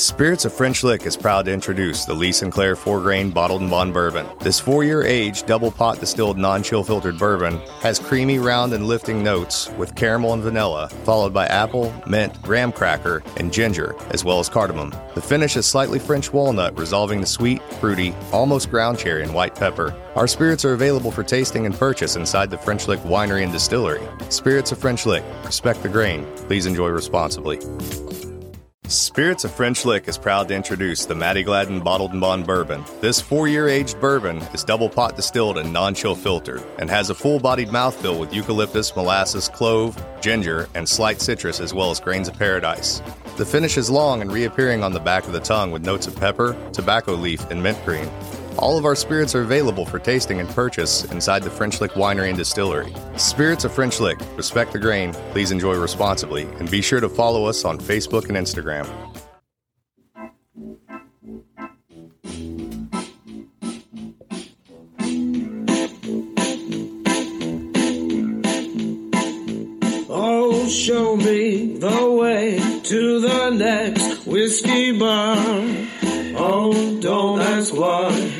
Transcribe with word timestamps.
Spirits 0.00 0.46
of 0.46 0.54
French 0.54 0.82
Lick 0.82 1.04
is 1.04 1.14
proud 1.14 1.44
to 1.44 1.52
introduce 1.52 2.06
the 2.06 2.14
Lee 2.14 2.32
Sinclair 2.32 2.74
4 2.74 3.00
grain 3.00 3.30
bottled 3.30 3.60
and 3.60 3.70
bond 3.70 3.92
bourbon. 3.92 4.26
This 4.38 4.58
four 4.58 4.82
year 4.82 5.02
aged, 5.02 5.44
double 5.44 5.70
pot 5.70 6.00
distilled, 6.00 6.38
non 6.38 6.62
chill 6.62 6.82
filtered 6.82 7.18
bourbon 7.18 7.58
has 7.82 7.98
creamy, 7.98 8.38
round, 8.38 8.72
and 8.72 8.86
lifting 8.86 9.22
notes 9.22 9.68
with 9.76 9.94
caramel 9.94 10.32
and 10.32 10.42
vanilla, 10.42 10.88
followed 11.04 11.34
by 11.34 11.44
apple, 11.48 11.92
mint, 12.06 12.40
graham 12.40 12.72
cracker, 12.72 13.22
and 13.36 13.52
ginger, 13.52 13.94
as 14.08 14.24
well 14.24 14.38
as 14.38 14.48
cardamom. 14.48 14.90
The 15.14 15.20
finish 15.20 15.54
is 15.58 15.66
slightly 15.66 15.98
French 15.98 16.32
walnut, 16.32 16.78
resolving 16.78 17.20
the 17.20 17.26
sweet, 17.26 17.62
fruity, 17.74 18.14
almost 18.32 18.70
ground 18.70 18.98
cherry, 18.98 19.22
and 19.22 19.34
white 19.34 19.54
pepper. 19.54 19.94
Our 20.16 20.26
spirits 20.26 20.64
are 20.64 20.72
available 20.72 21.10
for 21.10 21.22
tasting 21.22 21.66
and 21.66 21.74
purchase 21.74 22.16
inside 22.16 22.48
the 22.48 22.56
French 22.56 22.88
Lick 22.88 23.00
Winery 23.00 23.42
and 23.42 23.52
Distillery. 23.52 24.00
Spirits 24.30 24.72
of 24.72 24.78
French 24.78 25.04
Lick. 25.04 25.22
Respect 25.44 25.82
the 25.82 25.90
grain. 25.90 26.24
Please 26.46 26.64
enjoy 26.64 26.88
responsibly. 26.88 27.58
Spirits 28.90 29.44
of 29.44 29.52
French 29.52 29.84
Lick 29.84 30.08
is 30.08 30.18
proud 30.18 30.48
to 30.48 30.54
introduce 30.54 31.04
the 31.04 31.14
Matty 31.14 31.44
Gladden 31.44 31.78
Bottled 31.78 32.10
and 32.10 32.20
Bond 32.20 32.44
Bourbon. 32.44 32.84
This 33.00 33.20
four 33.20 33.46
year 33.46 33.68
aged 33.68 34.00
bourbon 34.00 34.38
is 34.52 34.64
double 34.64 34.88
pot 34.88 35.14
distilled 35.14 35.58
and 35.58 35.72
non 35.72 35.94
chill 35.94 36.16
filtered 36.16 36.60
and 36.80 36.90
has 36.90 37.08
a 37.08 37.14
full 37.14 37.38
bodied 37.38 37.68
mouthfeel 37.68 38.18
with 38.18 38.34
eucalyptus, 38.34 38.96
molasses, 38.96 39.48
clove, 39.48 39.96
ginger, 40.20 40.68
and 40.74 40.88
slight 40.88 41.20
citrus 41.20 41.60
as 41.60 41.72
well 41.72 41.92
as 41.92 42.00
grains 42.00 42.26
of 42.26 42.36
paradise. 42.36 43.00
The 43.36 43.46
finish 43.46 43.78
is 43.78 43.90
long 43.90 44.22
and 44.22 44.32
reappearing 44.32 44.82
on 44.82 44.92
the 44.92 44.98
back 44.98 45.24
of 45.24 45.32
the 45.32 45.38
tongue 45.38 45.70
with 45.70 45.84
notes 45.84 46.08
of 46.08 46.16
pepper, 46.16 46.56
tobacco 46.72 47.14
leaf, 47.14 47.48
and 47.48 47.62
mint 47.62 47.78
green. 47.84 48.10
All 48.60 48.76
of 48.76 48.84
our 48.84 48.94
spirits 48.94 49.34
are 49.34 49.40
available 49.40 49.86
for 49.86 49.98
tasting 49.98 50.38
and 50.38 50.46
purchase 50.50 51.04
inside 51.06 51.42
the 51.42 51.50
French 51.50 51.80
Lick 51.80 51.92
Winery 51.92 52.28
and 52.28 52.36
Distillery. 52.36 52.94
Spirits 53.16 53.64
of 53.64 53.72
French 53.72 54.00
Lick. 54.00 54.18
Respect 54.36 54.74
the 54.74 54.78
grain. 54.78 55.14
Please 55.32 55.50
enjoy 55.50 55.76
responsibly. 55.76 56.42
And 56.42 56.70
be 56.70 56.82
sure 56.82 57.00
to 57.00 57.08
follow 57.08 57.46
us 57.46 57.64
on 57.64 57.78
Facebook 57.78 58.28
and 58.28 58.36
Instagram. 58.36 58.86
Oh, 70.10 70.68
show 70.68 71.16
me 71.16 71.78
the 71.78 72.10
way 72.12 72.60
to 72.84 73.20
the 73.20 73.50
next 73.56 74.26
whiskey 74.26 74.98
bar. 74.98 75.38
Oh, 76.36 76.98
don't 77.00 77.40
ask 77.40 77.72
why. 77.74 78.39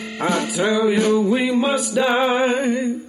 I 0.23 0.51
tell 0.53 0.87
you 0.87 1.21
we 1.21 1.49
must 1.49 1.95
die. 1.95 2.99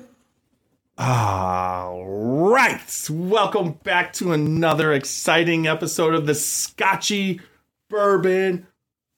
All 0.96 2.06
right. 2.06 3.10
Welcome 3.10 3.72
back 3.82 4.14
to 4.14 4.32
another 4.32 4.94
exciting 4.94 5.66
episode 5.66 6.14
of 6.14 6.24
the 6.24 6.34
Scotchy 6.34 7.42
Bourbon 7.90 8.66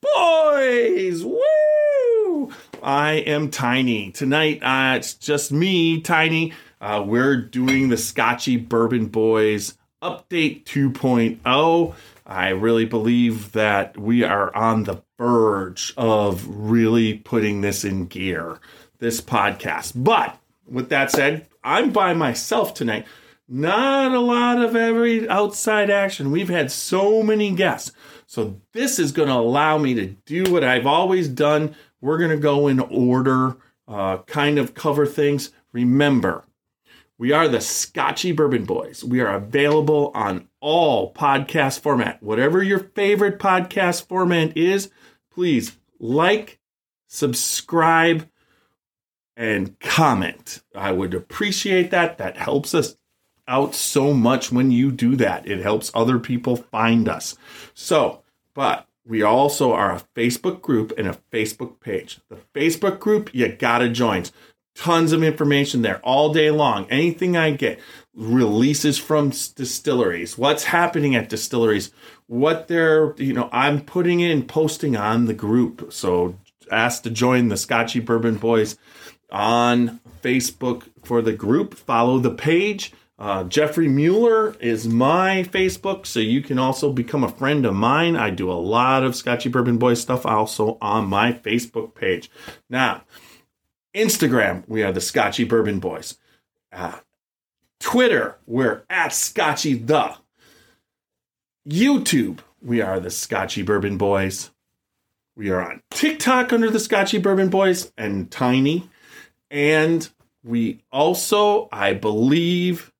Boys. 0.01 1.23
Woo! 1.23 2.51
I 2.83 3.23
am 3.25 3.49
Tiny. 3.49 4.11
Tonight, 4.11 4.61
uh, 4.61 4.97
it's 4.97 5.13
just 5.13 5.53
me, 5.53 6.01
Tiny. 6.01 6.51
Uh, 6.81 7.01
we're 7.07 7.37
doing 7.37 7.87
the 7.87 7.95
Scotchy 7.95 8.57
Bourbon 8.57 9.05
Boys 9.05 9.77
Update 10.03 10.65
2.0. 10.65 11.95
I 12.25 12.49
really 12.49 12.85
believe 12.85 13.51
that 13.51 13.97
we 13.97 14.23
are 14.23 14.55
on 14.55 14.83
the 14.83 15.03
verge 15.17 15.93
of 15.95 16.47
really 16.47 17.19
putting 17.19 17.61
this 17.61 17.85
in 17.85 18.07
gear, 18.07 18.59
this 18.97 19.21
podcast. 19.21 19.93
But 19.95 20.37
with 20.67 20.89
that 20.89 21.11
said, 21.11 21.47
I'm 21.63 21.91
by 21.91 22.13
myself 22.13 22.73
tonight. 22.73 23.05
Not 23.47 24.11
a 24.11 24.19
lot 24.19 24.59
of 24.59 24.75
every 24.75 25.29
outside 25.29 25.91
action. 25.91 26.31
We've 26.31 26.49
had 26.49 26.71
so 26.71 27.21
many 27.21 27.51
guests. 27.51 27.91
So 28.25 28.59
this 28.71 28.97
is 28.97 29.11
going 29.11 29.29
to 29.29 29.35
allow 29.35 29.77
me 29.77 29.93
to 29.93 30.07
do 30.07 30.51
what 30.51 30.63
I've 30.63 30.87
always 30.87 31.27
done. 31.27 31.75
We're 32.01 32.17
going 32.17 32.31
to 32.31 32.37
go 32.37 32.67
in 32.67 32.79
order, 32.79 33.57
uh, 33.87 34.17
kind 34.23 34.57
of 34.57 34.73
cover 34.73 35.05
things. 35.05 35.51
Remember, 35.73 36.43
we 37.17 37.31
are 37.31 37.47
the 37.47 37.61
Scotchy 37.61 38.31
Bourbon 38.33 38.65
Boys. 38.65 39.03
We 39.03 39.21
are 39.21 39.35
available 39.35 40.11
on 40.13 40.49
all 40.59 41.13
podcast 41.13 41.79
format. 41.79 42.21
Whatever 42.21 42.61
your 42.61 42.79
favorite 42.79 43.39
podcast 43.39 44.07
format 44.07 44.57
is, 44.57 44.89
please 45.31 45.77
like, 45.99 46.59
subscribe, 47.07 48.29
and 49.37 49.79
comment. 49.79 50.61
I 50.73 50.91
would 50.91 51.13
appreciate 51.13 51.91
that. 51.91 52.17
That 52.17 52.37
helps 52.37 52.73
us 52.73 52.97
out 53.47 53.75
so 53.75 54.13
much 54.13 54.51
when 54.51 54.71
you 54.71 54.91
do 54.91 55.15
that. 55.17 55.47
It 55.47 55.61
helps 55.61 55.91
other 55.93 56.19
people 56.19 56.57
find 56.57 57.07
us. 57.07 57.37
So, 57.73 58.23
but 58.53 58.87
we 59.05 59.21
also 59.21 59.71
are 59.71 59.93
a 59.93 60.01
Facebook 60.15 60.61
group 60.61 60.91
and 60.97 61.07
a 61.07 61.17
Facebook 61.31 61.79
page. 61.79 62.19
The 62.29 62.37
Facebook 62.53 62.99
group, 62.99 63.29
you 63.33 63.47
gotta 63.49 63.89
join. 63.89 64.25
Tons 64.75 65.13
of 65.13 65.23
information 65.23 65.81
there 65.81 65.99
all 66.03 66.33
day 66.33 66.51
long. 66.51 66.85
Anything 66.89 67.37
I 67.37 67.51
get, 67.51 67.79
releases 68.13 68.97
from 68.97 69.29
distilleries, 69.29 70.37
what's 70.37 70.65
happening 70.65 71.15
at 71.15 71.29
distilleries, 71.29 71.91
what 72.27 72.67
they're, 72.67 73.13
you 73.17 73.33
know, 73.33 73.49
I'm 73.51 73.81
putting 73.81 74.19
in, 74.19 74.45
posting 74.45 74.95
on 74.95 75.25
the 75.25 75.33
group. 75.33 75.93
So 75.93 76.37
ask 76.71 77.03
to 77.03 77.09
join 77.09 77.47
the 77.47 77.57
Scotchy 77.57 77.99
Bourbon 77.99 78.35
Boys 78.35 78.77
on 79.31 79.99
Facebook 80.21 80.83
for 81.03 81.21
the 81.21 81.33
group. 81.33 81.75
Follow 81.75 82.19
the 82.19 82.31
page. 82.31 82.93
Uh, 83.17 83.45
Jeffrey 83.45 83.87
Mueller 83.87 84.57
is 84.59 84.87
my 84.87 85.43
Facebook, 85.43 86.05
so 86.05 86.19
you 86.19 86.41
can 86.41 86.59
also 86.59 86.91
become 86.91 87.23
a 87.23 87.31
friend 87.31 87.65
of 87.65 87.73
mine. 87.73 88.17
I 88.17 88.29
do 88.29 88.51
a 88.51 88.53
lot 88.53 89.03
of 89.03 89.15
Scotchy 89.15 89.47
Bourbon 89.47 89.77
Boys 89.77 90.01
stuff 90.01 90.25
also 90.25 90.77
on 90.81 91.07
my 91.07 91.31
Facebook 91.31 91.95
page. 91.95 92.29
Now, 92.69 93.03
Instagram, 93.95 94.63
we 94.67 94.83
are 94.83 94.91
the 94.91 95.01
Scotchy 95.01 95.45
Bourbon 95.45 95.79
Boys. 95.79 96.17
Uh, 96.71 96.99
Twitter, 97.79 98.37
we're 98.45 98.83
at 98.89 99.13
Scotchy 99.13 99.73
the. 99.73 100.15
YouTube, 101.67 102.39
we 102.61 102.81
are 102.81 102.99
the 102.99 103.09
Scotchy 103.09 103.61
Bourbon 103.61 103.97
Boys. 103.97 104.51
We 105.35 105.49
are 105.49 105.61
on 105.61 105.81
TikTok 105.91 106.51
under 106.51 106.69
the 106.69 106.79
Scotchy 106.79 107.17
Bourbon 107.17 107.49
Boys 107.49 107.91
and 107.97 108.29
Tiny. 108.29 108.89
And 109.49 110.07
we 110.43 110.83
also, 110.91 111.69
I 111.71 111.93
believe, 111.93 112.91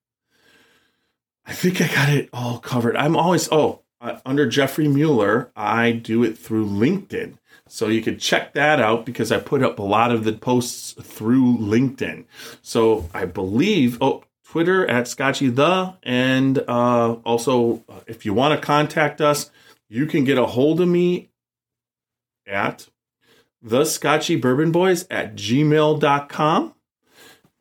I 1.45 1.53
think 1.53 1.81
I 1.81 1.87
got 1.87 2.09
it 2.09 2.29
all 2.31 2.59
covered. 2.59 2.95
I'm 2.95 3.15
always, 3.15 3.49
oh, 3.51 3.81
uh, 4.01 4.19
under 4.25 4.47
Jeffrey 4.47 4.87
Mueller, 4.87 5.51
I 5.55 5.91
do 5.91 6.23
it 6.23 6.37
through 6.37 6.67
LinkedIn. 6.67 7.37
So 7.67 7.87
you 7.87 8.01
could 8.01 8.19
check 8.19 8.53
that 8.53 8.79
out 8.79 9.05
because 9.05 9.31
I 9.31 9.39
put 9.39 9.63
up 9.63 9.79
a 9.79 9.83
lot 9.83 10.11
of 10.11 10.23
the 10.23 10.33
posts 10.33 10.93
through 11.01 11.57
LinkedIn. 11.57 12.25
So 12.61 13.09
I 13.13 13.25
believe, 13.25 13.97
oh, 14.01 14.23
Twitter 14.47 14.87
at 14.87 15.07
Scotchy 15.07 15.49
the, 15.49 15.95
and 16.03 16.59
uh, 16.59 17.13
also 17.25 17.83
uh, 17.89 17.99
if 18.07 18.25
you 18.25 18.33
want 18.33 18.59
to 18.59 18.65
contact 18.65 19.19
us, 19.19 19.49
you 19.89 20.05
can 20.05 20.23
get 20.23 20.37
a 20.37 20.45
hold 20.45 20.79
of 20.79 20.87
me 20.87 21.29
at 22.47 22.87
the 23.61 23.83
Scotchy 23.83 24.35
Bourbon 24.35 24.71
Boys 24.71 25.07
at 25.09 25.35
gmail.com. 25.35 26.73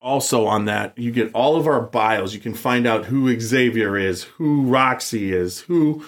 also 0.00 0.46
on 0.46 0.64
that, 0.64 0.96
you 0.96 1.12
get 1.12 1.34
all 1.34 1.56
of 1.56 1.66
our 1.66 1.82
bios. 1.82 2.32
You 2.32 2.40
can 2.40 2.54
find 2.54 2.86
out 2.86 3.04
who 3.04 3.38
Xavier 3.38 3.98
is, 3.98 4.22
who 4.22 4.62
Roxy 4.62 5.34
is, 5.34 5.60
who 5.60 6.02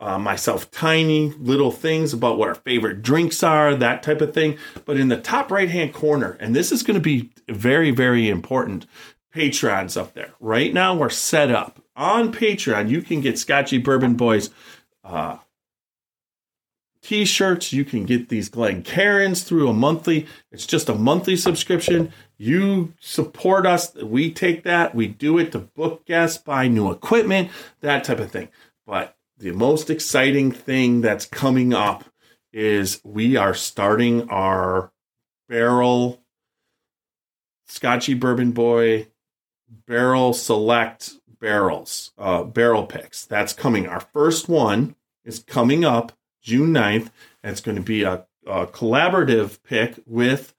uh, 0.00 0.18
myself, 0.18 0.70
tiny 0.70 1.28
little 1.38 1.70
things 1.70 2.14
about 2.14 2.38
what 2.38 2.48
our 2.48 2.54
favorite 2.54 3.02
drinks 3.02 3.42
are, 3.42 3.74
that 3.74 4.02
type 4.02 4.22
of 4.22 4.32
thing. 4.32 4.56
But 4.86 4.96
in 4.96 5.08
the 5.08 5.20
top 5.20 5.50
right 5.50 5.68
hand 5.68 5.92
corner, 5.92 6.38
and 6.40 6.56
this 6.56 6.72
is 6.72 6.82
going 6.82 6.94
to 6.94 7.00
be 7.00 7.30
very, 7.48 7.90
very 7.90 8.28
important, 8.28 8.86
Patreon's 9.34 9.96
up 9.96 10.14
there. 10.14 10.32
Right 10.40 10.72
now, 10.72 10.94
we're 10.94 11.10
set 11.10 11.50
up 11.50 11.82
on 11.94 12.32
Patreon. 12.32 12.88
You 12.88 13.02
can 13.02 13.20
get 13.20 13.38
Scotchy 13.38 13.78
Bourbon 13.78 14.14
Boys 14.14 14.50
uh, 15.04 15.36
t 17.02 17.24
shirts. 17.26 17.72
You 17.72 17.84
can 17.84 18.06
get 18.06 18.30
these 18.30 18.48
Glencairns 18.48 19.44
through 19.44 19.68
a 19.68 19.74
monthly. 19.74 20.26
It's 20.50 20.66
just 20.66 20.88
a 20.88 20.94
monthly 20.94 21.36
subscription. 21.36 22.12
You 22.38 22.94
support 23.00 23.66
us. 23.66 23.94
We 23.94 24.32
take 24.32 24.64
that. 24.64 24.94
We 24.94 25.08
do 25.08 25.38
it 25.38 25.52
to 25.52 25.58
book 25.58 26.06
guests, 26.06 26.38
buy 26.38 26.68
new 26.68 26.90
equipment, 26.90 27.50
that 27.82 28.04
type 28.04 28.18
of 28.18 28.30
thing. 28.30 28.48
But 28.86 29.14
the 29.40 29.52
most 29.52 29.88
exciting 29.88 30.52
thing 30.52 31.00
that's 31.00 31.24
coming 31.24 31.72
up 31.72 32.04
is 32.52 33.00
we 33.04 33.36
are 33.36 33.54
starting 33.54 34.28
our 34.28 34.92
barrel 35.48 36.22
Scotchy 37.66 38.14
Bourbon 38.14 38.52
Boy 38.52 39.08
barrel 39.86 40.34
select 40.34 41.14
barrels, 41.40 42.12
uh, 42.18 42.42
barrel 42.42 42.84
picks. 42.84 43.24
That's 43.24 43.54
coming. 43.54 43.88
Our 43.88 44.00
first 44.00 44.48
one 44.48 44.94
is 45.24 45.38
coming 45.38 45.84
up 45.84 46.12
June 46.42 46.74
9th, 46.74 47.10
and 47.42 47.52
it's 47.52 47.60
going 47.60 47.76
to 47.76 47.82
be 47.82 48.02
a, 48.02 48.26
a 48.46 48.66
collaborative 48.66 49.62
pick 49.62 50.00
with 50.06 50.54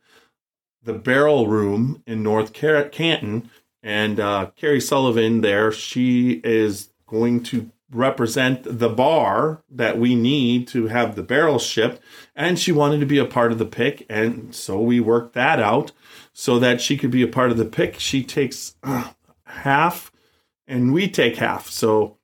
the 0.81 0.94
Barrel 0.94 1.48
Room 1.48 2.01
in 2.07 2.24
North 2.24 2.54
Canton. 2.54 3.51
And 3.84 4.19
uh, 4.19 4.51
Carrie 4.56 4.81
Sullivan 4.81 5.42
there, 5.42 5.72
she 5.72 6.42
is 6.44 6.89
going 7.06 7.44
to 7.44 7.69
represent 7.92 8.80
the 8.80 8.90
bar 8.90 9.64
that 9.70 9.98
we 9.98 10.16
need 10.16 10.68
to 10.70 10.88
have 10.88 11.16
the 11.16 11.24
barrels 11.24 11.64
shipped. 11.64 12.02
And 12.36 12.58
she 12.58 12.72
wanted 12.72 13.00
to 13.02 13.06
be 13.06 13.18
a 13.18 13.26
part 13.26 13.52
of 13.52 13.58
the 13.58 13.66
pick. 13.66 14.06
And 14.10 14.56
so 14.56 14.80
we 14.80 15.00
worked 15.00 15.34
that 15.34 15.60
out 15.60 15.92
so 16.34 16.60
that 16.60 16.82
she 16.82 16.98
could 16.98 17.12
be 17.12 17.22
a 17.22 17.28
part 17.28 17.52
of 17.52 17.58
the 17.58 17.66
pick. 17.66 18.00
She 18.00 18.24
takes 18.24 18.76
uh, 18.84 19.12
half 19.46 20.12
and 20.68 20.94
we 20.94 21.10
take 21.10 21.38
half. 21.38 21.70
So 21.70 22.18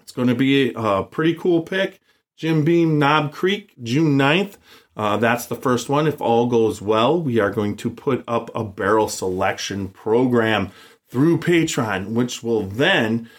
it's 0.00 0.12
going 0.12 0.28
to 0.28 0.34
be 0.34 0.72
a 0.76 1.02
pretty 1.02 1.34
cool 1.34 1.62
pick. 1.62 2.00
Jim 2.36 2.64
Beam 2.64 2.98
Knob 2.98 3.32
Creek, 3.32 3.74
June 3.82 4.18
9th. 4.18 4.56
Uh, 4.96 5.16
that's 5.16 5.46
the 5.46 5.56
first 5.56 5.88
one. 5.88 6.06
If 6.06 6.20
all 6.20 6.46
goes 6.46 6.82
well, 6.82 7.20
we 7.20 7.38
are 7.40 7.50
going 7.50 7.76
to 7.76 7.90
put 7.90 8.22
up 8.28 8.50
a 8.54 8.64
barrel 8.64 9.08
selection 9.08 9.88
program 9.88 10.70
through 11.08 11.38
Patreon, 11.38 12.12
which 12.12 12.42
will 12.42 12.62
then 12.62 13.30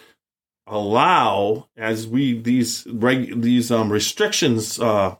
allow 0.67 1.67
as 1.77 2.07
we 2.07 2.39
these 2.39 2.85
reg, 2.87 3.41
these 3.41 3.71
um, 3.71 3.91
restrictions 3.91 4.79
uh, 4.79 5.15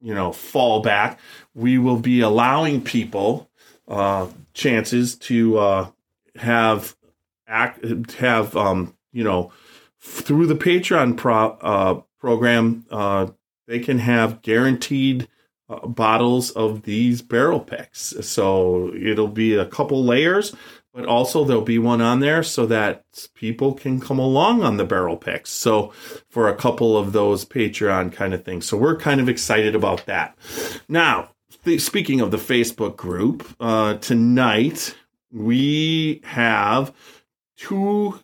you 0.00 0.14
know 0.14 0.30
fall 0.30 0.80
back 0.80 1.18
we 1.54 1.78
will 1.78 1.98
be 1.98 2.20
allowing 2.20 2.82
people 2.82 3.50
uh, 3.88 4.28
chances 4.52 5.16
to 5.16 5.58
uh, 5.58 5.90
have 6.36 6.96
act 7.46 8.12
have 8.14 8.56
um, 8.56 8.94
you 9.12 9.24
know 9.24 9.50
through 10.00 10.46
the 10.46 10.54
patreon 10.54 11.16
pro, 11.16 11.50
uh, 11.62 12.00
program 12.18 12.84
uh, 12.90 13.26
they 13.66 13.78
can 13.78 13.98
have 13.98 14.42
guaranteed 14.42 15.26
uh, 15.70 15.86
bottles 15.86 16.50
of 16.50 16.82
these 16.82 17.22
barrel 17.22 17.60
picks 17.60 18.14
so 18.20 18.92
it'll 18.94 19.28
be 19.28 19.54
a 19.54 19.66
couple 19.66 20.04
layers 20.04 20.54
but 20.94 21.06
also 21.06 21.44
there'll 21.44 21.60
be 21.60 21.78
one 21.78 22.00
on 22.00 22.20
there 22.20 22.44
so 22.44 22.64
that 22.66 23.04
people 23.34 23.74
can 23.74 24.00
come 24.00 24.20
along 24.20 24.62
on 24.62 24.76
the 24.76 24.84
barrel 24.84 25.16
picks. 25.16 25.50
So 25.50 25.92
for 26.28 26.48
a 26.48 26.54
couple 26.54 26.96
of 26.96 27.12
those 27.12 27.44
Patreon 27.44 28.12
kind 28.12 28.32
of 28.32 28.44
things. 28.44 28.66
So 28.66 28.76
we're 28.76 28.96
kind 28.96 29.20
of 29.20 29.28
excited 29.28 29.74
about 29.74 30.06
that. 30.06 30.38
Now, 30.88 31.30
th- 31.64 31.80
speaking 31.80 32.20
of 32.20 32.30
the 32.30 32.36
Facebook 32.36 32.96
group, 32.96 33.44
uh, 33.58 33.94
tonight 33.94 34.94
we 35.32 36.20
have 36.22 36.94
two 37.56 38.20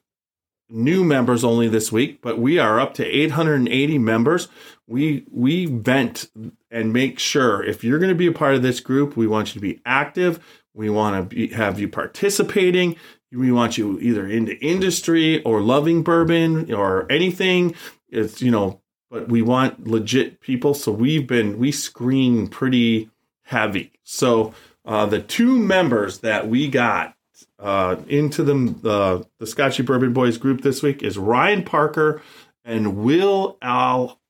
new 0.69 1.03
members 1.03 1.43
only 1.43 1.67
this 1.67 1.91
week, 1.91 2.21
but 2.23 2.39
we 2.39 2.61
are 2.61 2.79
up 2.79 2.95
to 2.95 3.05
880 3.05 3.99
members. 3.99 4.47
We 4.87 5.25
we 5.31 5.67
vent 5.67 6.31
and 6.71 6.93
make 6.93 7.19
sure 7.19 7.65
if 7.65 7.83
you're 7.83 7.99
going 7.99 8.11
to 8.11 8.15
be 8.15 8.29
a 8.29 8.33
part 8.33 8.55
of 8.55 8.63
this 8.63 8.79
group, 8.79 9.17
we 9.17 9.27
want 9.27 9.49
you 9.49 9.55
to 9.55 9.61
be 9.61 9.81
active 9.85 10.39
we 10.75 10.91
want 10.91 11.31
to 11.31 11.47
have 11.49 11.81
you 11.81 11.89
participating. 11.89 12.97
We 13.33 13.53
want 13.53 13.79
you 13.79 13.99
either 14.01 14.27
into 14.27 14.59
industry 14.59 15.43
or 15.43 15.61
loving 15.61 16.03
bourbon 16.03 16.73
or 16.73 17.11
anything. 17.11 17.75
It's, 18.09 18.43
you 18.43 18.51
know, 18.51 18.81
but 19.11 19.29
we 19.29 19.43
want 19.43 19.87
legit 19.87 20.41
people. 20.41 20.75
So 20.75 20.93
we've 20.93 21.27
been, 21.27 21.59
we 21.59 21.73
screen 21.73 22.49
pretty 22.49 23.11
heavy. 23.43 23.93
So 24.03 24.55
uh, 24.85 25.07
the 25.07 25.21
two 25.21 25.59
members 25.59 26.19
that 26.19 26.49
we 26.49 26.69
got 26.69 27.15
uh, 27.59 27.97
into 28.07 28.43
the, 28.43 28.89
uh, 28.89 29.25
the 29.39 29.47
Scotchy 29.47 29.83
Bourbon 29.83 30.13
Boys 30.13 30.39
group 30.39 30.63
this 30.63 30.83
week 30.83 31.03
is 31.03 31.19
Ryan 31.19 31.65
Parker 31.65 32.23
and 32.65 32.97
Will 32.97 33.59
Al 33.61 34.21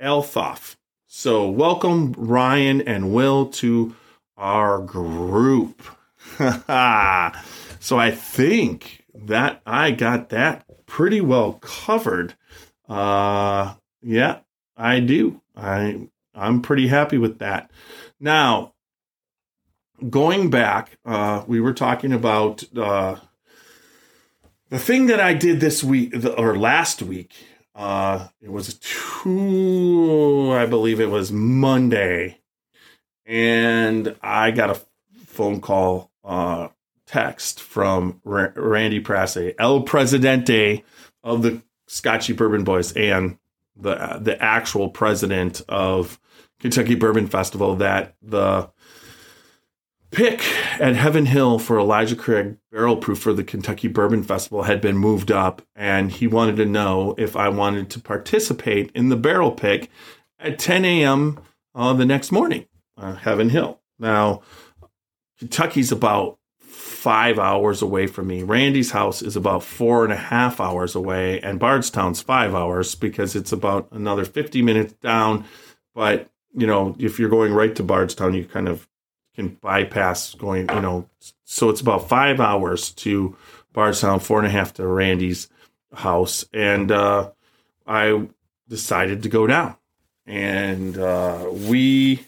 Althoff. 0.00 0.76
So 1.06 1.48
welcome 1.48 2.12
Ryan 2.16 2.80
and 2.80 3.12
Will 3.12 3.46
to 3.46 3.94
our 4.36 4.80
group. 4.80 5.82
so 6.38 7.98
I 7.98 8.10
think 8.10 9.04
that 9.14 9.62
I 9.66 9.90
got 9.90 10.30
that 10.30 10.64
pretty 10.86 11.20
well 11.20 11.54
covered. 11.54 12.34
Uh, 12.88 13.74
yeah, 14.02 14.40
I 14.76 15.00
do. 15.00 15.40
I 15.56 16.08
I'm 16.34 16.62
pretty 16.62 16.88
happy 16.88 17.18
with 17.18 17.38
that. 17.38 17.70
Now, 18.18 18.74
going 20.10 20.50
back, 20.50 20.98
uh, 21.04 21.44
we 21.46 21.60
were 21.60 21.72
talking 21.72 22.12
about 22.12 22.64
uh, 22.76 23.16
the 24.70 24.78
thing 24.78 25.06
that 25.06 25.20
I 25.20 25.34
did 25.34 25.60
this 25.60 25.84
week 25.84 26.14
or 26.36 26.56
last 26.56 27.02
week. 27.02 27.32
Uh, 27.74 28.28
it 28.40 28.52
was 28.52 28.78
two, 28.78 30.52
I 30.52 30.66
believe 30.66 31.00
it 31.00 31.10
was 31.10 31.32
Monday 31.32 32.38
and 33.26 34.14
I 34.22 34.50
got 34.50 34.70
a 34.70 34.80
phone 35.26 35.60
call, 35.60 36.10
uh, 36.24 36.68
text 37.06 37.60
from 37.60 38.20
Randy 38.24 39.00
Prasse, 39.00 39.52
El 39.58 39.82
Presidente 39.82 40.84
of 41.22 41.42
the 41.42 41.62
Scotchy 41.86 42.32
Bourbon 42.32 42.64
Boys, 42.64 42.92
and 42.92 43.38
the 43.76 44.18
the 44.20 44.40
actual 44.42 44.88
president 44.88 45.62
of 45.68 46.18
Kentucky 46.60 46.94
Bourbon 46.94 47.26
Festival 47.26 47.76
that 47.76 48.14
the 48.22 48.70
pick 50.10 50.40
at 50.80 50.94
Heaven 50.94 51.26
Hill 51.26 51.58
for 51.58 51.78
Elijah 51.78 52.16
Craig 52.16 52.56
barrel 52.70 52.96
proof 52.96 53.18
for 53.18 53.32
the 53.32 53.44
Kentucky 53.44 53.88
Bourbon 53.88 54.22
Festival 54.22 54.62
had 54.62 54.80
been 54.80 54.96
moved 54.96 55.30
up, 55.30 55.62
and 55.74 56.10
he 56.10 56.26
wanted 56.26 56.56
to 56.56 56.66
know 56.66 57.14
if 57.18 57.36
I 57.36 57.48
wanted 57.48 57.90
to 57.90 58.00
participate 58.00 58.90
in 58.94 59.08
the 59.08 59.16
barrel 59.16 59.52
pick 59.52 59.90
at 60.38 60.58
10 60.58 60.84
a.m. 60.84 61.40
Uh, 61.74 61.92
the 61.92 62.06
next 62.06 62.30
morning 62.30 62.66
Heaven 62.96 63.48
Hill. 63.48 63.80
Now, 63.98 64.42
Kentucky's 65.38 65.92
about 65.92 66.38
five 66.58 67.38
hours 67.38 67.82
away 67.82 68.06
from 68.06 68.26
me. 68.26 68.42
Randy's 68.42 68.90
house 68.90 69.22
is 69.22 69.36
about 69.36 69.62
four 69.62 70.04
and 70.04 70.12
a 70.12 70.16
half 70.16 70.60
hours 70.60 70.94
away, 70.94 71.40
and 71.40 71.60
Bardstown's 71.60 72.20
five 72.20 72.54
hours 72.54 72.94
because 72.94 73.36
it's 73.36 73.52
about 73.52 73.88
another 73.92 74.24
50 74.24 74.62
minutes 74.62 74.94
down. 74.94 75.44
But, 75.94 76.30
you 76.54 76.66
know, 76.66 76.96
if 76.98 77.18
you're 77.18 77.28
going 77.28 77.52
right 77.52 77.74
to 77.76 77.82
Bardstown, 77.82 78.34
you 78.34 78.44
kind 78.44 78.68
of 78.68 78.88
can 79.34 79.48
bypass 79.60 80.34
going, 80.34 80.68
you 80.70 80.80
know, 80.80 81.08
so 81.44 81.68
it's 81.68 81.80
about 81.80 82.08
five 82.08 82.40
hours 82.40 82.90
to 82.92 83.36
Bardstown, 83.72 84.20
four 84.20 84.38
and 84.38 84.46
a 84.46 84.50
half 84.50 84.72
to 84.74 84.86
Randy's 84.86 85.48
house. 85.92 86.44
And 86.52 86.90
uh, 86.90 87.32
I 87.86 88.28
decided 88.68 89.22
to 89.24 89.28
go 89.28 89.46
down. 89.46 89.76
And 90.26 90.96
uh, 90.96 91.48
we 91.50 92.24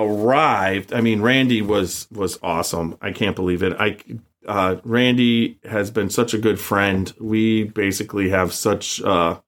arrived, 0.00 0.92
I 0.92 1.00
mean, 1.00 1.22
Randy 1.22 1.62
was 1.62 2.08
was 2.10 2.38
awesome. 2.42 2.96
I 3.00 3.12
can't 3.12 3.36
believe 3.36 3.62
it. 3.62 3.74
I 3.78 3.98
uh, 4.46 4.76
Randy 4.84 5.58
has 5.64 5.90
been 5.90 6.10
such 6.10 6.34
a 6.34 6.38
good 6.38 6.58
friend. 6.58 7.12
We 7.20 7.64
basically 7.64 8.30
have 8.30 8.52
such 8.52 9.02
uh, 9.02 9.40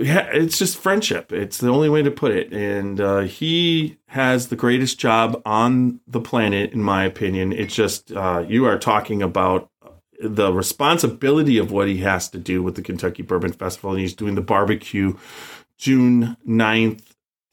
it's 0.00 0.58
just 0.58 0.78
friendship. 0.78 1.32
It's 1.32 1.58
the 1.58 1.70
only 1.70 1.88
way 1.88 2.02
to 2.02 2.10
put 2.10 2.32
it. 2.32 2.52
And 2.52 3.00
uh, 3.00 3.20
he 3.20 3.98
has 4.06 4.48
the 4.48 4.56
greatest 4.56 4.98
job 4.98 5.40
on 5.44 6.00
the 6.06 6.20
planet, 6.20 6.72
in 6.72 6.82
my 6.82 7.04
opinion. 7.04 7.52
It's 7.52 7.74
just 7.74 8.12
uh, 8.12 8.44
you 8.46 8.64
are 8.66 8.78
talking 8.78 9.22
about 9.22 9.70
the 10.20 10.52
responsibility 10.52 11.58
of 11.58 11.70
what 11.70 11.88
he 11.88 11.98
has 11.98 12.28
to 12.30 12.38
do 12.38 12.62
with 12.62 12.74
the 12.74 12.82
Kentucky 12.82 13.22
Bourbon 13.22 13.52
Festival, 13.52 13.92
and 13.92 14.00
he's 14.00 14.14
doing 14.14 14.34
the 14.34 14.40
barbecue 14.40 15.16
June 15.76 16.36
9th, 16.46 17.02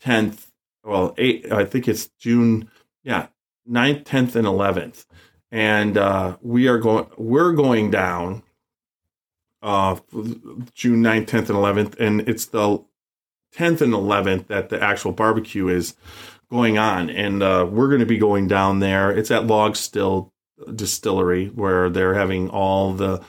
10th. 0.04 0.45
Well, 0.86 1.16
eight, 1.18 1.52
I 1.52 1.66
think 1.66 1.88
it's 1.88 2.08
June, 2.20 2.70
yeah, 3.04 3.28
9th, 3.70 4.04
10th, 4.04 4.36
and 4.36 4.46
11th. 4.46 5.06
And 5.52 5.98
uh, 5.98 6.38
we 6.42 6.68
are 6.68 6.78
going, 6.78 7.08
we're 7.18 7.54
going 7.54 7.90
down 7.90 8.44
uh, 9.64 9.96
June 10.74 11.02
9th, 11.02 11.26
10th, 11.26 11.50
and 11.50 11.58
11th. 11.58 12.00
And 12.00 12.22
it's 12.30 12.46
the 12.46 12.84
10th 13.56 13.82
and 13.82 13.94
11th 13.94 14.48
that 14.48 14.70
the 14.70 14.82
actual 14.82 15.12
barbecue 15.12 15.70
is 15.70 15.96
going 16.52 16.78
on. 16.78 17.10
And 17.10 17.42
uh, 17.42 17.68
we're 17.68 17.88
going 17.88 18.02
to 18.02 18.06
be 18.06 18.20
going 18.20 18.48
down 18.48 18.80
there. 18.80 19.10
It's 19.10 19.32
at 19.32 19.48
Log 19.48 19.76
Still 19.76 20.32
Distillery 20.74 21.48
where 21.48 21.90
they're 21.90 22.14
having 22.14 22.50
all 22.50 22.94
the 22.94 23.24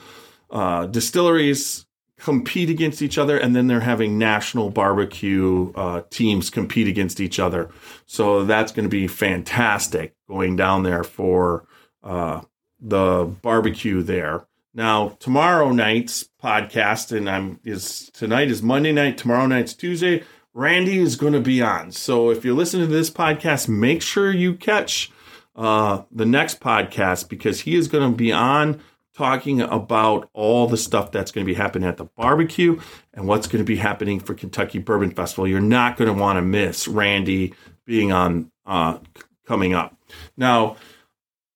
uh, 0.51 0.85
distilleries 0.85 1.86
compete 2.19 2.69
against 2.69 3.01
each 3.01 3.17
other 3.17 3.37
and 3.37 3.55
then 3.55 3.67
they're 3.67 3.79
having 3.79 4.17
national 4.17 4.69
barbecue 4.69 5.71
uh, 5.75 6.01
teams 6.09 6.49
compete 6.49 6.87
against 6.87 7.19
each 7.19 7.39
other. 7.39 7.69
So 8.05 8.43
that's 8.43 8.71
going 8.71 8.85
to 8.85 8.89
be 8.89 9.07
fantastic 9.07 10.15
going 10.27 10.55
down 10.55 10.83
there 10.83 11.03
for 11.03 11.65
uh, 12.03 12.41
the 12.79 13.25
barbecue 13.41 14.01
there. 14.01 14.47
Now 14.73 15.09
tomorrow 15.19 15.71
night's 15.71 16.29
podcast 16.43 17.15
and 17.15 17.29
i'm 17.29 17.59
is 17.63 18.11
tonight 18.13 18.51
is 18.51 18.61
monday 18.61 18.91
night 18.91 19.17
tomorrow 19.17 19.47
night's 19.47 19.73
tuesday. 19.73 20.23
Randy 20.53 20.97
is 20.97 21.17
going 21.17 21.33
to 21.33 21.39
be 21.39 21.61
on. 21.61 21.91
So 21.91 22.31
if 22.31 22.43
you're 22.43 22.55
listening 22.55 22.87
to 22.87 22.93
this 22.93 23.11
podcast 23.11 23.67
make 23.69 24.01
sure 24.01 24.31
you 24.31 24.55
catch 24.55 25.11
uh, 25.55 26.03
the 26.11 26.25
next 26.25 26.59
podcast 26.59 27.29
because 27.29 27.61
he 27.61 27.75
is 27.75 27.87
going 27.87 28.11
to 28.11 28.15
be 28.15 28.31
on 28.31 28.79
talking 29.17 29.61
about 29.61 30.29
all 30.33 30.67
the 30.67 30.77
stuff 30.77 31.11
that's 31.11 31.31
going 31.31 31.43
to 31.45 31.51
be 31.51 31.55
happening 31.55 31.89
at 31.89 31.97
the 31.97 32.05
barbecue 32.05 32.79
and 33.13 33.27
what's 33.27 33.47
going 33.47 33.63
to 33.63 33.67
be 33.67 33.77
happening 33.77 34.19
for 34.19 34.35
Kentucky 34.35 34.77
Bourbon 34.77 35.09
Festival. 35.09 35.47
You're 35.47 35.59
not 35.59 35.97
going 35.97 36.13
to 36.13 36.19
want 36.19 36.37
to 36.37 36.43
miss 36.43 36.87
Randy 36.87 37.55
being 37.85 38.11
on 38.11 38.51
uh, 38.67 38.99
coming 39.45 39.73
up. 39.73 39.97
Now, 40.37 40.75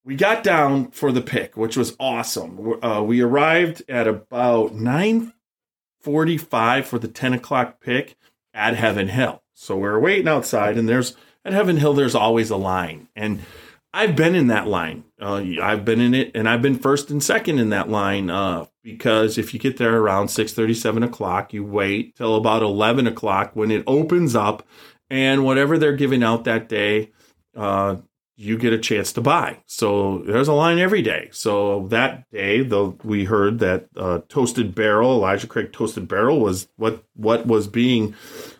we 0.04 0.16
got 0.16 0.44
down 0.44 0.90
for 0.90 1.12
the 1.12 1.22
pick, 1.22 1.56
which 1.56 1.78
was 1.78 1.96
awesome. 2.00 2.84
Uh, 2.84 3.04
we 3.06 3.22
arrived 3.22 3.84
at 3.88 4.08
about 4.08 4.74
9:45 4.74 6.86
for 6.86 6.98
the 6.98 7.08
10 7.08 7.34
o'clock 7.34 7.80
pick 7.80 8.18
at 8.56 8.76
Heaven 8.76 9.10
Hill. 9.10 9.44
So 9.54 9.78
we're 9.78 10.00
waiting 10.00 10.28
outside, 10.28 10.80
and 10.80 10.90
there's 10.90 11.16
at 11.46 11.54
Heaven 11.54 11.78
Hill. 11.78 11.94
There's 11.94 12.16
always 12.16 12.50
a 12.50 12.58
line, 12.58 13.08
and 13.16 13.42
I've 13.94 14.16
been 14.16 14.34
in 14.34 14.48
that 14.48 14.68
line. 14.68 15.04
Uh, 15.22 15.44
I've 15.62 15.86
been 15.86 16.02
in 16.02 16.14
it, 16.14 16.32
and 16.34 16.50
I've 16.50 16.62
been 16.62 16.80
first 16.80 17.12
and 17.12 17.24
second 17.24 17.60
in 17.60 17.70
that 17.70 17.90
line. 17.90 18.30
Uh, 18.30 18.66
because 18.84 19.38
if 19.38 19.54
you 19.54 19.60
get 19.60 19.78
there 19.78 19.98
around 19.98 20.30
six 20.30 20.54
thirty, 20.54 20.74
seven 20.74 21.04
o'clock, 21.04 21.54
you 21.54 21.64
wait 21.64 22.16
till 22.16 22.36
about 22.36 22.64
eleven 22.64 23.06
o'clock 23.06 23.52
when 23.54 23.70
it 23.70 23.84
opens 23.86 24.36
up, 24.36 24.68
and 25.10 25.46
whatever 25.46 25.78
they're 25.78 25.96
giving 25.96 26.24
out 26.24 26.46
that 26.46 26.68
day, 26.68 27.12
uh, 27.56 27.98
you 28.36 28.58
get 28.58 28.74
a 28.74 28.80
chance 28.80 29.14
to 29.14 29.22
buy. 29.22 29.60
So 29.68 30.24
there's 30.26 30.48
a 30.48 30.54
line 30.54 30.80
every 30.80 31.04
day. 31.04 31.30
So 31.32 31.88
that 31.90 32.28
day, 32.32 32.64
though, 32.64 32.98
we 33.04 33.26
heard 33.26 33.60
that 33.60 33.88
uh, 33.96 34.22
Toasted 34.30 34.74
Barrel, 34.74 35.12
Elijah 35.12 35.46
Craig 35.46 35.72
Toasted 35.72 36.08
Barrel, 36.08 36.40
was 36.40 36.68
what 36.78 37.04
what 37.14 37.46
was 37.46 37.68
being 37.68 38.16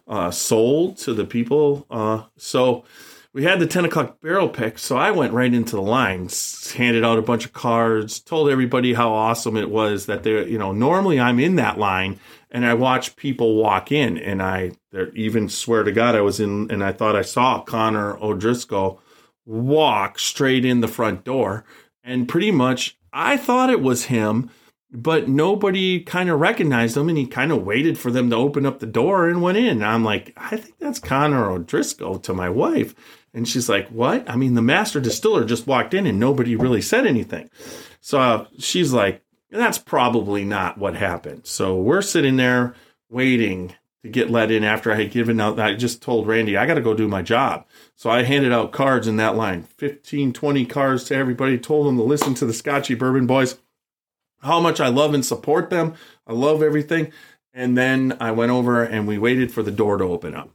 uh, 0.08 0.30
sold 0.30 0.98
to 0.98 1.16
the 1.16 1.26
people. 1.26 1.88
Uh, 1.90 2.26
so 2.38 2.86
we 3.34 3.44
had 3.44 3.60
the 3.60 3.68
10 3.68 3.86
o'clock 3.86 4.20
barrel 4.22 4.50
pick, 4.50 4.78
so 4.78 4.98
I 4.98 5.12
went 5.12 5.34
right 5.34 5.54
into 5.54 5.76
the 5.76 5.82
lines, 5.82 6.72
handed 6.74 7.06
out 7.06 7.18
a 7.18 7.22
bunch 7.22 7.46
of 7.46 7.54
cards, 7.54 8.20
told 8.20 8.50
everybody 8.50 8.94
how 8.94 9.14
awesome 9.14 9.56
it 9.56 9.70
was 9.70 10.06
that 10.08 10.24
they, 10.24 10.48
you 10.48 10.58
know, 10.58 10.74
normally 10.74 11.20
I'm 11.20 11.40
in 11.40 11.56
that 11.56 11.80
line 11.80 12.20
and 12.50 12.66
I 12.66 12.74
watch 12.74 13.16
people 13.16 13.56
walk 13.56 13.92
in 13.92 14.18
and 14.18 14.42
I 14.42 14.72
even 15.16 15.48
swear 15.48 15.84
to 15.84 15.92
God 15.94 16.16
I 16.16 16.22
was 16.22 16.42
in 16.42 16.70
and 16.70 16.84
I 16.84 16.92
thought 16.92 17.16
I 17.16 17.22
saw 17.22 17.62
Conor 17.62 18.18
O'Driscoll 18.22 19.00
walk 19.46 20.20
straight 20.20 20.66
in 20.66 20.82
the 20.82 20.88
front 20.88 21.24
door 21.24 21.64
and 22.04 22.28
pretty 22.28 22.52
much 22.52 22.98
I 23.14 23.38
thought 23.38 23.70
it 23.70 23.82
was 23.82 24.06
him 24.06 24.50
but 24.94 25.30
nobody 25.30 26.02
kind 26.02 26.30
of 26.30 26.40
recognized 26.40 26.98
him 26.98 27.08
and 27.08 27.18
he 27.18 27.26
kind 27.26 27.52
of 27.52 27.64
waited 27.64 27.98
for 27.98 28.12
them 28.12 28.30
to 28.30 28.36
open 28.36 28.66
up 28.66 28.80
the 28.80 28.86
door 28.86 29.30
and 29.30 29.42
went 29.42 29.58
in. 29.58 29.82
I'm 29.82 30.04
like, 30.04 30.34
I 30.36 30.58
think 30.58 30.78
that's 30.80 31.00
Conor 31.00 31.50
O'Driscoll 31.50 32.20
to 32.20 32.34
my 32.34 32.50
wife. 32.50 32.94
And 33.34 33.48
she's 33.48 33.70
like, 33.70 33.88
What? 33.90 34.30
I 34.30 34.36
mean, 34.36 34.54
the 34.54 34.62
master 34.62 35.00
distiller 35.00 35.46
just 35.46 35.68
walked 35.68 35.94
in 35.94 36.06
and 36.06 36.20
nobody 36.20 36.56
really 36.56 36.82
said 36.82 37.06
anything. 37.06 37.50
So 38.00 38.20
uh, 38.20 38.46
she's 38.60 38.94
like, 38.94 39.24
That's 39.50 39.78
probably 39.78 40.44
not 40.44 40.78
what 40.78 40.96
happened. 40.96 41.46
So 41.46 41.76
we're 41.78 42.02
sitting 42.02 42.38
there 42.38 42.76
waiting 43.10 43.76
to 44.04 44.10
get 44.10 44.32
let 44.32 44.52
in 44.52 44.64
after 44.64 44.92
I 44.92 44.96
had 44.96 45.12
given 45.12 45.40
out. 45.40 45.60
I 45.60 45.76
just 45.76 46.02
told 46.02 46.28
Randy, 46.28 46.58
I 46.58 46.66
got 46.66 46.74
to 46.74 46.82
go 46.82 46.94
do 46.94 47.08
my 47.08 47.22
job. 47.22 47.66
So 47.96 48.10
I 48.10 48.24
handed 48.24 48.52
out 48.52 48.72
cards 48.72 49.08
in 49.08 49.18
that 49.18 49.36
line 49.36 49.64
15, 49.64 50.34
20 50.34 50.66
cards 50.66 51.04
to 51.06 51.16
everybody, 51.16 51.58
told 51.58 51.88
them 51.88 51.98
to 51.98 52.04
listen 52.04 52.34
to 52.36 52.46
the 52.46 52.54
Scotchy 52.54 52.96
Bourbon 52.96 53.28
Boys, 53.28 53.60
how 54.42 54.60
much 54.60 54.80
I 54.80 54.88
love 54.88 55.14
and 55.14 55.26
support 55.26 55.70
them. 55.70 55.94
I 56.26 56.34
love 56.34 56.64
everything. 56.64 57.12
And 57.54 57.78
then 57.78 58.18
I 58.20 58.32
went 58.32 58.52
over 58.52 58.84
and 58.84 59.08
we 59.08 59.18
waited 59.18 59.52
for 59.52 59.62
the 59.62 59.72
door 59.72 59.98
to 59.98 60.06
open 60.06 60.36
up. 60.36 60.50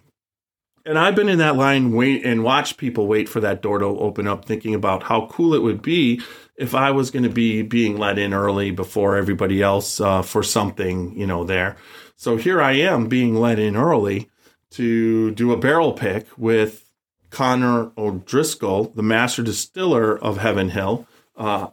And 0.87 0.97
I've 1.01 1.17
been 1.17 1.29
in 1.29 1.39
that 1.39 1.57
line 1.57 1.93
wait 1.93 2.25
and 2.25 2.45
watch 2.45 2.77
people 2.77 3.09
wait 3.09 3.29
for 3.29 3.41
that 3.41 3.61
door 3.61 3.81
to 3.81 3.87
open 3.87 4.29
up, 4.29 4.45
thinking 4.45 4.73
about 4.73 5.03
how 5.03 5.27
cool 5.27 5.53
it 5.53 5.63
would 5.63 5.83
be 5.83 6.23
if 6.57 6.77
I 6.77 6.93
was 6.93 7.11
going 7.11 7.25
to 7.25 7.29
be 7.29 7.63
being 7.63 7.97
let 7.97 8.21
in 8.21 8.33
early 8.33 8.71
before 8.71 9.17
everybody 9.17 9.61
else 9.61 10.01
uh, 10.01 10.23
for 10.23 10.45
something, 10.45 11.19
you 11.19 11.27
know, 11.27 11.43
there. 11.43 11.77
So 12.15 12.37
here 12.37 12.63
I 12.63 12.73
am 12.73 13.09
being 13.09 13.35
let 13.35 13.59
in 13.59 13.77
early 13.77 14.31
to 14.71 15.33
do 15.33 15.53
a 15.53 15.57
barrel 15.57 15.93
pick 15.93 16.29
with 16.39 16.89
Conor 17.31 17.91
O'Driscoll, 17.99 18.93
the 18.95 19.03
master 19.03 19.43
distiller 19.43 20.17
of 20.17 20.39
Heaven 20.39 20.71
Hill, 20.71 21.09
uh, 21.37 21.67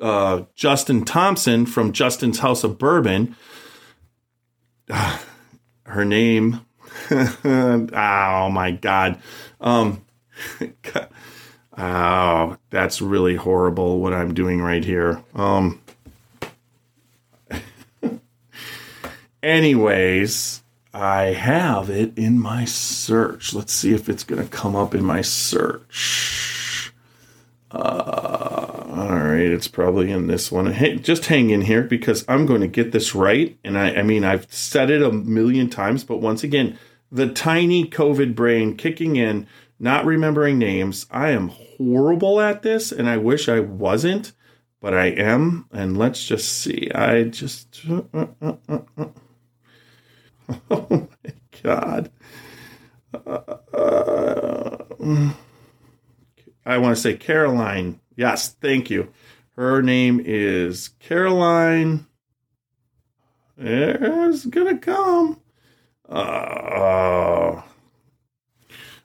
uh, 0.00 0.42
Justin 0.54 1.06
Thompson 1.06 1.64
from 1.64 1.92
Justin's 1.92 2.40
House 2.40 2.62
of 2.62 2.76
Bourbon. 2.76 3.34
her 5.86 6.04
name 6.04 6.60
oh 7.44 8.50
my 8.50 8.70
god. 8.72 9.20
Um, 9.60 10.04
oh, 11.78 12.56
that's 12.70 13.00
really 13.00 13.36
horrible 13.36 14.00
what 14.00 14.12
I'm 14.12 14.34
doing 14.34 14.60
right 14.60 14.84
here. 14.84 15.22
Um, 15.34 15.80
anyways, 19.42 20.62
I 20.92 21.22
have 21.26 21.90
it 21.90 22.16
in 22.18 22.40
my 22.40 22.64
search. 22.64 23.54
Let's 23.54 23.72
see 23.72 23.94
if 23.94 24.08
it's 24.08 24.24
going 24.24 24.42
to 24.42 24.48
come 24.48 24.76
up 24.76 24.94
in 24.94 25.04
my 25.04 25.22
search. 25.22 26.92
Uh, 27.70 28.84
all 28.88 29.14
right, 29.14 29.40
it's 29.40 29.68
probably 29.68 30.10
in 30.10 30.26
this 30.26 30.50
one. 30.50 30.72
Hey, 30.72 30.96
just 30.96 31.26
hang 31.26 31.50
in 31.50 31.62
here 31.62 31.82
because 31.82 32.24
I'm 32.26 32.46
going 32.46 32.62
to 32.62 32.66
get 32.66 32.92
this 32.92 33.14
right. 33.14 33.58
And 33.62 33.78
I, 33.78 33.96
I 33.96 34.02
mean, 34.02 34.24
I've 34.24 34.52
said 34.52 34.90
it 34.90 35.02
a 35.02 35.12
million 35.12 35.70
times, 35.70 36.02
but 36.04 36.16
once 36.18 36.42
again, 36.42 36.78
the 37.10 37.28
tiny 37.28 37.84
COVID 37.84 38.34
brain 38.34 38.76
kicking 38.76 39.16
in, 39.16 39.46
not 39.78 40.04
remembering 40.04 40.58
names. 40.58 41.06
I 41.10 41.30
am 41.30 41.48
horrible 41.48 42.40
at 42.40 42.62
this, 42.62 42.92
and 42.92 43.08
I 43.08 43.16
wish 43.16 43.48
I 43.48 43.60
wasn't, 43.60 44.32
but 44.80 44.94
I 44.94 45.06
am. 45.06 45.66
And 45.72 45.96
let's 45.96 46.26
just 46.26 46.52
see. 46.52 46.90
I 46.94 47.24
just. 47.24 47.82
Uh, 47.88 48.02
uh, 48.12 48.56
uh, 48.68 48.80
oh 50.70 51.08
my 51.24 51.32
God. 51.62 52.10
I 56.66 56.78
want 56.78 56.96
to 56.96 57.00
say 57.00 57.14
Caroline. 57.16 58.00
Yes, 58.16 58.54
thank 58.60 58.90
you. 58.90 59.12
Her 59.56 59.82
name 59.82 60.20
is 60.24 60.88
Caroline. 61.00 62.06
It's 63.56 64.46
gonna 64.46 64.78
come. 64.78 65.40
Uh, 66.08 67.62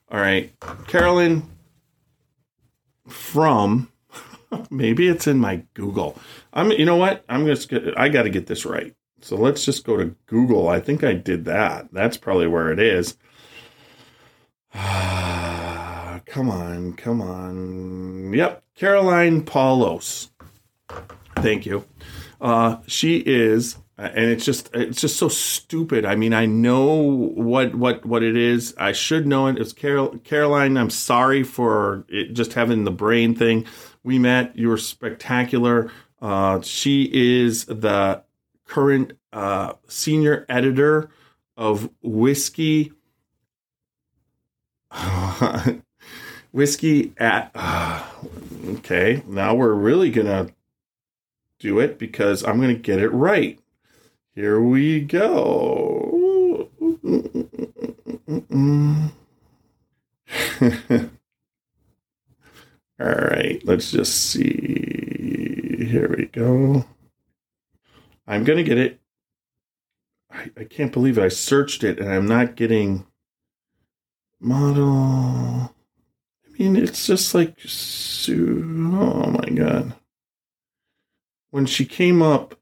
all 0.09 0.19
right, 0.19 0.53
Carolyn 0.87 1.43
from 3.07 3.91
maybe 4.69 5.07
it's 5.07 5.27
in 5.27 5.37
my 5.39 5.63
Google. 5.73 6.17
I'm 6.53 6.71
you 6.71 6.85
know 6.85 6.95
what? 6.95 7.25
I'm 7.27 7.45
just 7.45 7.73
I 7.97 8.09
got 8.09 8.23
to 8.23 8.29
get 8.29 8.47
this 8.47 8.65
right. 8.65 8.95
So 9.21 9.35
let's 9.37 9.63
just 9.65 9.85
go 9.85 9.97
to 9.97 10.15
Google. 10.27 10.67
I 10.69 10.79
think 10.79 11.03
I 11.03 11.13
did 11.13 11.45
that. 11.45 11.87
That's 11.91 12.17
probably 12.17 12.47
where 12.47 12.71
it 12.71 12.79
is. 12.79 13.17
Ah, 14.73 16.21
come 16.25 16.49
on, 16.49 16.93
come 16.93 17.21
on. 17.21 18.33
Yep, 18.33 18.63
Caroline 18.75 19.43
Paulus. 19.43 20.31
Thank 21.37 21.65
you. 21.65 21.85
Uh, 22.41 22.77
she 22.87 23.17
is 23.17 23.75
Uh, 23.75 23.79
and 23.97 24.25
it's 24.25 24.45
just 24.45 24.69
it's 24.73 25.01
just 25.01 25.17
so 25.17 25.27
stupid. 25.27 26.05
I 26.05 26.15
mean, 26.15 26.33
I 26.33 26.45
know 26.45 26.93
what 26.93 27.75
what 27.75 28.05
what 28.05 28.23
it 28.23 28.35
is. 28.35 28.73
I 28.77 28.91
should 28.91 29.27
know 29.27 29.47
it. 29.47 29.57
It's 29.59 29.73
Carol, 29.73 30.17
Caroline. 30.23 30.77
I'm 30.77 30.89
sorry 30.89 31.43
for 31.43 32.05
it 32.09 32.33
just 32.33 32.53
having 32.53 32.83
the 32.83 32.91
brain 32.91 33.35
thing. 33.35 33.65
We 34.03 34.17
met. 34.19 34.57
You 34.57 34.69
were 34.69 34.77
spectacular. 34.77 35.91
Uh, 36.21 36.61
she 36.61 37.09
is 37.11 37.65
the 37.65 38.23
current 38.65 39.13
uh, 39.31 39.73
senior 39.87 40.45
editor 40.49 41.09
of 41.55 41.89
whiskey. 42.01 42.93
whiskey 46.51 47.13
at. 47.17 47.51
Uh, 47.53 48.03
okay, 48.77 49.21
now 49.27 49.53
we're 49.53 49.73
really 49.73 50.09
gonna 50.09 50.49
do 51.59 51.79
it 51.79 51.99
because 51.99 52.43
I'm 52.43 52.59
gonna 52.59 52.73
get 52.73 52.99
it 52.99 53.09
right. 53.09 53.59
Here 54.35 54.59
we 54.59 55.01
go. 55.01 56.69
All 62.99 63.09
right, 63.09 63.61
let's 63.63 63.91
just 63.91 64.31
see. 64.31 65.87
Here 65.87 66.15
we 66.17 66.25
go. 66.25 66.85
I'm 68.25 68.43
going 68.43 68.57
to 68.57 68.63
get 68.63 68.79
it. 68.79 68.99
I, 70.31 70.49
I 70.57 70.63
can't 70.63 70.91
believe 70.91 71.19
it. 71.19 71.23
I 71.23 71.27
searched 71.27 71.83
it 71.83 71.99
and 71.99 72.09
I'm 72.11 72.27
not 72.27 72.55
getting 72.55 73.05
model. 74.39 75.75
I 76.43 76.57
mean, 76.57 76.75
it's 76.75 77.05
just 77.05 77.35
like, 77.35 77.55
oh 78.29 79.29
my 79.29 79.49
God. 79.49 79.93
When 81.51 81.67
she 81.67 81.85
came 81.85 82.23
up, 82.23 82.55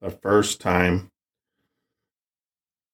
the 0.00 0.10
first 0.10 0.60
time. 0.60 1.10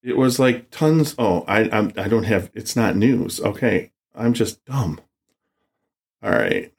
It 0.02 0.16
was 0.16 0.38
like 0.38 0.70
tons. 0.70 1.14
Oh, 1.18 1.44
I 1.48 1.68
I'm, 1.70 1.92
I 1.96 2.08
don't 2.08 2.24
have. 2.24 2.50
It's 2.54 2.76
not 2.76 2.96
news. 2.96 3.40
Okay, 3.40 3.92
I'm 4.14 4.34
just 4.34 4.64
dumb. 4.64 5.00
All 6.22 6.30
right, 6.30 6.72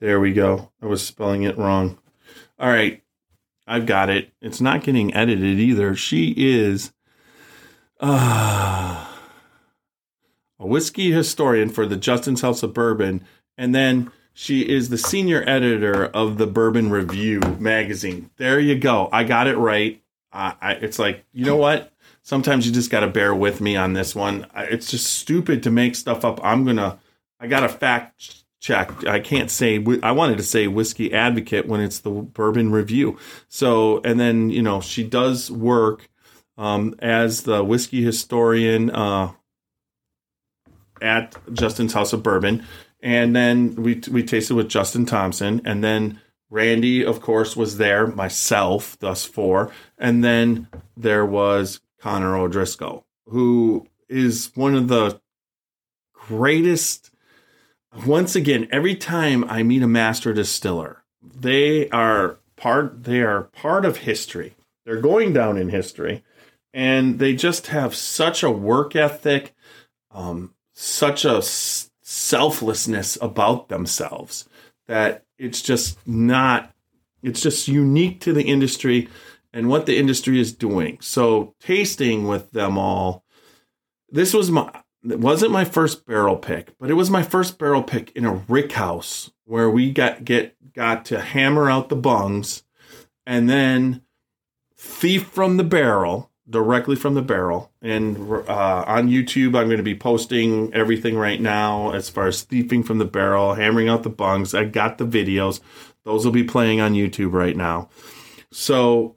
there 0.00 0.20
we 0.20 0.32
go. 0.32 0.70
I 0.82 0.86
was 0.86 1.04
spelling 1.04 1.42
it 1.42 1.58
wrong. 1.58 1.98
All 2.58 2.68
right, 2.68 3.02
I've 3.66 3.86
got 3.86 4.10
it. 4.10 4.32
It's 4.40 4.60
not 4.60 4.84
getting 4.84 5.14
edited 5.14 5.58
either. 5.58 5.94
She 5.94 6.34
is 6.36 6.92
uh, 8.00 9.06
a 10.58 10.66
whiskey 10.66 11.10
historian 11.10 11.70
for 11.70 11.86
the 11.86 11.96
Justin's 11.96 12.42
House 12.42 12.62
of 12.62 12.72
Bourbon, 12.74 13.24
and 13.58 13.74
then 13.74 14.12
she 14.40 14.62
is 14.62 14.88
the 14.88 14.96
senior 14.96 15.44
editor 15.46 16.06
of 16.06 16.38
the 16.38 16.46
Bourbon 16.46 16.88
Review 16.88 17.40
magazine. 17.58 18.30
There 18.38 18.58
you 18.58 18.74
go. 18.74 19.10
I 19.12 19.22
got 19.24 19.46
it 19.46 19.58
right. 19.58 20.02
I, 20.32 20.78
it's 20.80 20.98
like, 20.98 21.26
you 21.34 21.44
know 21.44 21.56
what? 21.56 21.92
Sometimes 22.22 22.66
you 22.66 22.72
just 22.72 22.90
got 22.90 23.00
to 23.00 23.06
bear 23.06 23.34
with 23.34 23.60
me 23.60 23.76
on 23.76 23.92
this 23.92 24.14
one. 24.14 24.46
I, 24.54 24.64
it's 24.64 24.90
just 24.90 25.12
stupid 25.12 25.62
to 25.64 25.70
make 25.70 25.94
stuff 25.94 26.24
up. 26.24 26.40
I'm 26.42 26.64
going 26.64 26.78
to, 26.78 26.98
I 27.38 27.48
got 27.48 27.60
to 27.60 27.68
fact 27.68 28.46
check. 28.60 29.06
I 29.06 29.20
can't 29.20 29.50
say, 29.50 29.84
I 30.02 30.12
wanted 30.12 30.38
to 30.38 30.42
say 30.42 30.68
Whiskey 30.68 31.12
Advocate 31.12 31.66
when 31.66 31.82
it's 31.82 31.98
the 31.98 32.10
Bourbon 32.10 32.72
Review. 32.72 33.18
So, 33.48 34.00
and 34.04 34.18
then, 34.18 34.48
you 34.48 34.62
know, 34.62 34.80
she 34.80 35.04
does 35.04 35.50
work 35.50 36.08
um, 36.56 36.94
as 37.00 37.42
the 37.42 37.62
whiskey 37.62 38.02
historian 38.02 38.88
uh, 38.88 39.32
at 41.02 41.36
Justin's 41.52 41.92
House 41.92 42.14
of 42.14 42.22
Bourbon 42.22 42.64
and 43.02 43.34
then 43.34 43.74
we 43.76 44.00
we 44.10 44.22
tasted 44.22 44.54
with 44.54 44.68
Justin 44.68 45.06
Thompson, 45.06 45.62
and 45.64 45.82
then 45.82 46.20
Randy, 46.50 47.04
of 47.04 47.20
course, 47.20 47.56
was 47.56 47.78
there. 47.78 48.06
Myself, 48.06 48.98
thus 48.98 49.24
four, 49.24 49.72
and 49.98 50.22
then 50.24 50.68
there 50.96 51.24
was 51.24 51.80
Conor 52.00 52.36
O'Driscoll, 52.36 53.06
who 53.26 53.86
is 54.08 54.50
one 54.54 54.74
of 54.74 54.88
the 54.88 55.20
greatest. 56.12 57.10
Once 58.06 58.36
again, 58.36 58.68
every 58.70 58.94
time 58.94 59.44
I 59.44 59.62
meet 59.62 59.82
a 59.82 59.88
master 59.88 60.32
distiller, 60.32 61.02
they 61.22 61.88
are 61.90 62.38
part. 62.56 63.04
They 63.04 63.20
are 63.22 63.44
part 63.44 63.84
of 63.84 63.98
history. 63.98 64.54
They're 64.84 65.00
going 65.00 65.32
down 65.32 65.56
in 65.56 65.68
history, 65.68 66.22
and 66.74 67.18
they 67.18 67.34
just 67.34 67.68
have 67.68 67.94
such 67.94 68.42
a 68.42 68.50
work 68.50 68.94
ethic, 68.94 69.54
um, 70.10 70.54
such 70.72 71.24
a 71.24 71.42
selflessness 72.10 73.16
about 73.22 73.68
themselves 73.68 74.48
that 74.88 75.24
it's 75.38 75.62
just 75.62 75.96
not 76.08 76.74
it's 77.22 77.40
just 77.40 77.68
unique 77.68 78.20
to 78.20 78.32
the 78.32 78.42
industry 78.42 79.08
and 79.52 79.68
what 79.68 79.86
the 79.86 79.96
industry 79.96 80.40
is 80.40 80.52
doing. 80.52 80.98
So 81.00 81.54
tasting 81.60 82.26
with 82.26 82.50
them 82.50 82.76
all 82.76 83.24
this 84.08 84.34
was 84.34 84.50
my 84.50 84.82
it 85.08 85.20
wasn't 85.20 85.52
my 85.52 85.64
first 85.64 86.04
barrel 86.04 86.36
pick 86.36 86.76
but 86.80 86.90
it 86.90 86.94
was 86.94 87.10
my 87.10 87.22
first 87.22 87.58
barrel 87.58 87.84
pick 87.84 88.10
in 88.16 88.24
a 88.24 88.42
rick 88.48 88.72
house 88.72 89.30
where 89.44 89.70
we 89.70 89.92
got 89.92 90.24
get 90.24 90.56
got 90.72 91.04
to 91.04 91.20
hammer 91.20 91.70
out 91.70 91.90
the 91.90 91.96
bungs 91.96 92.64
and 93.24 93.48
then 93.48 94.02
thief 94.76 95.28
from 95.28 95.58
the 95.58 95.64
barrel 95.64 96.29
directly 96.50 96.96
from 96.96 97.14
the 97.14 97.22
barrel. 97.22 97.70
And 97.80 98.18
uh, 98.18 98.84
on 98.86 99.08
YouTube, 99.08 99.56
I'm 99.56 99.68
going 99.68 99.76
to 99.76 99.82
be 99.82 99.94
posting 99.94 100.74
everything 100.74 101.16
right 101.16 101.40
now 101.40 101.92
as 101.92 102.10
far 102.10 102.26
as 102.26 102.42
thieving 102.42 102.82
from 102.82 102.98
the 102.98 103.04
barrel, 103.04 103.54
hammering 103.54 103.88
out 103.88 104.02
the 104.02 104.10
bungs. 104.10 104.54
I 104.54 104.64
got 104.64 104.98
the 104.98 105.06
videos; 105.06 105.60
those 106.04 106.24
will 106.24 106.32
be 106.32 106.44
playing 106.44 106.80
on 106.80 106.94
YouTube 106.94 107.32
right 107.32 107.56
now. 107.56 107.88
So 108.50 109.16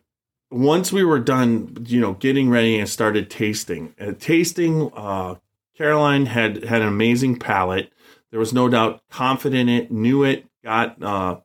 once 0.52 0.92
we 0.92 1.04
were 1.04 1.20
done, 1.20 1.86
you 1.88 2.00
know, 2.00 2.14
getting 2.14 2.50
ready 2.50 2.80
and 2.80 2.88
started 2.88 3.30
tasting, 3.30 3.96
uh, 4.00 4.14
tasting, 4.20 4.92
uh, 4.96 5.36
Caroline 5.76 6.28
had 6.28 6.64
had 6.64 6.82
an 6.82 6.88
amazing 6.88 7.40
palate. 7.40 7.92
There 8.30 8.40
was 8.40 8.54
no 8.54 8.70
doubt 8.70 9.02
confident 9.10 9.70
in 9.70 9.76
it, 9.76 9.92
knew 9.92 10.24
it, 10.24 10.46
got 10.64 11.02
uh, 11.02 11.40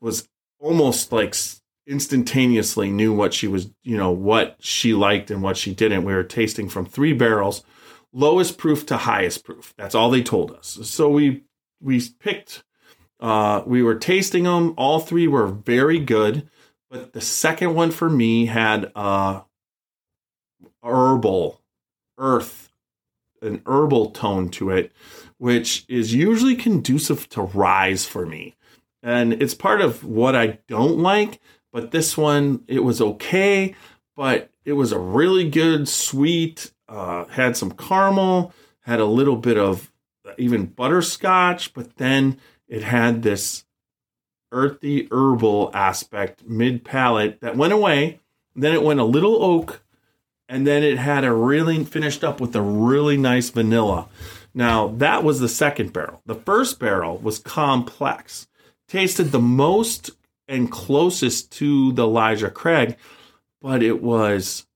was 0.00 0.28
almost 0.58 1.12
like 1.12 1.34
instantaneously 1.86 2.90
knew 2.90 3.12
what 3.12 3.32
she 3.32 3.46
was, 3.46 3.70
you 3.82 3.96
know, 3.96 4.10
what 4.10 4.56
she 4.58 4.94
liked 4.94 5.30
and 5.30 5.42
what 5.42 5.56
she 5.56 5.74
didn't. 5.74 6.04
We 6.04 6.14
were 6.14 6.24
tasting 6.24 6.68
from 6.68 6.86
three 6.86 7.12
barrels, 7.12 7.62
lowest 8.12 8.58
proof 8.58 8.86
to 8.86 8.96
highest 8.96 9.44
proof. 9.44 9.74
That's 9.76 9.94
all 9.94 10.10
they 10.10 10.22
told 10.22 10.50
us. 10.52 10.78
So 10.82 11.08
we 11.08 11.44
we 11.80 12.02
picked. 12.18 12.64
Uh, 13.18 13.62
we 13.64 13.82
were 13.82 13.94
tasting 13.94 14.44
them. 14.44 14.74
All 14.76 15.00
three 15.00 15.26
were 15.26 15.46
very 15.46 15.98
good, 15.98 16.48
but 16.90 17.12
the 17.12 17.20
second 17.20 17.74
one 17.74 17.90
for 17.90 18.10
me 18.10 18.46
had 18.46 18.92
uh, 18.94 19.42
herbal, 20.82 21.62
earth, 22.18 22.70
an 23.40 23.62
herbal 23.66 24.10
tone 24.10 24.50
to 24.50 24.70
it, 24.70 24.92
which 25.38 25.84
is 25.88 26.14
usually 26.14 26.56
conducive 26.56 27.28
to 27.30 27.42
rise 27.42 28.04
for 28.04 28.26
me. 28.26 28.54
And 29.02 29.34
it's 29.34 29.54
part 29.54 29.80
of 29.80 30.04
what 30.04 30.34
I 30.34 30.58
don't 30.68 30.98
like 30.98 31.40
but 31.76 31.90
this 31.90 32.16
one, 32.16 32.64
it 32.68 32.82
was 32.82 33.02
okay, 33.02 33.74
but 34.16 34.48
it 34.64 34.72
was 34.72 34.92
a 34.92 34.98
really 34.98 35.50
good, 35.50 35.86
sweet, 35.86 36.72
uh, 36.88 37.26
had 37.26 37.54
some 37.54 37.70
caramel, 37.70 38.54
had 38.80 38.98
a 38.98 39.04
little 39.04 39.36
bit 39.36 39.58
of 39.58 39.92
even 40.38 40.64
butterscotch, 40.64 41.74
but 41.74 41.98
then 41.98 42.38
it 42.66 42.82
had 42.82 43.20
this 43.20 43.66
earthy 44.52 45.06
herbal 45.10 45.70
aspect 45.74 46.46
mid 46.46 46.82
palate 46.82 47.42
that 47.42 47.58
went 47.58 47.74
away. 47.74 48.20
Then 48.54 48.72
it 48.72 48.82
went 48.82 49.00
a 49.00 49.04
little 49.04 49.44
oak, 49.44 49.82
and 50.48 50.66
then 50.66 50.82
it 50.82 50.96
had 50.96 51.24
a 51.24 51.32
really 51.34 51.84
finished 51.84 52.24
up 52.24 52.40
with 52.40 52.56
a 52.56 52.62
really 52.62 53.18
nice 53.18 53.50
vanilla. 53.50 54.08
Now, 54.54 54.88
that 54.96 55.22
was 55.22 55.40
the 55.40 55.48
second 55.50 55.92
barrel. 55.92 56.22
The 56.24 56.36
first 56.36 56.78
barrel 56.78 57.18
was 57.18 57.38
complex, 57.38 58.48
tasted 58.88 59.24
the 59.24 59.40
most 59.40 60.15
and 60.48 60.70
closest 60.70 61.50
to 61.52 61.92
the 61.92 62.04
Elijah 62.04 62.50
Craig, 62.50 62.96
but 63.60 63.82
it 63.82 64.02
was 64.02 64.66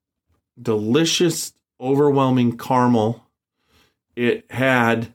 delicious, 0.61 1.53
overwhelming 1.81 2.57
caramel. 2.57 3.25
It 4.17 4.51
had 4.51 5.15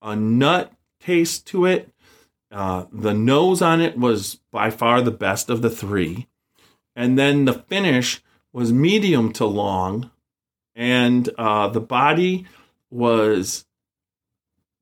a 0.00 0.14
nut 0.14 0.72
taste 1.00 1.46
to 1.48 1.66
it. 1.66 1.92
Uh, 2.50 2.86
the 2.92 3.12
nose 3.12 3.60
on 3.60 3.80
it 3.80 3.98
was 3.98 4.40
by 4.50 4.70
far 4.70 5.02
the 5.02 5.10
best 5.10 5.50
of 5.50 5.60
the 5.60 5.70
three. 5.70 6.28
And 6.96 7.18
then 7.18 7.44
the 7.44 7.52
finish 7.52 8.22
was 8.52 8.72
medium 8.72 9.32
to 9.34 9.44
long. 9.44 10.10
And 10.74 11.28
uh, 11.36 11.68
the 11.68 11.80
body 11.80 12.46
was 12.90 13.66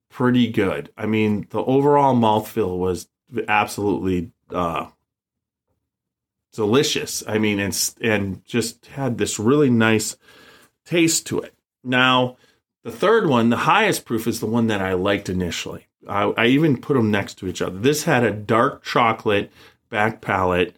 pretty 0.09 0.47
good. 0.51 0.91
I 0.97 1.05
mean, 1.05 1.47
the 1.49 1.63
overall 1.63 2.15
mouthfeel 2.15 2.77
was 2.77 3.07
absolutely 3.47 4.31
uh, 4.51 4.87
delicious. 6.53 7.23
I 7.27 7.37
mean, 7.37 7.59
and 7.59 7.93
and 8.01 8.45
just 8.45 8.87
had 8.87 9.17
this 9.17 9.39
really 9.39 9.69
nice 9.69 10.17
taste 10.85 11.25
to 11.27 11.39
it. 11.39 11.53
Now, 11.83 12.37
the 12.83 12.91
third 12.91 13.27
one, 13.27 13.49
the 13.49 13.57
highest 13.57 14.05
proof, 14.05 14.27
is 14.27 14.39
the 14.39 14.45
one 14.45 14.67
that 14.67 14.81
I 14.81 14.93
liked 14.93 15.29
initially. 15.29 15.87
I, 16.07 16.33
I 16.37 16.45
even 16.47 16.79
put 16.81 16.93
them 16.93 17.11
next 17.11 17.35
to 17.35 17.47
each 17.47 17.61
other. 17.61 17.77
This 17.77 18.03
had 18.03 18.23
a 18.23 18.31
dark 18.31 18.83
chocolate 18.83 19.51
back 19.89 20.21
palate 20.21 20.75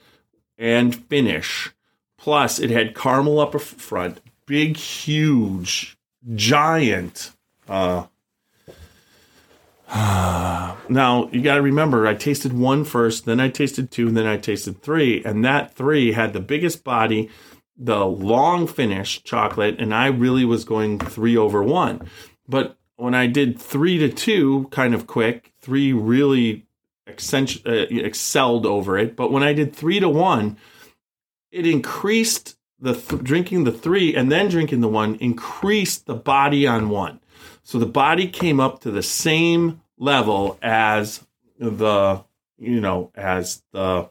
and 0.57 0.95
finish. 0.95 1.71
Plus, 2.17 2.59
it 2.59 2.69
had 2.69 2.95
caramel 2.95 3.39
up 3.39 3.59
front, 3.61 4.19
big, 4.45 4.75
huge, 4.75 5.97
giant. 6.35 7.31
Uh, 7.67 8.07
now 10.89 11.29
you 11.31 11.41
got 11.41 11.55
to 11.55 11.61
remember, 11.61 12.05
I 12.05 12.13
tasted 12.13 12.53
one 12.53 12.83
first, 12.83 13.25
then 13.25 13.39
I 13.39 13.49
tasted 13.49 13.89
two, 13.89 14.11
then 14.11 14.27
I 14.27 14.37
tasted 14.37 14.81
three, 14.81 15.23
and 15.23 15.43
that 15.43 15.73
three 15.73 16.11
had 16.11 16.33
the 16.33 16.39
biggest 16.39 16.83
body, 16.83 17.29
the 17.75 18.05
long 18.05 18.67
finish 18.67 19.23
chocolate, 19.23 19.79
and 19.79 19.93
I 19.93 20.07
really 20.07 20.45
was 20.45 20.63
going 20.63 20.99
three 20.99 21.35
over 21.35 21.63
one. 21.63 22.07
But 22.47 22.77
when 22.97 23.15
I 23.15 23.25
did 23.27 23.59
three 23.59 23.97
to 23.97 24.09
two, 24.09 24.67
kind 24.71 24.93
of 24.93 25.07
quick, 25.07 25.53
three 25.59 25.91
really 25.91 26.67
accent- 27.07 27.65
uh, 27.65 27.87
excelled 27.89 28.65
over 28.65 28.97
it. 28.97 29.15
But 29.15 29.31
when 29.31 29.41
I 29.41 29.53
did 29.53 29.75
three 29.75 29.99
to 29.99 30.09
one, 30.09 30.57
it 31.51 31.65
increased 31.65 32.57
the 32.79 32.93
th- 32.93 33.23
drinking 33.23 33.63
the 33.63 33.71
three 33.71 34.15
and 34.15 34.31
then 34.31 34.49
drinking 34.49 34.81
the 34.81 34.87
one 34.87 35.15
increased 35.15 36.05
the 36.05 36.15
body 36.15 36.67
on 36.67 36.89
one. 36.89 37.19
So 37.69 37.77
the 37.77 37.85
body 37.85 38.27
came 38.27 38.59
up 38.59 38.79
to 38.79 38.89
the 38.89 39.03
same 39.03 39.81
level 39.99 40.57
as 40.59 41.23
the 41.59 42.23
you 42.57 42.81
know 42.81 43.11
as 43.13 43.61
the 43.73 44.09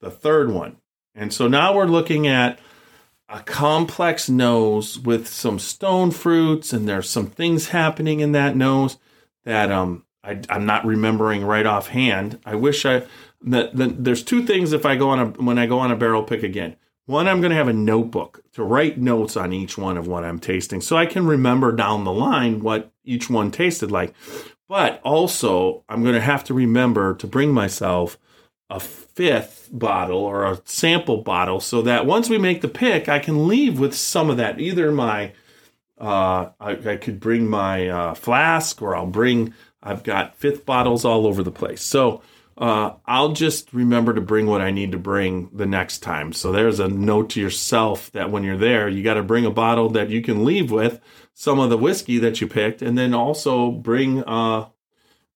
the 0.00 0.10
third 0.10 0.50
one. 0.50 0.78
And 1.14 1.32
so 1.32 1.46
now 1.46 1.72
we're 1.72 1.84
looking 1.84 2.26
at 2.26 2.58
a 3.28 3.38
complex 3.42 4.28
nose 4.28 4.98
with 4.98 5.28
some 5.28 5.60
stone 5.60 6.10
fruits 6.10 6.72
and 6.72 6.88
there's 6.88 7.08
some 7.08 7.28
things 7.28 7.68
happening 7.68 8.18
in 8.18 8.32
that 8.32 8.56
nose 8.56 8.98
that 9.44 9.70
um 9.70 10.04
I, 10.24 10.40
am 10.48 10.66
not 10.66 10.84
remembering 10.84 11.44
right 11.44 11.64
offhand. 11.64 12.40
I 12.44 12.56
wish 12.56 12.84
I 12.84 13.04
that, 13.42 13.76
that 13.76 14.02
there's 14.02 14.24
two 14.24 14.44
things 14.44 14.72
if 14.72 14.84
I 14.84 14.96
go 14.96 15.10
on 15.10 15.20
a 15.20 15.26
when 15.26 15.60
I 15.60 15.66
go 15.66 15.78
on 15.78 15.92
a 15.92 15.96
barrel 15.96 16.24
pick 16.24 16.42
again. 16.42 16.74
One, 17.06 17.26
I'm 17.26 17.40
going 17.40 17.50
to 17.50 17.56
have 17.56 17.68
a 17.68 17.72
notebook 17.72 18.42
to 18.52 18.62
write 18.62 18.96
notes 18.96 19.36
on 19.36 19.52
each 19.52 19.76
one 19.76 19.96
of 19.96 20.06
what 20.06 20.24
I'm 20.24 20.38
tasting 20.38 20.80
so 20.80 20.96
I 20.96 21.06
can 21.06 21.26
remember 21.26 21.72
down 21.72 22.04
the 22.04 22.12
line 22.12 22.60
what 22.60 22.92
each 23.04 23.28
one 23.28 23.50
tasted 23.50 23.90
like. 23.90 24.14
But 24.68 25.00
also, 25.02 25.84
I'm 25.88 26.02
going 26.02 26.14
to 26.14 26.20
have 26.20 26.44
to 26.44 26.54
remember 26.54 27.14
to 27.16 27.26
bring 27.26 27.52
myself 27.52 28.18
a 28.70 28.78
fifth 28.80 29.68
bottle 29.72 30.20
or 30.20 30.44
a 30.44 30.62
sample 30.64 31.18
bottle 31.18 31.60
so 31.60 31.82
that 31.82 32.06
once 32.06 32.30
we 32.30 32.38
make 32.38 32.60
the 32.60 32.68
pick, 32.68 33.08
I 33.08 33.18
can 33.18 33.48
leave 33.48 33.80
with 33.80 33.94
some 33.94 34.30
of 34.30 34.36
that. 34.36 34.60
Either 34.60 34.92
my, 34.92 35.32
uh, 36.00 36.50
I, 36.60 36.70
I 36.92 36.96
could 36.96 37.18
bring 37.18 37.48
my 37.48 37.88
uh, 37.88 38.14
flask 38.14 38.80
or 38.80 38.96
I'll 38.96 39.06
bring, 39.06 39.52
I've 39.82 40.04
got 40.04 40.36
fifth 40.36 40.64
bottles 40.64 41.04
all 41.04 41.26
over 41.26 41.42
the 41.42 41.50
place. 41.50 41.82
So, 41.82 42.22
uh, 42.56 42.92
I'll 43.06 43.32
just 43.32 43.72
remember 43.72 44.14
to 44.14 44.20
bring 44.20 44.46
what 44.46 44.60
I 44.60 44.70
need 44.70 44.92
to 44.92 44.98
bring 44.98 45.48
the 45.52 45.66
next 45.66 45.98
time. 45.98 46.32
So 46.32 46.52
there's 46.52 46.80
a 46.80 46.88
note 46.88 47.30
to 47.30 47.40
yourself 47.40 48.10
that 48.12 48.30
when 48.30 48.44
you're 48.44 48.56
there, 48.56 48.88
you 48.88 49.02
got 49.02 49.14
to 49.14 49.22
bring 49.22 49.46
a 49.46 49.50
bottle 49.50 49.88
that 49.90 50.10
you 50.10 50.22
can 50.22 50.44
leave 50.44 50.70
with 50.70 51.00
some 51.34 51.58
of 51.58 51.70
the 51.70 51.78
whiskey 51.78 52.18
that 52.18 52.40
you 52.40 52.46
picked, 52.46 52.82
and 52.82 52.96
then 52.96 53.14
also 53.14 53.70
bring 53.70 54.22
uh, 54.24 54.66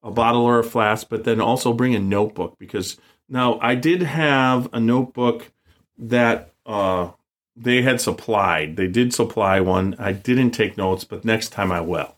a 0.02 0.10
bottle 0.10 0.42
or 0.42 0.58
a 0.58 0.64
flask, 0.64 1.08
but 1.08 1.24
then 1.24 1.40
also 1.40 1.72
bring 1.72 1.94
a 1.94 2.00
notebook 2.00 2.58
because 2.58 2.98
now 3.28 3.58
I 3.60 3.74
did 3.74 4.02
have 4.02 4.68
a 4.72 4.78
notebook 4.78 5.50
that 5.98 6.52
uh, 6.64 7.10
they 7.56 7.82
had 7.82 8.00
supplied. 8.00 8.76
They 8.76 8.88
did 8.88 9.14
supply 9.14 9.60
one. 9.60 9.96
I 9.98 10.12
didn't 10.12 10.50
take 10.50 10.76
notes, 10.76 11.04
but 11.04 11.24
next 11.24 11.48
time 11.48 11.72
I 11.72 11.80
will. 11.80 12.14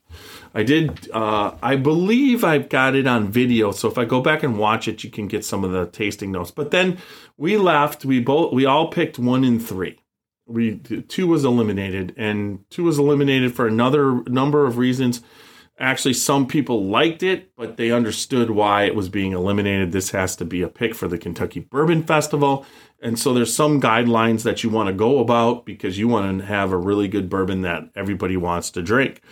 I 0.54 0.62
did. 0.62 1.11
Uh, 1.11 1.54
I 1.62 1.76
believe 1.76 2.44
I've 2.44 2.68
got 2.68 2.94
it 2.94 3.06
on 3.06 3.30
video, 3.30 3.70
so 3.70 3.88
if 3.88 3.98
I 3.98 4.04
go 4.04 4.20
back 4.20 4.42
and 4.42 4.58
watch 4.58 4.88
it, 4.88 5.04
you 5.04 5.11
can 5.11 5.28
get 5.28 5.44
some 5.44 5.64
of 5.64 5.72
the 5.72 5.87
tasting 5.87 6.32
notes. 6.32 6.50
But 6.50 6.70
then 6.70 6.98
we 7.37 7.56
left. 7.56 8.04
We 8.04 8.20
both 8.20 8.52
we 8.52 8.64
all 8.64 8.88
picked 8.88 9.18
one 9.18 9.44
in 9.44 9.61
three. 9.61 9.98
We 10.46 10.76
two 10.76 11.26
was 11.26 11.44
eliminated, 11.44 12.14
and 12.16 12.64
two 12.70 12.84
was 12.84 12.98
eliminated 12.98 13.54
for 13.54 13.66
another 13.66 14.22
number 14.24 14.66
of 14.66 14.78
reasons. 14.78 15.20
Actually, 15.80 16.14
some 16.14 16.48
people 16.48 16.87
liked 16.87 17.22
it, 17.22 17.54
but 17.56 17.76
they 17.76 17.92
understood 17.92 18.50
why 18.50 18.82
it 18.82 18.96
was 18.96 19.08
being 19.08 19.32
eliminated. 19.32 19.92
This 19.92 20.11
has 20.11 20.34
to 20.37 20.44
be 20.44 20.61
a 20.61 20.68
pick 20.68 20.92
for 20.92 21.06
the 21.06 21.18
Kentucky 21.18 21.61
Bourbon 21.61 22.02
Festival. 22.02 22.66
And 23.00 23.16
so 23.18 23.32
there's 23.32 23.54
some 23.54 23.80
guidelines 23.80 24.42
that 24.42 24.64
you 24.64 24.70
want 24.70 24.88
to 24.88 24.92
go 24.92 25.20
about 25.20 25.64
because 25.64 25.98
you 25.98 26.08
want 26.08 26.40
to 26.40 26.44
have 26.44 26.72
a 26.72 26.76
really 26.76 27.06
good 27.06 27.30
bourbon 27.30 27.62
that 27.62 27.90
everybody 27.94 28.37
wants 28.37 28.70
to 28.72 28.82
drink. 28.82 29.22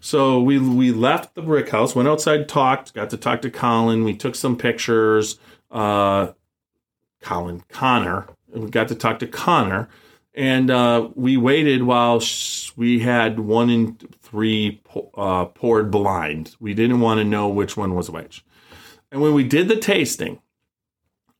So 0.00 0.40
we 0.42 0.58
we 0.58 0.92
left 0.92 1.34
the 1.34 1.42
brick 1.42 1.70
house, 1.70 1.94
went 1.94 2.08
outside, 2.08 2.48
talked, 2.48 2.92
got 2.92 3.08
to 3.10 3.16
talk 3.16 3.40
to 3.42 3.50
Colin. 3.50 4.04
We 4.04 4.14
took 4.14 4.34
some 4.34 4.56
pictures. 4.58 5.38
Uh, 5.70 6.32
Colin 7.24 7.62
Conor. 7.68 8.28
We 8.52 8.70
got 8.70 8.88
to 8.88 8.94
talk 8.94 9.18
to 9.18 9.26
Conor, 9.26 9.88
and 10.34 10.70
uh, 10.70 11.08
we 11.14 11.36
waited 11.36 11.82
while 11.82 12.22
we 12.76 13.00
had 13.00 13.40
one 13.40 13.70
in 13.70 13.96
three 14.22 14.80
uh, 15.16 15.46
poured 15.46 15.90
blind. 15.90 16.54
We 16.60 16.74
didn't 16.74 17.00
want 17.00 17.18
to 17.18 17.24
know 17.24 17.48
which 17.48 17.76
one 17.76 17.94
was 17.94 18.10
which. 18.10 18.44
And 19.10 19.20
when 19.20 19.34
we 19.34 19.42
did 19.42 19.68
the 19.68 19.76
tasting, 19.76 20.40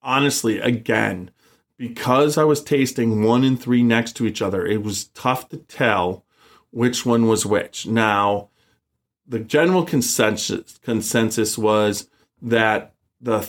honestly, 0.02 0.58
again, 0.58 1.30
because 1.76 2.38
I 2.38 2.44
was 2.44 2.62
tasting 2.62 3.24
one 3.24 3.44
and 3.44 3.60
three 3.60 3.82
next 3.82 4.12
to 4.16 4.26
each 4.26 4.40
other, 4.40 4.66
it 4.66 4.82
was 4.82 5.08
tough 5.08 5.48
to 5.50 5.58
tell 5.58 6.24
which 6.70 7.04
one 7.06 7.26
was 7.26 7.46
which. 7.46 7.86
Now, 7.86 8.48
the 9.26 9.38
general 9.38 9.84
consensus 9.84 10.78
consensus 10.82 11.56
was 11.56 12.08
that 12.42 12.94
the 13.20 13.48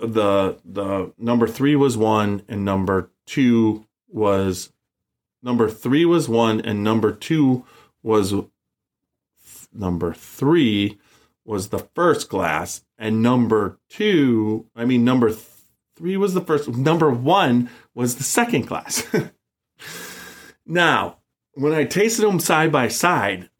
the 0.00 0.58
the 0.64 1.12
number 1.16 1.46
three 1.46 1.76
was 1.76 1.96
one 1.96 2.42
and 2.48 2.64
number 2.64 3.10
two 3.24 3.86
was 4.08 4.72
number 5.42 5.68
three 5.68 6.04
was 6.04 6.28
one 6.28 6.60
and 6.60 6.82
number 6.82 7.12
two 7.12 7.64
was 8.02 8.34
number 9.72 10.12
three 10.12 10.98
was 11.44 11.68
the 11.68 11.78
first 11.78 12.28
glass 12.28 12.84
and 12.98 13.22
number 13.22 13.78
two 13.88 14.66
i 14.74 14.84
mean 14.84 15.04
number 15.04 15.28
th- 15.28 15.46
Three 16.02 16.16
was 16.16 16.34
the 16.34 16.40
first. 16.40 16.68
Number 16.68 17.12
one 17.12 17.70
was 17.94 18.16
the 18.16 18.24
second 18.24 18.64
class. 18.64 19.06
now, 20.66 21.18
when 21.54 21.72
I 21.72 21.84
tasted 21.84 22.22
them 22.22 22.40
side 22.40 22.72
by 22.72 22.88
side, 22.88 23.50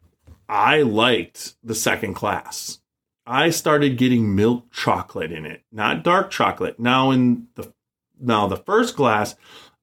I 0.49 0.81
liked 0.81 1.55
the 1.63 1.73
second 1.73 2.15
class. 2.15 2.81
I 3.25 3.49
started 3.49 3.97
getting 3.97 4.35
milk 4.35 4.69
chocolate 4.73 5.31
in 5.31 5.45
it, 5.45 5.63
not 5.71 6.03
dark 6.03 6.31
chocolate. 6.31 6.81
Now 6.81 7.11
in 7.11 7.47
the 7.55 7.71
now 8.19 8.47
the 8.47 8.57
first 8.57 8.97
glass, 8.97 9.35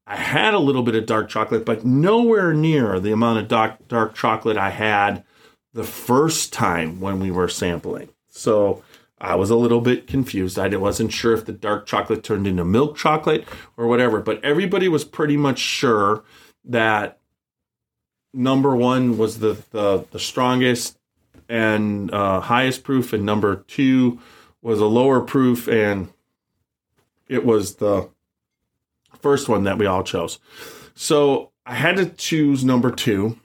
I 0.07 0.16
had 0.16 0.53
a 0.53 0.59
little 0.59 0.83
bit 0.83 0.94
of 0.94 1.07
dark 1.07 1.31
chocolate, 1.31 1.64
but 1.64 1.87
nowhere 1.87 2.53
near 2.53 3.01
the 3.01 3.12
amount 3.12 3.38
of 3.38 3.49
dark 3.49 3.88
dark 3.88 4.14
chocolate 4.14 4.59
I 4.59 4.68
had 4.68 5.25
the 5.73 5.85
first 5.85 6.53
time 6.53 7.01
when 7.01 7.20
we 7.20 7.31
were 7.31 7.49
sampling. 7.49 8.11
So 8.29 8.83
I 9.21 9.35
was 9.35 9.51
a 9.51 9.57
little 9.57 9.81
bit 9.83 10.07
confused. 10.07 10.59
I 10.59 10.69
wasn't 10.77 11.13
sure 11.13 11.35
if 11.35 11.45
the 11.45 11.53
dark 11.53 11.87
chocolate 11.87 12.25
turned 12.25 12.47
into 12.47 12.65
milk 12.65 12.97
chocolate 12.97 13.47
or 13.77 13.87
whatever, 13.87 14.21
but 14.21 14.43
everybody 14.43 14.89
was 14.89 15.05
pretty 15.05 15.37
much 15.37 15.59
sure 15.59 16.25
that 16.65 17.19
number 18.33 18.75
one 18.75 19.19
was 19.19 19.41
the 19.41 19.63
the, 19.71 20.07
the 20.11 20.19
strongest 20.19 20.99
and 21.49 22.11
uh, 22.13 22.41
highest 22.41 22.85
proof, 22.85 23.13
and 23.13 23.27
number 23.27 23.57
two 23.57 24.21
was 24.63 24.81
a 24.81 24.87
lower 24.87 25.21
proof, 25.21 25.69
and 25.69 26.09
it 27.29 27.45
was 27.45 27.77
the 27.77 28.09
first 29.21 29.49
one 29.49 29.65
that 29.65 29.77
we 29.77 29.85
all 29.85 30.03
chose. 30.03 30.39
So 30.95 31.51
I 31.67 31.75
had 31.75 31.97
to 31.97 32.07
choose 32.07 32.65
number 32.65 32.91
two. 32.91 33.39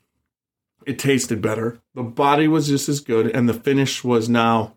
It 0.85 0.99
tasted 0.99 1.41
better. 1.41 1.79
The 1.95 2.03
body 2.03 2.47
was 2.47 2.67
just 2.67 2.87
as 2.87 2.99
good, 2.99 3.27
and 3.27 3.49
the 3.49 3.53
finish 3.53 4.03
was 4.03 4.29
now 4.29 4.74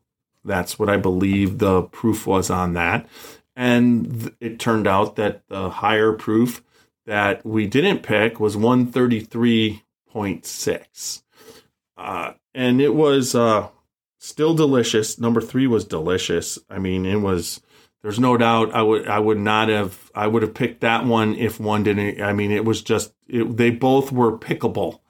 That's 0.46 0.78
what 0.78 0.90
I 0.90 0.98
believe 0.98 1.58
the 1.58 1.82
proof 1.82 2.28
was 2.28 2.52
on 2.52 2.74
that. 2.74 3.08
And 3.56 4.32
it 4.40 4.60
turned 4.60 4.86
out 4.86 5.16
that 5.16 5.42
the 5.48 5.72
higher 5.72 6.14
proof 6.14 6.64
that 7.08 7.44
we 7.44 7.66
didn't 7.66 8.04
pick 8.04 8.40
was 8.40 8.56
133.6. 8.56 11.24
Uh, 11.98 12.34
and 12.54 12.80
it 12.80 12.94
was 12.94 13.34
uh, 13.34 13.70
still 14.20 14.54
delicious. 14.54 15.20
Number 15.20 15.42
three 15.42 15.66
was 15.66 15.84
delicious. 15.84 16.60
I 16.70 16.78
mean, 16.78 17.08
it 17.08 17.22
was. 17.22 17.60
There's 18.02 18.20
no 18.20 18.36
doubt. 18.38 18.74
I 18.74 18.82
would. 18.82 19.08
I 19.08 19.20
would 19.20 19.38
not 19.38 19.70
have. 19.70 20.12
I 20.16 20.28
would 20.28 20.42
have 20.42 20.54
picked 20.54 20.82
that 20.82 21.06
one 21.06 21.36
if 21.36 21.60
one 21.60 21.84
didn't. 21.84 22.22
I 22.22 22.34
mean, 22.34 22.52
it 22.52 22.66
was 22.66 22.82
just. 22.82 23.14
It, 23.28 23.58
they 23.58 23.70
both 23.70 24.12
were 24.12 24.38
pickable. 24.38 25.02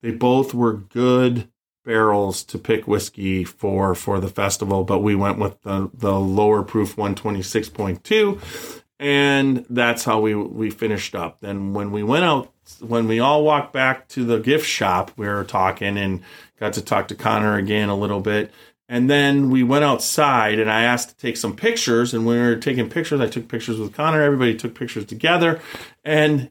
They 0.00 0.12
both 0.12 0.54
were 0.54 0.72
good 0.72 1.48
barrels 1.84 2.42
to 2.44 2.58
pick 2.58 2.86
whiskey 2.86 3.44
for 3.44 3.94
for 3.94 4.20
the 4.20 4.28
festival, 4.28 4.84
but 4.84 5.00
we 5.00 5.14
went 5.14 5.38
with 5.38 5.60
the 5.62 5.90
the 5.92 6.18
lower 6.18 6.62
proof 6.62 6.96
126.2 6.96 8.82
and 9.00 9.64
that's 9.70 10.04
how 10.04 10.20
we 10.20 10.34
we 10.34 10.70
finished 10.70 11.14
up. 11.14 11.40
Then 11.40 11.72
when 11.72 11.92
we 11.92 12.02
went 12.02 12.24
out 12.24 12.52
when 12.80 13.06
we 13.08 13.20
all 13.20 13.44
walked 13.44 13.72
back 13.72 14.08
to 14.08 14.24
the 14.24 14.38
gift 14.38 14.66
shop, 14.66 15.12
we 15.16 15.26
were 15.26 15.44
talking 15.44 15.96
and 15.96 16.20
got 16.58 16.74
to 16.74 16.82
talk 16.82 17.08
to 17.08 17.14
Conor 17.14 17.56
again 17.56 17.88
a 17.88 17.94
little 17.96 18.20
bit. 18.20 18.52
And 18.88 19.10
then 19.10 19.50
we 19.50 19.62
went 19.62 19.84
outside 19.84 20.58
and 20.58 20.70
I 20.70 20.82
asked 20.82 21.10
to 21.10 21.16
take 21.16 21.36
some 21.36 21.54
pictures. 21.54 22.14
And 22.14 22.24
when 22.24 22.36
we 22.36 22.46
were 22.46 22.56
taking 22.56 22.88
pictures, 22.88 23.20
I 23.20 23.26
took 23.26 23.48
pictures 23.48 23.78
with 23.78 23.92
Conor. 23.92 24.22
Everybody 24.22 24.56
took 24.56 24.74
pictures 24.74 25.04
together 25.04 25.60
and 26.04 26.50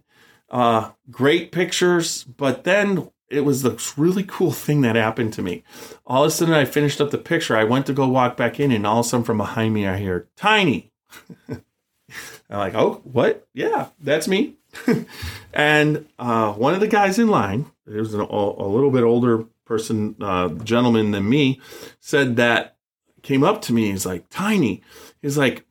uh, 0.50 0.92
great 1.10 1.52
pictures. 1.52 2.24
But 2.24 2.64
then 2.64 3.10
it 3.30 3.42
was 3.42 3.62
the 3.62 3.94
really 3.98 4.24
cool 4.24 4.52
thing 4.52 4.82
that 4.82 4.96
happened 4.96 5.34
to 5.34 5.42
me. 5.42 5.64
All 6.06 6.24
of 6.24 6.28
a 6.28 6.32
sudden, 6.32 6.54
I 6.54 6.66
finished 6.66 7.02
up 7.02 7.12
the 7.12 7.18
picture. 7.18 7.58
I 7.58 7.64
went 7.64 7.86
to 7.88 7.94
go 7.94 8.08
walk 8.08 8.38
back 8.38 8.60
in, 8.60 8.72
and 8.72 8.88
all 8.88 9.00
of 9.00 9.06
a 9.06 9.10
sudden, 9.10 9.26
from 9.26 9.38
behind 9.38 9.74
me, 9.74 9.88
I 9.88 9.98
hear 9.98 10.28
Tiny. 10.36 10.92
I'm 11.50 12.60
like, 12.60 12.76
oh, 12.76 13.02
what? 13.04 13.46
Yeah, 13.54 13.88
that's 14.00 14.28
me. 14.28 14.56
and 15.54 16.08
uh, 16.18 16.54
one 16.54 16.74
of 16.74 16.80
the 16.80 16.88
guys 16.88 17.20
in 17.20 17.28
line, 17.28 17.66
there 17.86 18.00
was 18.00 18.14
a 18.14 18.24
little 18.24 18.92
bit 18.92 19.04
older 19.04 19.46
person, 19.68 20.16
uh, 20.22 20.50
gentleman 20.50 21.12
than 21.12 21.30
me, 21.30 21.62
said 22.00 22.36
that 22.38 22.78
came 23.22 23.44
up 23.44 23.62
to 23.64 23.74
me. 23.74 23.92
He's 23.92 24.06
like, 24.06 24.30
Tiny. 24.30 24.82
He's 25.22 25.38
like, 25.38 25.66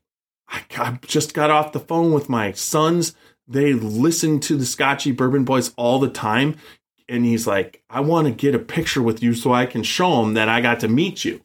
I, 0.48 0.62
I 0.78 0.98
just 1.06 1.34
got 1.34 1.50
off 1.50 1.72
the 1.72 1.80
phone 1.80 2.12
with 2.12 2.28
my 2.28 2.52
sons. 2.52 3.14
They 3.48 3.72
listen 3.72 4.40
to 4.40 4.56
the 4.56 4.66
Scotchy 4.66 5.12
Bourbon 5.12 5.44
Boys 5.44 5.72
all 5.76 5.98
the 5.98 6.08
time 6.08 6.56
and 7.08 7.24
he's 7.24 7.46
like, 7.46 7.82
I 7.88 8.00
want 8.00 8.26
to 8.26 8.32
get 8.32 8.54
a 8.54 8.58
picture 8.60 9.02
with 9.02 9.22
you 9.22 9.34
so 9.34 9.52
I 9.52 9.66
can 9.66 9.82
show 9.82 10.20
them 10.20 10.34
that 10.34 10.48
I 10.48 10.60
got 10.60 10.80
to 10.80 10.88
meet 10.88 11.24
you. 11.24 11.40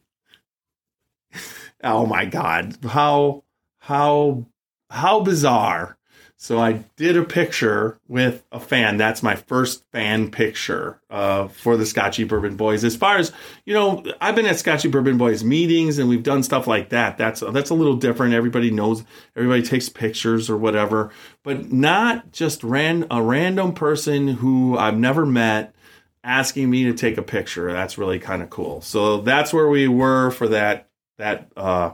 oh 1.84 2.06
my 2.06 2.26
God. 2.26 2.78
How, 2.84 3.44
how, 3.80 4.46
how 4.90 5.22
bizarre. 5.22 5.98
So 6.42 6.58
I 6.58 6.84
did 6.96 7.18
a 7.18 7.24
picture 7.24 8.00
with 8.08 8.44
a 8.52 8.60
fan. 8.60 8.98
That's 8.98 9.22
my 9.22 9.36
first 9.36 9.84
fan 9.92 10.32
picture 10.32 11.00
uh, 11.12 11.50
for 11.50 11.78
the 11.78 11.86
Scotchy 11.86 12.24
Bourbon 12.24 12.56
Boys. 12.56 12.84
As 12.84 12.96
far 12.96 13.18
as 13.18 13.32
you 13.64 13.76
know, 13.76 14.04
I've 14.20 14.34
been 14.34 14.48
at 14.48 14.58
Scotchy 14.58 14.90
Bourbon 14.90 15.20
Boys 15.20 15.44
meetings 15.44 16.00
and 16.00 16.10
we've 16.10 16.24
done 16.24 16.42
stuff 16.42 16.66
like 16.66 16.90
that. 16.90 17.16
That's 17.16 17.42
that's 17.52 17.70
a 17.70 17.76
little 17.76 17.96
different. 17.96 18.34
Everybody 18.34 18.72
knows. 18.72 19.04
Everybody 19.36 19.62
takes 19.62 19.88
pictures 19.88 20.50
or 20.50 20.58
whatever, 20.58 21.12
but 21.44 21.72
not 21.72 22.32
just 22.32 22.64
ran 22.64 23.06
a 23.12 23.22
random 23.22 23.76
person 23.76 24.28
who 24.28 24.76
I've 24.76 24.98
never 24.98 25.28
met 25.28 25.76
asking 26.24 26.72
me 26.72 26.86
to 26.86 26.94
take 26.94 27.20
a 27.20 27.24
picture. 27.24 27.72
That's 27.72 28.00
really 28.00 28.18
kind 28.18 28.42
of 28.42 28.50
cool. 28.50 28.82
So 28.82 29.22
that's 29.22 29.54
where 29.54 29.68
we 29.68 29.88
were 29.88 30.32
for 30.32 30.48
that 30.48 30.90
that 31.20 31.52
uh, 31.56 31.92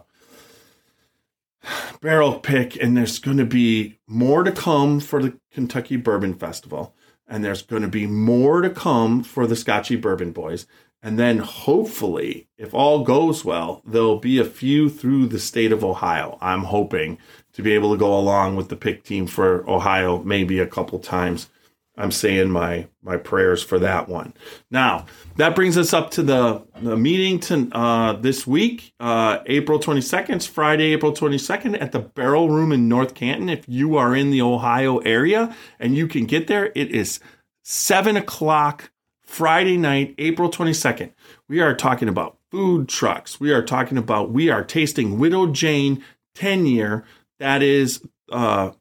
barrel 2.01 2.39
pick, 2.39 2.82
and 2.82 2.95
there's 2.95 3.19
going 3.19 3.38
to 3.38 3.45
be 3.45 3.99
more 4.08 4.43
to 4.43 4.51
come 4.51 4.99
for 4.99 5.21
the 5.21 5.38
Kentucky 5.51 5.95
Bourbon 5.95 6.34
Festival, 6.34 6.95
and 7.27 7.43
there's 7.43 7.62
going 7.62 7.82
to 7.82 7.88
be 7.88 8.08
more 8.08 8.62
to 8.62 8.69
come 8.69 9.23
for 9.23 9.47
the 9.47 9.56
Scotchy 9.56 9.95
Bourbon 9.95 10.32
Boys. 10.32 10.67
And 11.03 11.19
then 11.19 11.38
hopefully, 11.38 12.47
if 12.58 12.73
all 12.73 13.03
goes 13.03 13.45
well, 13.45 13.82
there'll 13.86 14.19
be 14.19 14.39
a 14.39 14.45
few 14.45 14.89
through 14.89 15.27
the 15.27 15.39
state 15.39 15.71
of 15.71 15.84
Ohio. 15.84 16.38
I'm 16.41 16.63
hoping 16.63 17.19
to 17.53 17.62
be 17.62 17.73
able 17.73 17.91
to 17.91 17.99
go 17.99 18.17
along 18.17 18.56
with 18.56 18.69
the 18.69 18.75
pick 18.75 19.03
team 19.03 19.27
for 19.27 19.67
Ohio 19.69 20.23
maybe 20.23 20.60
a 20.60 20.67
couple 20.67 20.99
times 20.99 21.49
I'm 21.97 22.12
saying 22.12 22.51
my 22.51 22.88
my 23.01 23.17
prayers 23.17 23.63
for 23.63 23.79
that 23.79 24.07
one. 24.07 24.33
Now 24.69 25.07
that 25.38 25.55
brings 25.55 25.77
us 25.77 25.93
up 25.93 26.12
to 26.12 26.23
the, 26.23 26.63
the 26.81 26.95
meeting 26.95 27.39
to 27.41 27.69
uh, 27.71 28.13
this 28.13 28.45
week, 28.45 28.93
uh, 28.99 29.39
April 29.47 29.79
22nd, 29.79 30.47
Friday, 30.47 30.93
April 30.93 31.12
22nd 31.12 31.81
at 31.81 31.91
the 31.91 31.99
Barrel 31.99 32.49
Room 32.49 32.71
in 32.71 32.88
North 32.88 33.15
Canton. 33.15 33.49
If 33.49 33.67
you 33.67 33.97
are 33.97 34.15
in 34.15 34.29
the 34.29 34.41
Ohio 34.41 34.99
area 34.99 35.55
and 35.79 35.95
you 35.95 36.07
can 36.07 36.25
get 36.25 36.47
there, 36.47 36.71
it 36.75 36.91
is 36.91 37.19
seven 37.63 38.15
o'clock 38.15 38.91
Friday 39.23 39.77
night, 39.77 40.13
April 40.19 40.49
22nd. 40.49 41.12
We 41.49 41.60
are 41.60 41.75
talking 41.75 42.07
about 42.07 42.38
food 42.51 42.88
trucks. 42.88 43.39
We 43.39 43.51
are 43.51 43.63
talking 43.63 43.97
about 43.97 44.31
we 44.31 44.49
are 44.49 44.63
tasting 44.63 45.17
Widow 45.17 45.47
Jane 45.47 46.03
10 46.36 46.67
year. 46.67 47.05
That 47.39 47.63
is, 47.63 48.01
uh, 48.31 48.71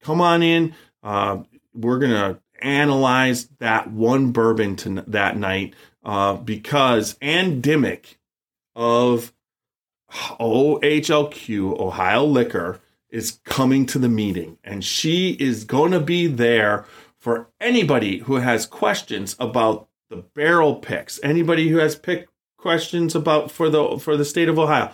come 0.00 0.20
on 0.20 0.42
in. 0.42 0.74
Uh, 1.02 1.42
we're 1.74 1.98
gonna 1.98 2.40
analyze 2.64 3.46
that 3.58 3.90
one 3.90 4.32
bourbon 4.32 4.76
to 4.76 5.04
that 5.08 5.36
night 5.36 5.74
uh, 6.04 6.34
because 6.34 7.16
endemic 7.20 8.18
of 8.74 9.32
OHLQ, 10.10 11.78
Ohio 11.78 12.24
Liquor, 12.24 12.80
is 13.10 13.40
coming 13.44 13.86
to 13.86 13.98
the 13.98 14.08
meeting. 14.08 14.58
And 14.64 14.84
she 14.84 15.30
is 15.32 15.64
going 15.64 15.92
to 15.92 16.00
be 16.00 16.26
there 16.26 16.84
for 17.18 17.48
anybody 17.60 18.18
who 18.18 18.36
has 18.36 18.66
questions 18.66 19.36
about 19.38 19.88
the 20.08 20.16
barrel 20.16 20.76
picks, 20.76 21.20
anybody 21.22 21.68
who 21.68 21.78
has 21.78 21.96
pick 21.96 22.28
questions 22.56 23.14
about 23.14 23.50
for 23.50 23.70
the 23.70 23.98
for 23.98 24.16
the 24.16 24.24
state 24.24 24.48
of 24.48 24.58
Ohio. 24.58 24.90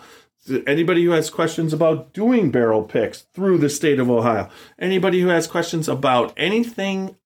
Anybody 0.65 1.03
who 1.03 1.11
has 1.11 1.29
questions 1.29 1.73
about 1.73 2.13
doing 2.13 2.51
barrel 2.51 2.83
picks 2.83 3.23
through 3.33 3.57
the 3.57 3.69
state 3.69 3.99
of 3.99 4.09
Ohio. 4.09 4.49
Anybody 4.79 5.19
who 5.19 5.27
has 5.27 5.45
questions 5.45 5.89
about 5.89 6.33
anything 6.37 7.17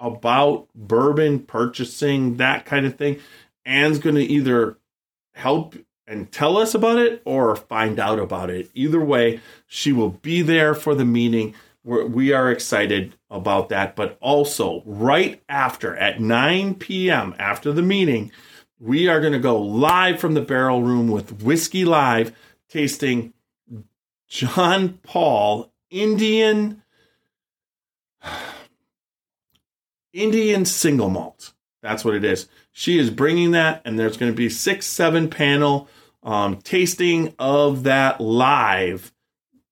about 0.00 0.68
bourbon 0.74 1.40
purchasing, 1.40 2.36
that 2.36 2.64
kind 2.64 2.86
of 2.86 2.96
thing. 2.96 3.18
Anne's 3.64 3.98
going 3.98 4.14
to 4.14 4.22
either 4.22 4.78
help 5.34 5.74
and 6.06 6.32
tell 6.32 6.56
us 6.56 6.74
about 6.74 6.98
it 6.98 7.20
or 7.24 7.54
find 7.54 8.00
out 8.00 8.18
about 8.18 8.50
it. 8.50 8.70
Either 8.74 9.00
way, 9.00 9.40
she 9.66 9.92
will 9.92 10.10
be 10.10 10.40
there 10.42 10.74
for 10.74 10.94
the 10.94 11.04
meeting. 11.04 11.54
We're, 11.84 12.06
we 12.06 12.32
are 12.32 12.50
excited 12.50 13.14
about 13.30 13.68
that. 13.68 13.94
But 13.94 14.16
also, 14.20 14.82
right 14.86 15.42
after 15.48 15.94
at 15.96 16.20
9 16.20 16.74
p.m., 16.76 17.34
after 17.38 17.72
the 17.72 17.82
meeting, 17.82 18.32
we 18.80 19.08
are 19.08 19.20
going 19.20 19.32
to 19.32 19.38
go 19.38 19.60
live 19.60 20.18
from 20.18 20.34
the 20.34 20.40
barrel 20.40 20.82
room 20.82 21.08
with 21.08 21.42
Whiskey 21.42 21.84
Live 21.84 22.34
tasting 22.68 23.32
John 24.28 24.98
Paul 25.02 25.72
Indian 25.90 26.82
Indian 30.12 30.64
single 30.64 31.10
malt. 31.10 31.52
That's 31.82 32.04
what 32.04 32.14
it 32.14 32.24
is. 32.24 32.48
She 32.72 32.98
is 32.98 33.10
bringing 33.10 33.52
that, 33.52 33.82
and 33.84 33.98
there's 33.98 34.16
going 34.16 34.32
to 34.32 34.36
be 34.36 34.48
six, 34.48 34.86
seven 34.86 35.30
panel 35.30 35.88
um, 36.22 36.56
tasting 36.56 37.34
of 37.38 37.84
that 37.84 38.20
live 38.20 39.12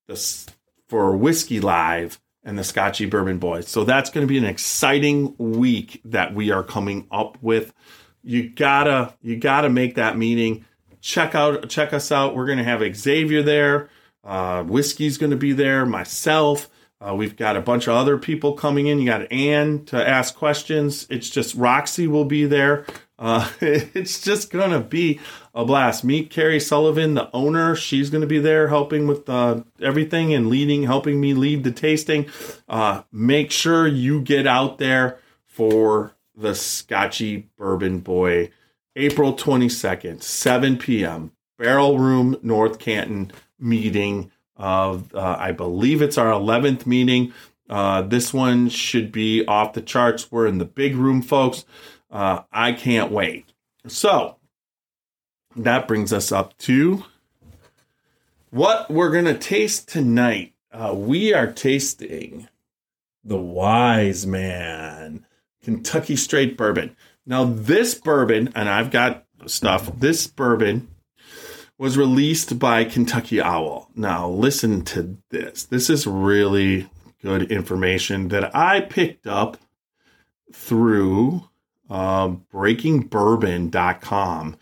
this, 0.07 0.45
for 0.87 1.15
Whiskey 1.15 1.59
Live 1.59 2.19
and 2.43 2.57
the 2.57 2.63
Scotchy 2.63 3.05
Bourbon 3.05 3.39
Boys. 3.39 3.67
So 3.67 3.83
that's 3.83 4.09
going 4.09 4.25
to 4.25 4.31
be 4.31 4.37
an 4.37 4.45
exciting 4.45 5.35
week 5.37 6.01
that 6.05 6.33
we 6.33 6.49
are 6.51 6.63
coming 6.63 7.07
up 7.11 7.37
with. 7.41 7.73
You 8.23 8.49
gotta, 8.49 9.13
you 9.21 9.35
gotta 9.37 9.69
make 9.69 9.95
that 9.95 10.17
meeting. 10.17 10.65
Check 11.01 11.35
out, 11.35 11.69
check 11.69 11.93
us 11.93 12.11
out. 12.11 12.35
We're 12.35 12.45
going 12.45 12.57
to 12.57 12.63
have 12.63 12.81
Xavier 12.95 13.43
there. 13.43 13.89
Uh, 14.23 14.63
Whiskey's 14.63 15.17
going 15.17 15.31
to 15.31 15.37
be 15.37 15.53
there. 15.53 15.85
Myself. 15.85 16.69
Uh, 16.99 17.13
we've 17.13 17.35
got 17.35 17.55
a 17.55 17.61
bunch 17.61 17.87
of 17.87 17.95
other 17.95 18.17
people 18.17 18.53
coming 18.53 18.87
in. 18.87 18.99
You 18.99 19.05
got 19.05 19.31
Ann 19.31 19.85
to 19.85 20.07
ask 20.07 20.35
questions. 20.35 21.05
It's 21.09 21.29
just 21.29 21.55
Roxy 21.55 22.07
will 22.07 22.25
be 22.25 22.45
there. 22.45 22.85
Uh, 23.19 23.49
it's 23.61 24.21
just 24.21 24.49
going 24.49 24.71
to 24.71 24.79
be 24.79 25.19
a 25.53 25.63
blast. 25.63 26.03
Meet 26.03 26.31
Carrie 26.31 26.59
Sullivan, 26.59 27.13
the 27.13 27.29
owner. 27.33 27.75
She's 27.75 28.09
going 28.09 28.21
to 28.21 28.27
be 28.27 28.39
there 28.39 28.67
helping 28.67 29.07
with 29.07 29.29
uh, 29.29 29.63
everything 29.81 30.33
and 30.33 30.49
leading, 30.49 30.83
helping 30.83 31.21
me 31.21 31.33
lead 31.33 31.63
the 31.63 31.71
tasting. 31.71 32.27
Uh, 32.67 33.03
make 33.11 33.51
sure 33.51 33.87
you 33.87 34.21
get 34.21 34.47
out 34.47 34.79
there 34.79 35.19
for 35.45 36.15
the 36.35 36.53
Scotchy 36.53 37.49
Bourbon 37.57 37.99
Boy, 37.99 38.51
April 38.95 39.35
22nd, 39.35 40.21
7 40.21 40.77
p.m., 40.77 41.31
Barrel 41.57 41.97
Room, 41.97 42.37
North 42.43 42.77
Canton 42.77 43.31
meeting 43.59 44.31
of, 44.57 45.13
uh, 45.15 45.37
I 45.39 45.51
believe 45.51 46.01
it's 46.01 46.17
our 46.17 46.31
11th 46.31 46.85
meeting. 46.85 47.33
Uh, 47.69 48.01
this 48.01 48.33
one 48.33 48.69
should 48.69 49.11
be 49.11 49.45
off 49.45 49.73
the 49.73 49.81
charts. 49.81 50.31
We're 50.31 50.47
in 50.47 50.57
the 50.57 50.65
big 50.65 50.95
room, 50.95 51.21
folks. 51.21 51.65
Uh, 52.09 52.41
I 52.51 52.71
can't 52.71 53.11
wait. 53.11 53.51
So 53.87 54.37
that 55.55 55.87
brings 55.87 56.13
us 56.13 56.31
up 56.31 56.57
to 56.59 57.03
what 58.49 58.89
we're 58.89 59.11
going 59.11 59.25
to 59.25 59.37
taste 59.37 59.89
tonight. 59.89 60.53
Uh, 60.71 60.93
we 60.95 61.33
are 61.33 61.51
tasting 61.51 62.47
the 63.23 63.37
Wiseman 63.37 65.25
Kentucky 65.63 66.15
Straight 66.15 66.57
Bourbon. 66.57 66.95
Now, 67.25 67.43
this 67.43 67.93
bourbon, 67.95 68.49
and 68.55 68.69
I've 68.69 68.91
got 68.91 69.25
stuff, 69.47 69.91
this 69.99 70.27
bourbon 70.27 70.87
was 71.77 71.97
released 71.97 72.57
by 72.57 72.83
Kentucky 72.83 73.39
Owl. 73.41 73.89
Now, 73.95 74.27
listen 74.27 74.83
to 74.85 75.17
this. 75.29 75.63
This 75.63 75.89
is 75.89 76.07
really 76.07 76.89
good 77.21 77.51
information 77.51 78.29
that 78.29 78.55
I 78.55 78.81
picked 78.81 79.27
up 79.27 79.57
through 80.51 81.43
uh, 81.89 82.29
breakingbourbon.com. 82.53 84.57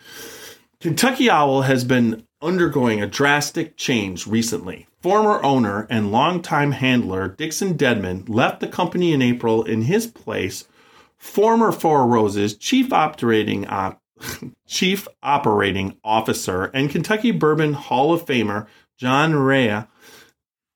Kentucky 0.79 1.29
Owl 1.29 1.63
has 1.63 1.83
been 1.83 2.25
undergoing 2.41 3.01
a 3.01 3.07
drastic 3.07 3.75
change 3.77 4.27
recently. 4.27 4.87
Former 5.01 5.41
owner 5.43 5.87
and 5.89 6.11
longtime 6.11 6.73
handler 6.73 7.29
Dixon 7.29 7.77
Dedman 7.77 8.27
left 8.27 8.59
the 8.59 8.67
company 8.67 9.13
in 9.13 9.21
April. 9.21 9.63
In 9.63 9.83
his 9.83 10.07
place, 10.07 10.67
former 11.17 11.71
Four 11.71 12.07
Roses 12.07 12.55
chief 12.55 12.91
operating 12.91 13.67
op- 13.67 14.01
chief 14.67 15.07
operating 15.21 15.97
officer 16.03 16.65
and 16.65 16.89
Kentucky 16.89 17.31
Bourbon 17.31 17.73
Hall 17.73 18.13
of 18.13 18.25
Famer 18.25 18.67
John 18.97 19.35
Rhea 19.35 19.87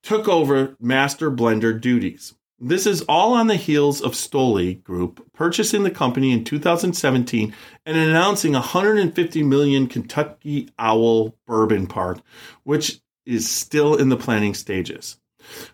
took 0.03 0.27
over 0.27 0.75
master 0.79 1.31
blender 1.31 1.79
duties. 1.79 2.33
This 2.61 2.85
is 2.85 3.03
all 3.03 3.33
on 3.33 3.47
the 3.47 3.55
heels 3.55 4.01
of 4.01 4.11
Stoli 4.11 4.83
Group 4.83 5.25
purchasing 5.31 5.83
the 5.83 5.91
company 5.91 6.33
in 6.33 6.43
2017 6.43 7.55
and 7.85 7.97
announcing 7.97 8.51
150 8.53 9.43
million 9.43 9.87
Kentucky 9.87 10.69
Owl 10.77 11.35
Bourbon 11.47 11.87
Park, 11.87 12.19
which 12.63 12.99
is 13.25 13.49
still 13.49 13.95
in 13.95 14.09
the 14.09 14.17
planning 14.17 14.53
stages. 14.53 15.17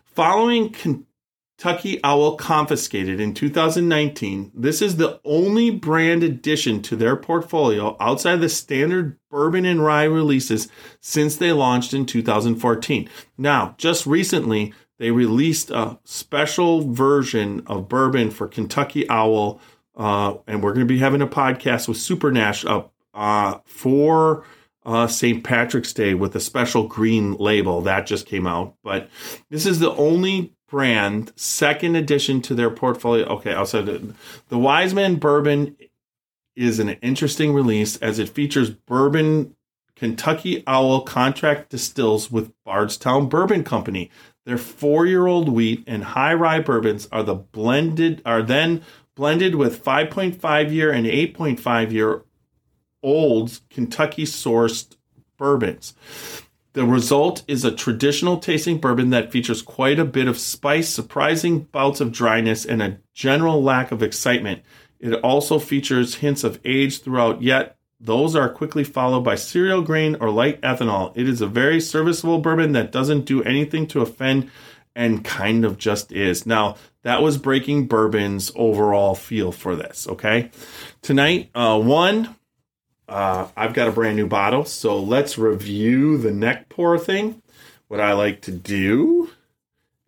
Following 0.04 0.70
Kentucky 1.58 1.98
Owl 2.04 2.36
confiscated 2.36 3.18
in 3.18 3.32
2019, 3.32 4.52
this 4.54 4.82
is 4.82 4.96
the 4.96 5.18
only 5.24 5.70
brand 5.70 6.22
addition 6.22 6.82
to 6.82 6.96
their 6.96 7.16
portfolio 7.16 7.96
outside 7.98 8.36
the 8.36 8.48
standard 8.48 9.18
bourbon 9.30 9.64
and 9.64 9.82
rye 9.82 10.04
releases 10.04 10.68
since 11.00 11.36
they 11.36 11.52
launched 11.52 11.94
in 11.94 12.04
2014. 12.04 13.08
Now, 13.38 13.74
just 13.78 14.04
recently, 14.04 14.74
they 14.98 15.10
released 15.10 15.70
a 15.70 15.98
special 16.04 16.92
version 16.92 17.62
of 17.66 17.88
bourbon 17.88 18.30
for 18.30 18.48
Kentucky 18.48 19.08
Owl, 19.08 19.58
uh, 19.96 20.34
and 20.46 20.62
we're 20.62 20.74
going 20.74 20.86
to 20.86 20.94
be 20.94 20.98
having 20.98 21.22
a 21.22 21.26
podcast 21.26 21.88
with 21.88 21.96
Super 21.96 22.30
Nash 22.30 22.66
up 22.66 22.92
uh, 23.14 23.60
for 23.64 24.44
uh, 24.84 25.06
St. 25.06 25.42
Patrick's 25.42 25.94
Day 25.94 26.12
with 26.12 26.36
a 26.36 26.40
special 26.40 26.86
green 26.86 27.34
label 27.34 27.80
that 27.82 28.06
just 28.06 28.26
came 28.26 28.46
out. 28.46 28.74
But 28.84 29.08
this 29.50 29.64
is 29.64 29.78
the 29.78 29.92
only 29.92 30.55
brand 30.68 31.32
second 31.36 31.96
addition 31.96 32.42
to 32.42 32.54
their 32.54 32.70
portfolio. 32.70 33.26
Okay, 33.26 33.54
also 33.54 33.82
the, 33.82 34.14
the 34.48 34.58
Wiseman 34.58 35.16
Bourbon 35.16 35.76
is 36.54 36.78
an 36.78 36.90
interesting 36.90 37.52
release 37.52 37.96
as 37.98 38.18
it 38.18 38.28
features 38.28 38.70
bourbon 38.70 39.54
Kentucky 39.94 40.62
Owl 40.66 41.02
contract 41.02 41.70
distills 41.70 42.30
with 42.30 42.52
Bardstown 42.64 43.28
Bourbon 43.28 43.64
Company. 43.64 44.10
Their 44.44 44.58
four-year-old 44.58 45.48
wheat 45.48 45.84
and 45.86 46.04
high 46.04 46.34
rye 46.34 46.60
bourbons 46.60 47.08
are 47.10 47.22
the 47.22 47.34
blended 47.34 48.22
are 48.24 48.42
then 48.42 48.82
blended 49.14 49.54
with 49.54 49.82
5.5 49.82 50.70
year 50.70 50.92
and 50.92 51.06
8.5 51.06 51.92
year 51.92 52.22
olds 53.02 53.62
Kentucky 53.70 54.24
sourced 54.24 54.96
bourbons. 55.36 55.94
The 56.76 56.84
result 56.84 57.42
is 57.48 57.64
a 57.64 57.74
traditional 57.74 58.36
tasting 58.36 58.76
bourbon 58.76 59.08
that 59.08 59.32
features 59.32 59.62
quite 59.62 59.98
a 59.98 60.04
bit 60.04 60.28
of 60.28 60.38
spice, 60.38 60.90
surprising 60.90 61.60
bouts 61.60 62.02
of 62.02 62.12
dryness, 62.12 62.66
and 62.66 62.82
a 62.82 62.98
general 63.14 63.62
lack 63.62 63.92
of 63.92 64.02
excitement. 64.02 64.60
It 65.00 65.14
also 65.24 65.58
features 65.58 66.16
hints 66.16 66.44
of 66.44 66.60
age 66.66 67.00
throughout, 67.00 67.40
yet 67.40 67.78
those 67.98 68.36
are 68.36 68.50
quickly 68.50 68.84
followed 68.84 69.22
by 69.22 69.36
cereal 69.36 69.80
grain 69.80 70.18
or 70.20 70.28
light 70.28 70.60
ethanol. 70.60 71.16
It 71.16 71.26
is 71.26 71.40
a 71.40 71.46
very 71.46 71.80
serviceable 71.80 72.40
bourbon 72.40 72.72
that 72.72 72.92
doesn't 72.92 73.24
do 73.24 73.42
anything 73.42 73.86
to 73.86 74.02
offend 74.02 74.50
and 74.94 75.24
kind 75.24 75.64
of 75.64 75.78
just 75.78 76.12
is. 76.12 76.44
Now, 76.44 76.76
that 77.04 77.22
was 77.22 77.38
Breaking 77.38 77.86
Bourbon's 77.86 78.52
overall 78.54 79.14
feel 79.14 79.50
for 79.50 79.76
this, 79.76 80.06
okay? 80.08 80.50
Tonight, 81.00 81.48
uh, 81.54 81.80
one, 81.80 82.36
uh, 83.08 83.48
I've 83.56 83.74
got 83.74 83.88
a 83.88 83.92
brand 83.92 84.16
new 84.16 84.26
bottle, 84.26 84.64
so 84.64 84.98
let's 84.98 85.38
review 85.38 86.18
the 86.18 86.32
neck 86.32 86.68
pour 86.68 86.98
thing. 86.98 87.42
What 87.88 88.00
I 88.00 88.12
like 88.12 88.42
to 88.42 88.52
do 88.52 89.30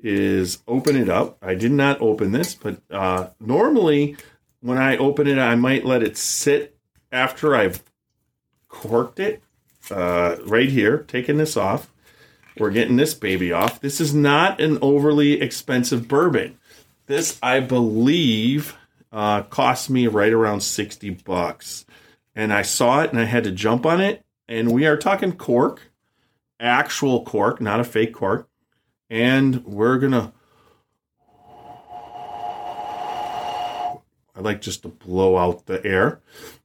is 0.01 0.59
open 0.67 0.97
it 0.97 1.09
up. 1.09 1.39
I 1.43 1.55
did 1.55 1.73
not 1.73 2.01
open 2.01 2.33
this, 2.33 2.55
but 2.55 2.81
uh, 2.91 3.29
normally 3.41 4.17
when 4.61 4.79
I 4.79 4.97
open 4.97 5.27
it, 5.27 5.39
I 5.39 5.55
might 5.55 5.85
let 5.85 6.03
it 6.03 6.17
sit 6.17 6.77
after 7.13 7.55
I've 7.55 7.83
corked 8.69 9.21
it 9.21 9.43
uh, 9.91 10.37
right 10.45 10.69
here, 10.69 10.99
taking 11.09 11.37
this 11.37 11.57
off. 11.57 11.91
We're 12.59 12.71
getting 12.71 12.97
this 12.97 13.15
baby 13.15 13.53
off. 13.53 13.81
This 13.81 14.01
is 14.01 14.13
not 14.13 14.61
an 14.61 14.79
overly 14.83 15.41
expensive 15.41 16.09
bourbon. 16.09 16.59
This, 17.07 17.39
I 17.43 17.61
believe, 17.61 18.77
uh, 19.13 19.43
cost 19.43 19.89
me 19.89 20.09
right 20.09 20.33
around 20.33 20.61
60 20.63 21.11
bucks. 21.11 21.87
And 22.35 22.53
I 22.53 22.63
saw 22.63 23.03
it 23.03 23.11
and 23.11 23.21
I 23.21 23.25
had 23.25 23.45
to 23.45 23.51
jump 23.51 23.85
on 23.85 24.01
it. 24.01 24.25
And 24.49 24.73
we 24.73 24.87
are 24.87 24.97
talking 24.97 25.33
cork, 25.33 25.91
actual 26.59 27.25
cork, 27.25 27.61
not 27.61 27.81
a 27.81 27.85
fake 27.85 28.15
cork. 28.15 28.49
And 29.11 29.65
we're 29.65 29.99
going 29.99 30.13
to 30.13 30.33
I 34.39 34.41
like 34.41 34.61
just 34.61 34.83
to 34.83 34.89
blow 34.89 35.37
out 35.37 35.67
the 35.67 35.85
air. 35.85 36.21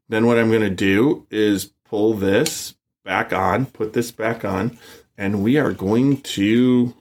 Then 0.08 0.28
what 0.28 0.38
I'm 0.38 0.49
going 0.49 0.62
to 0.62 0.69
do 0.69 1.26
is 1.32 1.73
pull 1.86 2.13
this 2.13 2.76
back 3.04 3.34
on, 3.34 3.65
put 3.65 3.93
this 3.93 4.12
back 4.12 4.45
on, 4.45 4.78
and 5.17 5.43
we 5.43 5.58
are 5.58 5.73
going 5.73 6.21
to 6.21 6.93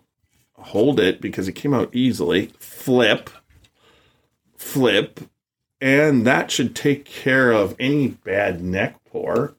hold 0.54 0.98
it 0.98 1.20
because 1.20 1.46
it 1.46 1.52
came 1.52 1.74
out 1.74 1.94
easily. 1.94 2.52
Flip, 2.58 3.28
flip, 4.56 5.20
and 5.82 6.24
that 6.24 6.52
should 6.52 6.76
take 6.76 7.04
care 7.04 7.50
of 7.50 7.74
any 7.80 8.08
bad 8.08 8.62
neck 8.62 9.04
pour. 9.04 9.54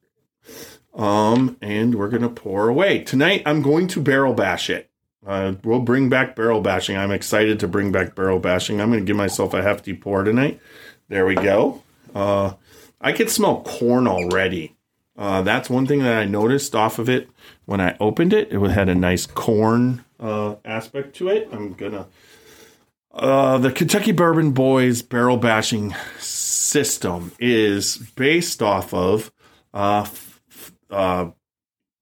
Um, 0.96 1.58
and 1.62 1.96
we're 1.96 2.10
gonna 2.10 2.30
pour 2.30 2.70
away 2.70 3.04
tonight. 3.04 3.44
I'm 3.46 3.62
going 3.62 3.88
to 3.88 4.02
barrel 4.02 4.34
bash 4.34 4.70
it. 4.70 4.90
Uh, 5.26 5.54
we'll 5.64 5.80
bring 5.80 6.10
back 6.10 6.36
barrel 6.36 6.62
bashing. 6.62 6.98
I'm 6.98 7.12
excited 7.12 7.60
to 7.60 7.68
bring 7.68 7.92
back 7.92 8.16
barrel 8.16 8.40
bashing. 8.40 8.80
I'm 8.80 8.92
to 8.92 9.02
give 9.02 9.16
myself 9.16 9.54
a 9.54 9.62
hefty 9.62 9.94
pour 9.94 10.24
tonight. 10.24 10.60
There 11.10 11.26
we 11.26 11.36
go. 11.36 11.84
Uh, 12.16 12.54
I 13.02 13.12
could 13.12 13.30
smell 13.30 13.62
corn 13.62 14.08
already. 14.08 14.76
Uh, 15.18 15.42
that's 15.42 15.70
one 15.70 15.86
thing 15.86 16.00
that 16.00 16.18
I 16.18 16.26
noticed 16.26 16.76
off 16.76 17.00
of 17.00 17.10
it 17.10 17.30
when 17.66 17.80
I 17.80 17.96
opened 18.00 18.34
it. 18.34 18.52
It 18.52 18.60
had 18.72 18.90
a 18.90 18.96
nice 18.96 19.26
corn 19.26 20.04
uh, 20.20 20.56
aspect 20.66 21.16
to 21.18 21.30
it. 21.30 21.50
I'm 21.52 21.74
gonna. 21.74 22.08
Uh, 23.14 23.60
the 23.60 23.72
Kentucky 23.72 24.12
Bourbon 24.12 24.52
Boys 24.52 25.04
barrel 25.04 25.38
bashing 25.38 25.94
system 26.18 27.32
is 27.38 27.98
based 28.16 28.64
off 28.64 28.92
of 28.92 29.32
uh, 29.72 30.02
f- 30.02 30.42
uh, 30.90 31.30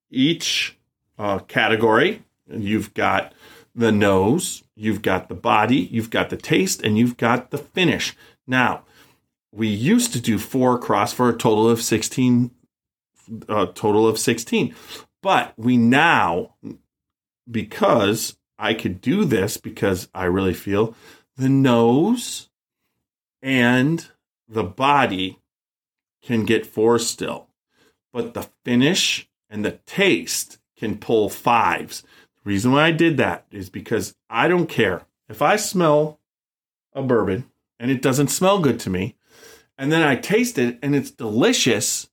each 0.09 0.77
uh, 1.19 1.39
category. 1.39 2.23
You've 2.47 2.93
got 2.93 3.33
the 3.75 3.91
nose, 3.91 4.63
you've 4.75 5.01
got 5.01 5.27
the 5.27 5.35
body, 5.35 5.89
you've 5.91 6.09
got 6.09 6.29
the 6.29 6.37
taste, 6.37 6.81
and 6.81 6.97
you've 6.97 7.17
got 7.17 7.51
the 7.51 7.57
finish. 7.57 8.15
Now, 8.47 8.83
we 9.51 9.67
used 9.67 10.13
to 10.13 10.21
do 10.21 10.37
four 10.37 10.75
across 10.75 11.11
for 11.11 11.29
a 11.29 11.37
total 11.37 11.69
of 11.69 11.81
16 11.81 12.51
a 13.47 13.55
uh, 13.55 13.65
total 13.73 14.07
of 14.07 14.17
16 14.17 14.75
but 15.21 15.53
we 15.55 15.77
now 15.77 16.55
because 17.49 18.35
i 18.61 18.73
could 18.73 19.01
do 19.01 19.25
this 19.25 19.57
because 19.57 20.07
i 20.13 20.23
really 20.23 20.53
feel 20.53 20.95
the 21.35 21.49
nose 21.49 22.49
and 23.41 24.09
the 24.47 24.63
body 24.63 25.39
can 26.21 26.45
get 26.45 26.65
four 26.65 26.99
still 26.99 27.47
but 28.13 28.33
the 28.33 28.47
finish 28.63 29.29
and 29.49 29.65
the 29.65 29.79
taste 29.85 30.57
can 30.77 30.97
pull 30.97 31.29
fives. 31.29 32.01
The 32.01 32.49
reason 32.49 32.71
why 32.71 32.87
i 32.87 32.91
did 32.91 33.17
that 33.17 33.45
is 33.51 33.69
because 33.69 34.15
i 34.29 34.47
don't 34.47 34.67
care. 34.67 35.03
If 35.29 35.41
i 35.41 35.55
smell 35.55 36.19
a 36.93 37.01
bourbon 37.01 37.45
and 37.79 37.89
it 37.89 38.01
doesn't 38.01 38.29
smell 38.29 38.59
good 38.59 38.79
to 38.81 38.89
me 38.89 39.15
and 39.77 39.91
then 39.91 40.03
I 40.03 40.15
taste 40.15 40.59
it 40.59 40.77
and 40.83 40.95
it's 40.95 41.09
delicious, 41.09 42.09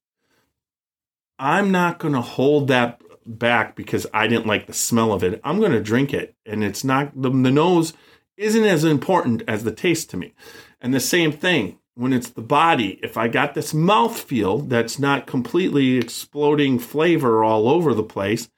I'm 1.39 1.71
not 1.71 1.99
going 1.99 2.15
to 2.15 2.23
hold 2.23 2.69
that 2.69 3.03
back 3.29 3.77
because 3.77 4.07
I 4.13 4.27
didn't 4.27 4.47
like 4.47 4.67
the 4.67 4.73
smell 4.73 5.13
of 5.13 5.23
it. 5.23 5.41
I'm 5.45 5.61
going 5.61 5.73
to 5.73 5.83
drink 5.83 6.15
it. 6.15 6.35
And 6.47 6.65
it's 6.65 6.83
not, 6.83 7.13
the, 7.21 7.31
the 7.31 7.51
nose 7.51 7.93
isn't 8.37 8.65
as 8.65 8.85
important 8.85 9.43
as 9.47 9.65
the 9.65 9.73
taste 9.73 10.11
to 10.11 10.17
me. 10.17 10.35
And 10.81 10.95
the 10.95 11.01
same 11.01 11.33
thing 11.33 11.79
when 11.95 12.13
it's 12.13 12.31
the 12.31 12.41
body. 12.41 13.01
If 13.03 13.17
I 13.17 13.27
got 13.29 13.55
this 13.55 13.75
mouth 13.75 14.19
feel 14.19 14.59
that's 14.59 14.99
not 14.99 15.27
completely 15.27 15.99
exploding 15.99 16.79
flavor 16.79 17.43
all 17.43 17.69
over 17.69 17.93
the 17.93 18.05
place, 18.05 18.49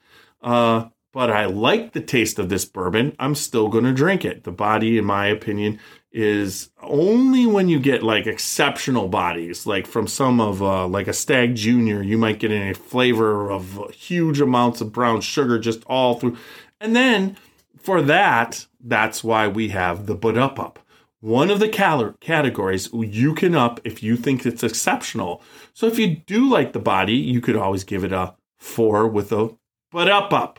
uh, 0.43 0.89
but 1.13 1.31
I 1.31 1.47
like 1.47 1.93
the 1.93 2.03
taste 2.03 2.39
of 2.39 2.51
this 2.51 2.65
bourbon, 2.65 3.17
I'm 3.19 3.35
still 3.35 3.69
going 3.69 3.85
to 3.85 3.93
drink 3.93 4.25
it. 4.25 4.45
The 4.45 4.53
body, 4.53 4.99
in 4.99 5.07
my 5.07 5.27
opinion, 5.27 5.81
is 6.13 6.71
only 6.83 7.47
when 7.47 7.69
you 7.69 7.79
get 7.79 8.03
like 8.03 8.27
exceptional 8.27 9.09
bodies, 9.09 9.67
like 9.67 9.87
from 9.87 10.07
some 10.07 10.41
of 10.41 10.63
uh, 10.63 10.87
like 10.87 11.07
a 11.07 11.13
Stagg 11.13 11.55
Junior, 11.55 12.03
you 12.03 12.19
might 12.19 12.41
get 12.41 12.51
a 12.51 12.73
flavor 12.73 13.51
of 13.51 13.91
huge 13.93 14.41
amounts 14.41 14.81
of 14.81 14.93
brown 14.93 15.21
sugar 15.21 15.59
just 15.59 15.85
all 15.87 16.19
through. 16.19 16.37
And 16.81 16.97
then 16.97 17.37
for 17.79 18.03
that, 18.03 18.67
that's 18.81 19.23
why 19.23 19.47
we 19.47 19.69
have 19.69 20.07
the 20.07 20.15
Bud 20.15 20.37
Up 20.37 20.59
Up. 20.59 20.79
One 21.21 21.51
of 21.51 21.61
the 21.61 21.69
cal- 21.69 22.15
categories 22.21 22.89
you 22.93 23.35
can 23.35 23.55
up 23.55 23.79
if 23.85 24.03
you 24.03 24.17
think 24.17 24.45
it's 24.47 24.65
exceptional. 24.65 25.43
So 25.75 25.87
if 25.87 25.99
you 25.99 26.17
do 26.17 26.49
like 26.49 26.73
the 26.73 26.79
body, 26.79 27.15
you 27.15 27.41
could 27.41 27.57
always 27.57 27.85
give 27.85 28.05
it 28.05 28.13
a 28.13 28.35
four 28.59 29.07
with 29.07 29.31
a 29.33 29.55
Bud 29.93 30.09
Up 30.09 30.33
Up. 30.33 30.59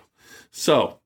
So 0.52 1.00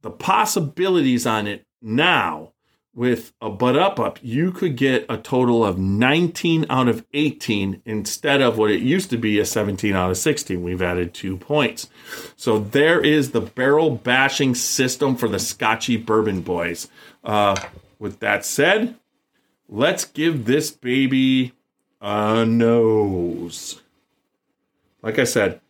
the 0.00 0.10
possibilities 0.10 1.26
on 1.26 1.46
it 1.46 1.66
now 1.80 2.51
with 2.94 3.32
a 3.40 3.48
butt 3.48 3.76
Up 3.76 3.98
Up, 3.98 4.18
you 4.22 4.52
could 4.52 4.76
get 4.76 5.06
a 5.08 5.16
total 5.16 5.64
of 5.64 5.78
19 5.78 6.66
out 6.68 6.88
of 6.88 7.04
18 7.14 7.82
instead 7.84 8.42
of 8.42 8.58
what 8.58 8.70
it 8.70 8.82
used 8.82 9.10
to 9.10 9.16
be 9.16 9.38
a 9.38 9.46
17 9.46 9.94
out 9.94 10.10
of 10.10 10.18
16. 10.18 10.62
We've 10.62 10.82
added 10.82 11.14
two 11.14 11.36
points. 11.36 11.88
So 12.36 12.58
there 12.58 13.00
is 13.00 13.30
the 13.30 13.40
barrel 13.40 13.90
bashing 13.90 14.54
system 14.54 15.16
for 15.16 15.28
the 15.28 15.38
Scotchy 15.38 15.96
Bourbon 15.96 16.42
Boys. 16.42 16.88
Uh, 17.24 17.56
with 17.98 18.20
that 18.20 18.44
said, 18.44 18.96
let's 19.68 20.04
give 20.04 20.44
this 20.44 20.70
baby 20.70 21.52
a 22.00 22.44
nose. 22.44 23.80
Like 25.02 25.18
I 25.18 25.24
said, 25.24 25.60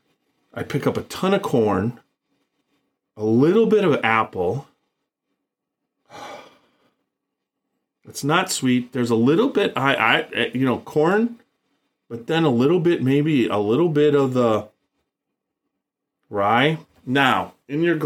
I 0.52 0.62
pick 0.64 0.86
up 0.86 0.96
a 0.96 1.02
ton 1.02 1.34
of 1.34 1.42
corn, 1.42 2.00
a 3.16 3.24
little 3.24 3.66
bit 3.66 3.84
of 3.84 4.04
apple 4.04 4.66
It's 8.08 8.24
not 8.24 8.50
sweet. 8.50 8.92
There's 8.92 9.10
a 9.10 9.16
little 9.16 9.48
bit 9.48 9.72
I 9.76 9.94
I 9.94 10.20
eh, 10.34 10.50
you 10.54 10.64
know 10.64 10.78
corn, 10.78 11.40
but 12.08 12.26
then 12.26 12.44
a 12.44 12.50
little 12.50 12.80
bit 12.80 13.02
maybe 13.02 13.46
a 13.46 13.58
little 13.58 13.88
bit 13.88 14.14
of 14.14 14.34
the 14.34 14.68
rye. 16.28 16.78
Now 17.06 17.54
in 17.68 17.82
your 17.82 17.96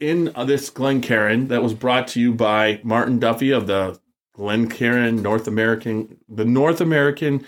in 0.00 0.32
this 0.46 0.70
Glencairn 0.70 1.48
that 1.48 1.62
was 1.62 1.74
brought 1.74 2.08
to 2.08 2.20
you 2.20 2.34
by 2.34 2.80
Martin 2.82 3.18
Duffy 3.18 3.50
of 3.50 3.66
the 3.66 3.98
Glencairn 4.34 5.22
North 5.22 5.46
American 5.46 6.18
the 6.28 6.44
North 6.44 6.80
American 6.80 7.46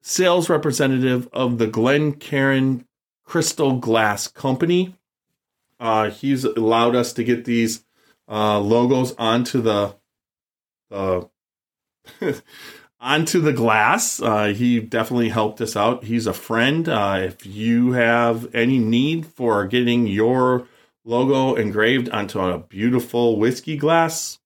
sales 0.00 0.48
representative 0.48 1.28
of 1.32 1.58
the 1.58 1.66
Glencairn 1.66 2.86
Crystal 3.24 3.78
Glass 3.78 4.28
Company. 4.28 4.94
Uh, 5.80 6.10
he's 6.10 6.44
allowed 6.44 6.94
us 6.94 7.12
to 7.14 7.24
get 7.24 7.44
these 7.44 7.84
uh, 8.28 8.60
logos 8.60 9.14
onto 9.18 9.60
the 9.60 9.96
uh, 10.90 11.22
onto 13.00 13.40
the 13.40 13.52
glass. 13.52 14.20
Uh, 14.20 14.46
he 14.46 14.80
definitely 14.80 15.28
helped 15.28 15.60
us 15.60 15.76
out. 15.76 16.04
He's 16.04 16.26
a 16.26 16.32
friend. 16.32 16.88
Uh, 16.88 17.20
if 17.20 17.46
you 17.46 17.92
have 17.92 18.52
any 18.54 18.78
need 18.78 19.26
for 19.26 19.66
getting 19.66 20.06
your 20.06 20.66
logo 21.04 21.54
engraved 21.54 22.08
onto 22.08 22.40
a 22.40 22.58
beautiful 22.58 23.38
whiskey 23.38 23.76
glass, 23.76 24.38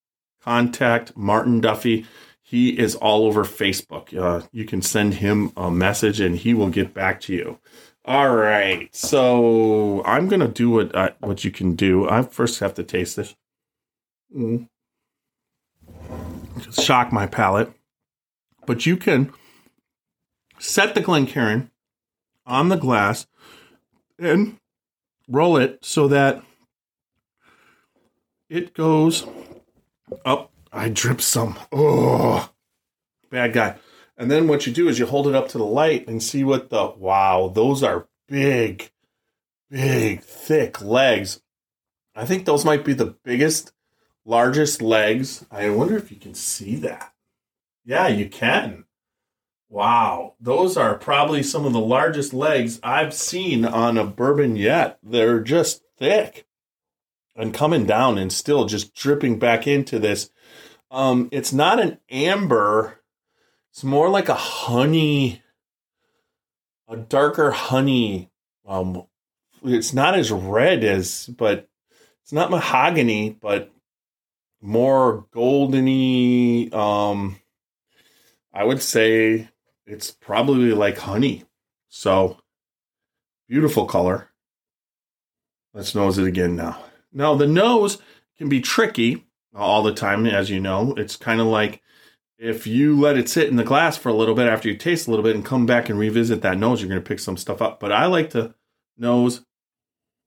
contact 0.42 1.16
Martin 1.16 1.60
Duffy. 1.60 2.06
He 2.42 2.78
is 2.78 2.94
all 2.94 3.26
over 3.26 3.44
Facebook. 3.44 4.16
Uh, 4.16 4.46
you 4.52 4.64
can 4.64 4.80
send 4.80 5.14
him 5.14 5.52
a 5.56 5.70
message 5.70 6.18
and 6.18 6.34
he 6.34 6.54
will 6.54 6.70
get 6.70 6.94
back 6.94 7.20
to 7.22 7.34
you. 7.34 7.58
All 8.06 8.34
right, 8.34 8.94
so 8.96 10.02
I'm 10.04 10.28
gonna 10.28 10.48
do 10.48 10.70
what 10.70 10.94
uh, 10.94 11.10
what 11.20 11.44
you 11.44 11.50
can 11.50 11.76
do. 11.76 12.08
I 12.08 12.22
first 12.22 12.60
have 12.60 12.72
to 12.74 12.82
taste 12.82 13.16
this. 13.16 13.36
Mm 14.34 14.68
shock 16.60 17.12
my 17.12 17.26
palate. 17.26 17.72
But 18.66 18.86
you 18.86 18.96
can 18.96 19.32
set 20.58 20.94
the 20.94 21.00
Glencairn 21.00 21.70
on 22.46 22.68
the 22.68 22.76
glass 22.76 23.26
and 24.18 24.58
roll 25.28 25.56
it 25.56 25.84
so 25.84 26.08
that 26.08 26.42
it 28.48 28.74
goes 28.74 29.26
up. 30.24 30.50
I 30.72 30.88
drip 30.88 31.20
some. 31.20 31.58
Oh, 31.72 32.50
bad 33.30 33.52
guy. 33.52 33.76
And 34.16 34.30
then 34.30 34.48
what 34.48 34.66
you 34.66 34.72
do 34.72 34.88
is 34.88 34.98
you 34.98 35.06
hold 35.06 35.28
it 35.28 35.34
up 35.34 35.48
to 35.48 35.58
the 35.58 35.64
light 35.64 36.08
and 36.08 36.22
see 36.22 36.44
what 36.44 36.70
the 36.70 36.92
wow, 36.96 37.50
those 37.54 37.82
are 37.82 38.08
big, 38.26 38.90
big, 39.70 40.22
thick 40.22 40.82
legs. 40.82 41.40
I 42.14 42.26
think 42.26 42.44
those 42.44 42.64
might 42.64 42.84
be 42.84 42.94
the 42.94 43.16
biggest 43.24 43.72
largest 44.28 44.82
legs. 44.82 45.46
I 45.50 45.70
wonder 45.70 45.96
if 45.96 46.10
you 46.10 46.18
can 46.18 46.34
see 46.34 46.76
that. 46.76 47.14
Yeah, 47.84 48.08
you 48.08 48.28
can. 48.28 48.84
Wow, 49.70 50.34
those 50.38 50.76
are 50.76 50.94
probably 50.96 51.42
some 51.42 51.64
of 51.64 51.72
the 51.72 51.80
largest 51.80 52.34
legs 52.34 52.78
I've 52.82 53.14
seen 53.14 53.64
on 53.64 53.96
a 53.96 54.04
bourbon 54.04 54.56
yet. 54.56 54.98
They're 55.02 55.40
just 55.40 55.82
thick 55.98 56.46
and 57.34 57.54
coming 57.54 57.86
down 57.86 58.18
and 58.18 58.32
still 58.32 58.66
just 58.66 58.94
dripping 58.94 59.38
back 59.38 59.66
into 59.66 59.98
this. 59.98 60.30
Um, 60.90 61.28
it's 61.32 61.52
not 61.52 61.80
an 61.80 61.98
amber, 62.10 63.00
it's 63.70 63.84
more 63.84 64.08
like 64.08 64.28
a 64.28 64.34
honey, 64.34 65.42
a 66.86 66.96
darker 66.96 67.50
honey. 67.50 68.30
Um, 68.66 69.06
it's 69.62 69.92
not 69.92 70.14
as 70.18 70.30
red 70.30 70.84
as, 70.84 71.26
but 71.26 71.68
it's 72.22 72.32
not 72.32 72.50
mahogany, 72.50 73.30
but 73.30 73.70
more 74.60 75.26
goldeny. 75.32 76.72
Um, 76.72 77.36
I 78.52 78.64
would 78.64 78.82
say 78.82 79.48
it's 79.86 80.10
probably 80.10 80.72
like 80.72 80.98
honey. 80.98 81.44
So 81.88 82.38
beautiful 83.48 83.86
color. 83.86 84.28
Let's 85.74 85.94
nose 85.94 86.18
it 86.18 86.26
again 86.26 86.56
now. 86.56 86.82
Now 87.12 87.34
the 87.34 87.46
nose 87.46 87.98
can 88.36 88.48
be 88.48 88.60
tricky 88.60 89.26
all 89.54 89.82
the 89.82 89.94
time, 89.94 90.26
as 90.26 90.50
you 90.50 90.60
know. 90.60 90.94
It's 90.96 91.16
kind 91.16 91.40
of 91.40 91.46
like 91.46 91.82
if 92.38 92.66
you 92.66 92.98
let 92.98 93.18
it 93.18 93.28
sit 93.28 93.48
in 93.48 93.56
the 93.56 93.64
glass 93.64 93.96
for 93.96 94.08
a 94.08 94.14
little 94.14 94.34
bit 94.34 94.48
after 94.48 94.68
you 94.68 94.76
taste 94.76 95.06
a 95.06 95.10
little 95.10 95.24
bit 95.24 95.34
and 95.34 95.44
come 95.44 95.66
back 95.66 95.88
and 95.88 95.98
revisit 95.98 96.42
that 96.42 96.58
nose, 96.58 96.80
you're 96.80 96.88
going 96.88 97.02
to 97.02 97.08
pick 97.08 97.18
some 97.18 97.36
stuff 97.36 97.60
up. 97.60 97.80
But 97.80 97.92
I 97.92 98.06
like 98.06 98.30
to 98.30 98.54
nose. 98.96 99.44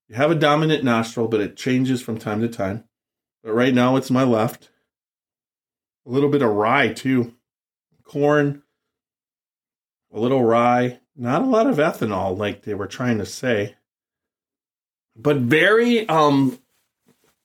You 0.07 0.15
have 0.15 0.31
a 0.31 0.35
dominant 0.35 0.83
nostril, 0.83 1.29
but 1.29 1.39
it 1.39 1.55
changes 1.55 2.01
from 2.01 2.17
time 2.17 2.41
to 2.41 2.49
time. 2.49 2.83
But 3.43 3.53
right 3.53 3.73
now 3.73 3.95
it's 3.95 4.11
my 4.11 4.23
left. 4.23 4.69
A 6.05 6.09
little 6.09 6.29
bit 6.29 6.41
of 6.41 6.49
rye 6.49 6.89
too. 6.89 7.33
Corn, 8.03 8.63
a 10.13 10.19
little 10.19 10.43
rye, 10.43 10.99
not 11.15 11.41
a 11.41 11.45
lot 11.45 11.67
of 11.67 11.77
ethanol 11.77 12.37
like 12.37 12.63
they 12.63 12.73
were 12.73 12.87
trying 12.87 13.17
to 13.19 13.25
say. 13.25 13.75
But 15.15 15.37
very 15.37 16.07
um 16.09 16.59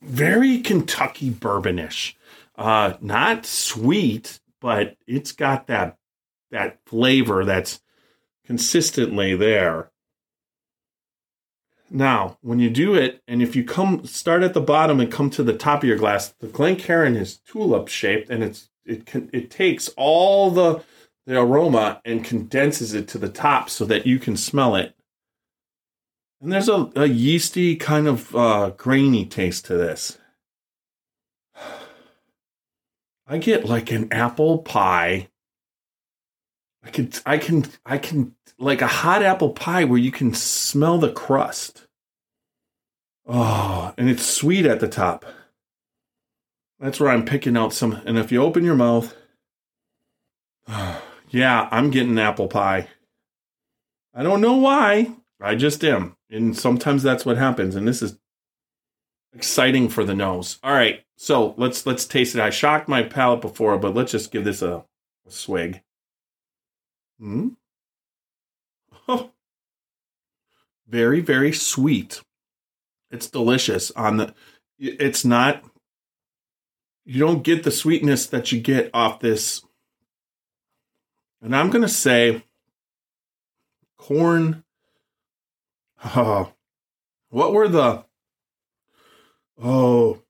very 0.03 0.61
Kentucky 0.61 1.31
bourbonish. 1.31 2.15
Uh 2.57 2.95
not 3.01 3.47
sweet, 3.47 4.41
but 4.61 4.97
it's 5.07 5.33
got 5.33 5.67
that 5.69 5.97
that 6.51 6.79
flavor 6.87 7.45
that's 7.45 7.81
consistently 8.45 9.37
there. 9.37 9.91
Now, 11.91 12.39
when 12.41 12.59
you 12.59 12.71
do 12.71 12.95
it, 12.95 13.23
and 13.29 13.41
if 13.41 13.55
you 13.55 13.65
come 13.65 14.05
start 14.07 14.43
at 14.43 14.55
the 14.55 14.61
bottom 14.61 15.01
and 15.01 15.11
come 15.11 15.31
to 15.31 15.43
the 15.43 15.57
top 15.57 15.83
of 15.83 15.89
your 15.89 15.99
glass, 15.99 16.35
the 16.41 16.49
Glencairn 16.49 17.17
is 17.17 17.39
tulip 17.39 17.89
shaped, 17.89 18.29
and 18.29 18.43
it's 18.43 18.69
it 18.85 19.07
can 19.07 19.31
it 19.33 19.51
takes 19.51 19.89
all 19.97 20.51
the 20.51 20.83
the 21.27 21.41
aroma 21.41 22.01
and 22.05 22.25
condenses 22.25 22.95
it 22.95 23.09
to 23.09 23.19
the 23.19 23.29
top 23.29 23.69
so 23.69 23.85
that 23.85 24.07
you 24.07 24.19
can 24.19 24.37
smell 24.37 24.77
it. 24.77 24.95
And 26.41 26.53
there's 26.53 26.69
a, 26.69 26.91
a 26.95 27.07
yeasty 27.07 27.77
kind 27.77 28.07
of 28.07 28.35
uh, 28.35 28.71
grainy 28.77 29.25
taste 29.25 29.65
to 29.67 29.77
this. 29.77 30.19
I 33.27 33.39
get 33.39 33.67
like 33.67 33.91
an 33.91 34.13
apple 34.13 34.59
pie. 34.59 35.29
I 36.85 36.91
can 36.91 37.11
I 37.25 37.39
can 37.39 37.67
I 37.85 37.99
can 37.99 38.36
like 38.59 38.83
a 38.83 38.87
hot 38.87 39.23
apple 39.23 39.51
pie 39.51 39.85
where 39.85 39.99
you 39.99 40.11
can 40.11 40.35
smell 40.35 40.99
the 40.99 41.13
crust. 41.13 41.87
Oh, 43.27 43.93
and 43.99 44.09
it's 44.09 44.25
sweet 44.25 44.67
at 44.67 44.81
the 44.81 44.89
top. 44.89 45.25
That's 46.79 47.01
where 47.01 47.11
I'm 47.11 47.25
picking 47.25 47.57
out 47.57 47.73
some. 47.73 47.95
And 48.05 48.19
if 48.19 48.31
you 48.31 48.43
open 48.43 48.65
your 48.65 48.77
mouth, 48.77 49.15
yeah, 51.29 51.69
I'm 51.71 51.91
getting 51.91 52.19
apple 52.19 52.49
pie. 52.49 52.89
I 54.15 54.23
don't 54.23 54.41
know 54.41 54.57
why. 54.57 55.13
I 55.41 55.55
just 55.55 55.85
am. 55.85 56.17
And 56.31 56.57
sometimes 56.57 57.03
that's 57.03 57.27
what 57.27 57.37
happens. 57.37 57.77
And 57.77 57.87
this 57.87 58.03
is 58.03 58.19
exciting 59.35 59.89
for 59.89 60.05
the 60.05 60.15
nose. 60.15 60.59
All 60.63 60.73
right. 60.73 61.05
So 61.17 61.55
let's 61.57 61.87
let's 61.87 62.07
taste 62.07 62.35
it. 62.35 62.41
I 62.41 62.51
shocked 62.51 62.89
my 62.89 63.03
palate 63.03 63.41
before, 63.41 63.79
but 63.79 63.95
let's 63.95 64.13
just 64.13 64.31
give 64.31 64.45
this 64.45 64.63
a, 64.63 64.85
a 65.27 65.31
swig. 65.31 65.83
Hmm. 67.19 67.49
Oh, 69.09 69.31
very, 70.89 71.21
very 71.21 71.53
sweet. 71.53 72.23
It's 73.11 73.29
delicious. 73.29 73.91
On 73.93 74.17
the, 74.17 74.35
it's 74.79 75.25
not. 75.25 75.63
you 77.05 77.21
don't 77.21 77.43
get 77.43 77.63
the 77.63 77.71
sweetness 77.71 78.27
that 78.27 78.53
you 78.53 78.61
get 78.61 78.91
off 78.93 79.21
this. 79.21 79.63
And 81.41 81.55
I'm 81.55 81.71
going 81.71 81.83
to 81.83 81.89
say 81.89 82.45
corn. 83.97 84.65
Oh, 86.05 86.53
what 87.31 87.53
were 87.53 87.69
the. 87.69 88.05
Oh, 89.63 90.23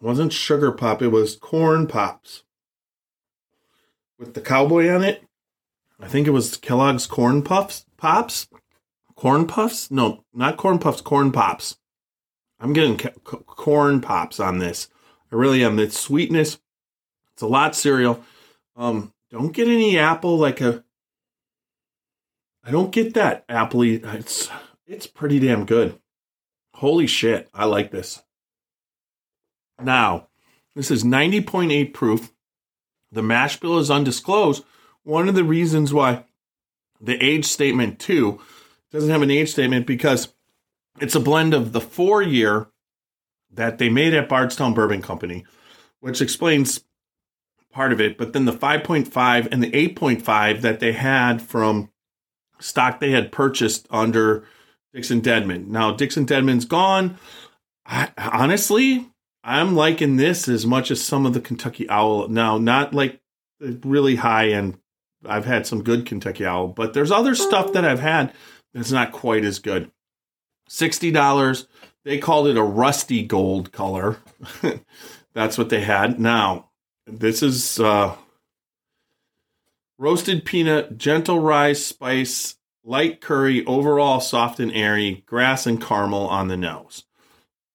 it 0.00 0.04
wasn't 0.04 0.32
sugar 0.32 0.72
pop, 0.72 1.00
it 1.00 1.08
was 1.08 1.36
corn 1.36 1.86
pops 1.86 2.42
with 4.18 4.34
the 4.34 4.40
cowboy 4.40 4.88
on 4.90 5.02
it. 5.02 5.22
I 5.98 6.08
think 6.08 6.26
it 6.26 6.32
was 6.32 6.56
Kellogg's 6.56 7.06
corn 7.06 7.42
puffs, 7.42 7.86
pops, 8.02 8.48
corn 9.14 9.46
puffs. 9.46 9.88
No, 9.88 10.24
not 10.34 10.56
corn 10.56 10.80
puffs, 10.80 11.00
corn 11.00 11.30
pops. 11.30 11.76
I'm 12.58 12.72
getting 12.72 12.98
c- 12.98 13.10
corn 13.24 14.00
pops 14.00 14.40
on 14.40 14.58
this. 14.58 14.88
I 15.30 15.36
really 15.36 15.64
am. 15.64 15.78
It's 15.78 15.98
sweetness. 15.98 16.58
It's 17.32 17.42
a 17.42 17.46
lot 17.46 17.76
cereal. 17.76 18.22
Um, 18.76 19.12
don't 19.30 19.52
get 19.52 19.68
any 19.68 19.98
apple 19.98 20.36
like 20.36 20.60
a. 20.60 20.82
I 22.64 22.72
don't 22.72 22.90
get 22.90 23.14
that 23.14 23.46
appley. 23.46 24.04
It's 24.14 24.50
it's 24.84 25.06
pretty 25.06 25.38
damn 25.38 25.64
good. 25.64 25.98
Holy 26.74 27.06
shit! 27.06 27.48
I 27.54 27.66
like 27.66 27.92
this. 27.92 28.20
Now, 29.80 30.28
this 30.74 30.90
is 30.90 31.04
90.8 31.04 31.92
proof. 31.92 32.32
The 33.12 33.22
mash 33.22 33.60
bill 33.60 33.78
is 33.78 33.90
undisclosed. 33.90 34.64
One 35.04 35.28
of 35.28 35.34
the 35.34 35.44
reasons 35.44 35.92
why 35.92 36.24
the 37.02 37.22
age 37.22 37.44
statement 37.44 37.98
too 37.98 38.40
doesn't 38.90 39.10
have 39.10 39.22
an 39.22 39.30
age 39.30 39.50
statement 39.50 39.86
because 39.86 40.32
it's 41.00 41.14
a 41.14 41.20
blend 41.20 41.52
of 41.52 41.72
the 41.72 41.80
four 41.80 42.22
year 42.22 42.68
that 43.50 43.78
they 43.78 43.88
made 43.88 44.14
at 44.14 44.28
Bardstown 44.28 44.72
Bourbon 44.72 45.02
Company, 45.02 45.44
which 46.00 46.20
explains 46.20 46.84
part 47.72 47.92
of 47.92 48.00
it. 48.00 48.16
But 48.16 48.32
then 48.32 48.44
the 48.44 48.52
5.5 48.52 49.48
and 49.50 49.62
the 49.62 49.70
8.5 49.70 50.60
that 50.60 50.80
they 50.80 50.92
had 50.92 51.42
from 51.42 51.90
stock 52.60 53.00
they 53.00 53.10
had 53.10 53.32
purchased 53.32 53.86
under 53.90 54.44
Dixon 54.94 55.20
Dedman. 55.20 55.68
Now, 55.68 55.92
Dixon 55.92 56.26
Dedman's 56.26 56.64
gone. 56.64 57.18
I, 57.84 58.10
honestly, 58.16 59.10
I'm 59.42 59.74
liking 59.74 60.16
this 60.16 60.48
as 60.48 60.66
much 60.66 60.90
as 60.90 61.02
some 61.02 61.26
of 61.26 61.34
the 61.34 61.40
Kentucky 61.40 61.88
Owl. 61.88 62.28
Now, 62.28 62.58
not 62.58 62.94
like 62.94 63.20
the 63.58 63.78
really 63.84 64.16
high 64.16 64.50
end. 64.50 64.78
I've 65.24 65.44
had 65.44 65.66
some 65.66 65.82
good 65.82 66.06
Kentucky 66.06 66.44
Owl, 66.44 66.68
but 66.68 66.94
there's 66.94 67.10
other 67.10 67.34
stuff 67.34 67.72
that 67.72 67.84
I've 67.84 68.00
had 68.00 68.32
that's 68.74 68.92
not 68.92 69.12
quite 69.12 69.44
as 69.44 69.58
good. 69.58 69.90
$60. 70.68 71.66
They 72.04 72.18
called 72.18 72.48
it 72.48 72.56
a 72.56 72.62
rusty 72.62 73.22
gold 73.22 73.72
color. 73.72 74.18
that's 75.34 75.58
what 75.58 75.68
they 75.68 75.82
had. 75.82 76.18
Now, 76.18 76.70
this 77.06 77.42
is 77.42 77.78
uh, 77.78 78.16
roasted 79.98 80.44
peanut, 80.44 80.98
gentle 80.98 81.40
rye 81.40 81.74
spice, 81.74 82.56
light 82.84 83.20
curry, 83.20 83.64
overall 83.66 84.20
soft 84.20 84.58
and 84.60 84.72
airy, 84.72 85.22
grass 85.26 85.66
and 85.66 85.80
caramel 85.80 86.26
on 86.28 86.48
the 86.48 86.56
nose. 86.56 87.04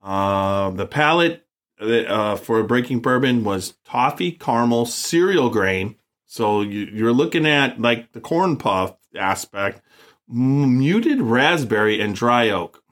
Uh, 0.01 0.69
the 0.71 0.85
palate 0.85 1.45
uh, 1.79 2.35
for 2.35 2.63
breaking 2.63 2.99
bourbon 2.99 3.43
was 3.43 3.75
toffee, 3.85 4.31
caramel, 4.31 4.85
cereal 4.85 5.49
grain. 5.49 5.95
So 6.27 6.61
you, 6.61 7.07
are 7.07 7.13
looking 7.13 7.47
at 7.47 7.79
like 7.79 8.11
the 8.11 8.19
corn 8.19 8.57
puff 8.57 8.95
aspect, 9.15 9.81
muted 10.27 11.21
raspberry 11.21 12.01
and 12.01 12.13
dry 12.13 12.49
oak. 12.49 12.83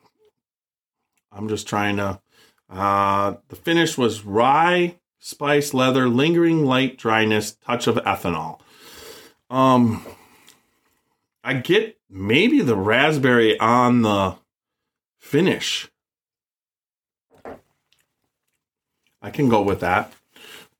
I'm 1.31 1.49
just 1.49 1.67
trying 1.67 1.97
to. 1.97 2.21
Uh, 2.69 3.35
the 3.49 3.57
finish 3.57 3.97
was 3.97 4.23
rye, 4.23 4.95
spice, 5.19 5.73
leather, 5.73 6.07
lingering 6.07 6.65
light 6.65 6.97
dryness, 6.97 7.51
touch 7.51 7.87
of 7.87 7.97
ethanol. 7.97 8.59
Um, 9.49 10.03
I 11.43 11.55
get 11.55 11.99
maybe 12.09 12.61
the 12.61 12.77
raspberry 12.77 13.59
on 13.59 14.01
the 14.01 14.37
finish. 15.19 15.89
I 19.21 19.29
can 19.29 19.49
go 19.49 19.61
with 19.61 19.81
that. 19.81 20.13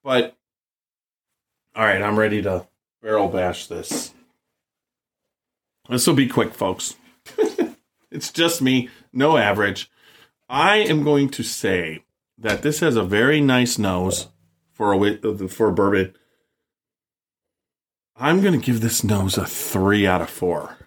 But 0.04 0.36
all 1.76 1.84
right, 1.84 2.02
I'm 2.02 2.18
ready 2.18 2.42
to 2.44 2.68
barrel 3.02 3.28
bash 3.28 3.68
this. 3.68 4.14
This 5.90 6.08
will 6.08 6.16
be 6.16 6.28
quick, 6.28 6.54
folks. 6.54 6.96
it's 8.12 8.32
just 8.32 8.62
me, 8.62 8.90
no 9.12 9.38
average. 9.38 9.92
I 10.48 10.78
am 10.78 11.04
going 11.04 11.30
to 11.30 11.44
say 11.44 12.04
that 12.38 12.62
this 12.62 12.80
has 12.80 12.96
a 12.96 13.04
very 13.04 13.42
nice 13.42 13.78
nose 13.78 14.30
for 14.72 14.94
a 14.94 15.48
for 15.48 15.70
a 15.70 15.74
bourbon. 15.74 16.16
I'm 18.16 18.42
going 18.42 18.58
to 18.58 18.66
give 18.66 18.80
this 18.80 19.04
nose 19.04 19.38
a 19.38 19.46
3 19.46 20.08
out 20.08 20.22
of 20.22 20.30
4. 20.30 20.78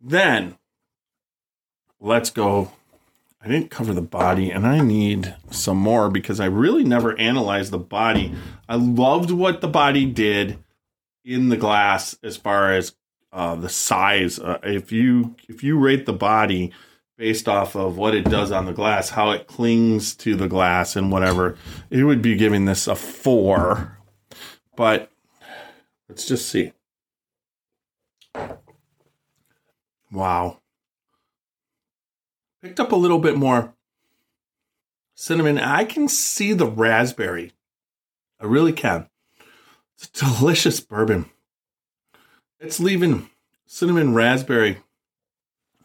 Then 0.00 0.56
let's 2.00 2.30
go 2.30 2.72
I 3.44 3.48
didn't 3.48 3.70
cover 3.70 3.92
the 3.92 4.00
body, 4.00 4.50
and 4.50 4.66
I 4.66 4.80
need 4.80 5.36
some 5.50 5.76
more 5.76 6.08
because 6.08 6.40
I 6.40 6.46
really 6.46 6.82
never 6.82 7.18
analyzed 7.18 7.72
the 7.72 7.78
body. 7.78 8.34
I 8.70 8.76
loved 8.76 9.30
what 9.30 9.60
the 9.60 9.68
body 9.68 10.06
did 10.06 10.58
in 11.26 11.50
the 11.50 11.58
glass 11.58 12.16
as 12.22 12.38
far 12.38 12.72
as 12.72 12.94
uh, 13.34 13.54
the 13.54 13.68
size. 13.68 14.38
Uh, 14.38 14.60
if 14.62 14.92
you 14.92 15.36
if 15.46 15.62
you 15.62 15.78
rate 15.78 16.06
the 16.06 16.14
body 16.14 16.72
based 17.18 17.46
off 17.46 17.76
of 17.76 17.98
what 17.98 18.14
it 18.14 18.24
does 18.24 18.50
on 18.50 18.64
the 18.64 18.72
glass, 18.72 19.10
how 19.10 19.30
it 19.32 19.46
clings 19.46 20.16
to 20.16 20.36
the 20.36 20.48
glass, 20.48 20.96
and 20.96 21.12
whatever, 21.12 21.58
it 21.90 22.04
would 22.04 22.22
be 22.22 22.36
giving 22.36 22.64
this 22.64 22.86
a 22.86 22.94
four. 22.94 23.98
But 24.74 25.12
let's 26.08 26.26
just 26.26 26.48
see. 26.48 26.72
Wow 30.10 30.60
picked 32.64 32.80
up 32.80 32.92
a 32.92 32.96
little 32.96 33.18
bit 33.18 33.36
more 33.36 33.74
cinnamon. 35.14 35.58
I 35.58 35.84
can 35.84 36.08
see 36.08 36.54
the 36.54 36.66
raspberry. 36.66 37.52
I 38.40 38.46
really 38.46 38.72
can. 38.72 39.10
It's 39.98 40.08
delicious 40.08 40.80
bourbon. 40.80 41.26
It's 42.58 42.80
leaving 42.80 43.28
cinnamon 43.66 44.14
raspberry. 44.14 44.78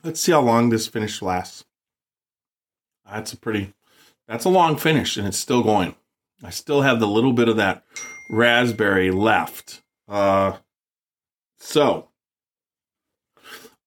Let's 0.03 0.21
see 0.21 0.31
how 0.31 0.39
long 0.39 0.69
this 0.69 0.87
finish 0.87 1.21
lasts. 1.21 1.65
That's 3.05 3.33
a 3.33 3.37
pretty, 3.37 3.73
that's 4.25 4.45
a 4.45 4.49
long 4.49 4.77
finish 4.77 5.17
and 5.17 5.27
it's 5.27 5.37
still 5.37 5.63
going. 5.63 5.95
I 6.41 6.49
still 6.49 6.83
have 6.83 7.01
the 7.01 7.07
little 7.07 7.33
bit 7.33 7.49
of 7.49 7.57
that 7.57 7.83
raspberry 8.31 9.11
left. 9.11 9.81
Uh, 10.07 10.53
so 11.57 12.07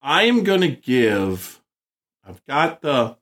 I 0.03 0.25
am 0.25 0.45
going 0.45 0.61
to 0.61 0.69
give 0.69 1.62
I've 2.25 2.45
got 2.47 2.83
the. 2.83 3.17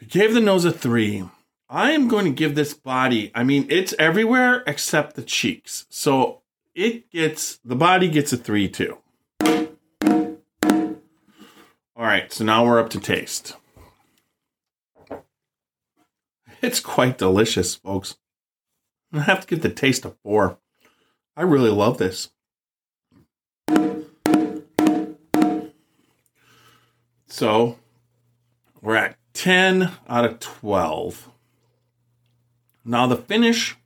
I 0.00 0.04
gave 0.04 0.34
the 0.34 0.40
nose 0.40 0.64
a 0.64 0.72
three. 0.72 1.28
I 1.68 1.90
am 1.90 2.08
going 2.08 2.24
to 2.24 2.30
give 2.30 2.54
this 2.54 2.72
body. 2.72 3.30
I 3.34 3.44
mean, 3.44 3.66
it's 3.68 3.94
everywhere 3.98 4.62
except 4.66 5.16
the 5.16 5.22
cheeks. 5.22 5.86
So 5.90 6.42
it 6.74 7.10
gets 7.10 7.58
the 7.64 7.76
body 7.76 8.08
gets 8.08 8.32
a 8.32 8.36
three 8.36 8.68
too. 8.68 8.98
All 11.98 12.04
right, 12.04 12.32
so 12.32 12.44
now 12.44 12.64
we're 12.64 12.78
up 12.78 12.90
to 12.90 13.00
taste. 13.00 13.56
It's 16.62 16.80
quite 16.80 17.18
delicious, 17.18 17.74
folks. 17.74 18.16
I 19.12 19.20
have 19.20 19.40
to 19.40 19.46
give 19.46 19.62
the 19.62 19.68
taste 19.68 20.04
a 20.04 20.10
four. 20.22 20.58
I 21.36 21.42
really 21.42 21.70
love 21.70 21.98
this. 21.98 22.30
So 27.28 27.78
we're 28.80 28.96
at 28.96 29.16
10 29.34 29.92
out 30.08 30.24
of 30.24 30.40
12. 30.40 31.28
Now 32.84 33.06
the 33.06 33.16
finish 33.16 33.76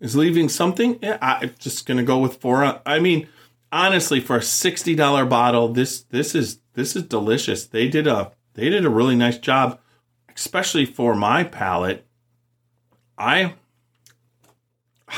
is 0.00 0.14
leaving 0.14 0.48
something. 0.48 0.98
Yeah, 1.02 1.18
I'm 1.20 1.54
just 1.58 1.86
gonna 1.86 2.04
go 2.04 2.18
with 2.18 2.40
four. 2.40 2.80
I 2.86 2.98
mean, 3.00 3.28
honestly, 3.72 4.20
for 4.20 4.36
a 4.36 4.42
sixty 4.42 4.94
dollar 4.94 5.24
bottle, 5.24 5.68
this 5.68 6.02
this 6.02 6.34
is 6.34 6.60
this 6.74 6.94
is 6.94 7.02
delicious. 7.04 7.66
They 7.66 7.88
did 7.88 8.06
a 8.06 8.32
they 8.54 8.70
did 8.70 8.84
a 8.84 8.90
really 8.90 9.16
nice 9.16 9.38
job, 9.38 9.80
especially 10.36 10.84
for 10.84 11.14
my 11.14 11.42
palate. 11.42 12.06
I 13.18 13.54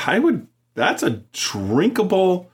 I 0.07 0.19
would 0.19 0.47
that's 0.73 1.03
a 1.03 1.21
drinkable 1.33 2.49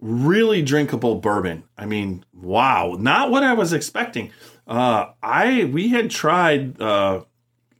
really 0.00 0.62
drinkable 0.62 1.16
bourbon. 1.16 1.64
I 1.76 1.86
mean, 1.86 2.24
wow, 2.32 2.96
not 2.98 3.30
what 3.30 3.42
I 3.42 3.52
was 3.52 3.72
expecting. 3.72 4.30
Uh, 4.66 5.10
I 5.22 5.64
we 5.64 5.88
had 5.88 6.10
tried 6.10 6.80
uh, 6.80 7.24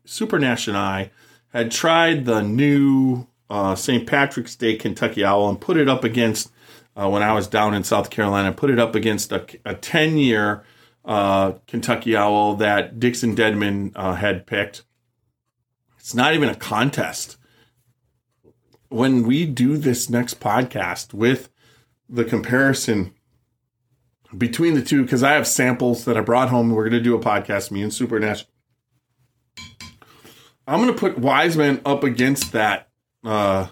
Supernash 0.06 0.68
and 0.68 0.76
I 0.76 1.10
had 1.52 1.70
tried 1.70 2.24
the 2.24 2.42
new 2.42 3.26
uh, 3.48 3.74
St. 3.74 4.06
Patrick's 4.06 4.54
Day 4.54 4.76
Kentucky 4.76 5.24
Owl 5.24 5.48
and 5.48 5.60
put 5.60 5.76
it 5.76 5.88
up 5.88 6.04
against 6.04 6.52
uh, 6.96 7.08
when 7.08 7.22
I 7.22 7.32
was 7.32 7.46
down 7.46 7.74
in 7.74 7.84
South 7.84 8.10
Carolina. 8.10 8.52
Put 8.52 8.70
it 8.70 8.78
up 8.78 8.94
against 8.94 9.32
a, 9.32 9.44
ten 9.80 10.18
year 10.18 10.64
uh, 11.04 11.52
Kentucky 11.66 12.16
Owl 12.16 12.56
that 12.56 13.00
Dixon 13.00 13.34
Dedman 13.34 13.92
uh, 13.94 14.14
had 14.14 14.46
picked. 14.46 14.84
It's 15.98 16.14
not 16.14 16.34
even 16.34 16.48
a 16.48 16.54
contest. 16.54 17.36
When 18.88 19.24
we 19.24 19.46
do 19.46 19.76
this 19.76 20.10
next 20.10 20.40
podcast 20.40 21.14
with 21.14 21.49
the 22.11 22.24
comparison 22.24 23.14
between 24.36 24.74
the 24.74 24.82
two, 24.82 25.02
because 25.02 25.22
I 25.22 25.32
have 25.32 25.46
samples 25.46 26.04
that 26.04 26.16
I 26.16 26.20
brought 26.20 26.50
home, 26.50 26.70
we're 26.70 26.88
going 26.88 26.92
to 26.92 27.00
do 27.00 27.16
a 27.16 27.20
podcast, 27.20 27.70
me 27.70 27.82
and 27.82 27.92
Super 27.92 28.18
Nash. 28.18 28.44
I'm 30.66 30.80
going 30.80 30.92
to 30.92 30.98
put 30.98 31.18
Wiseman 31.18 31.80
up 31.84 32.04
against 32.04 32.52
that 32.52 32.88
uh, 33.24 33.68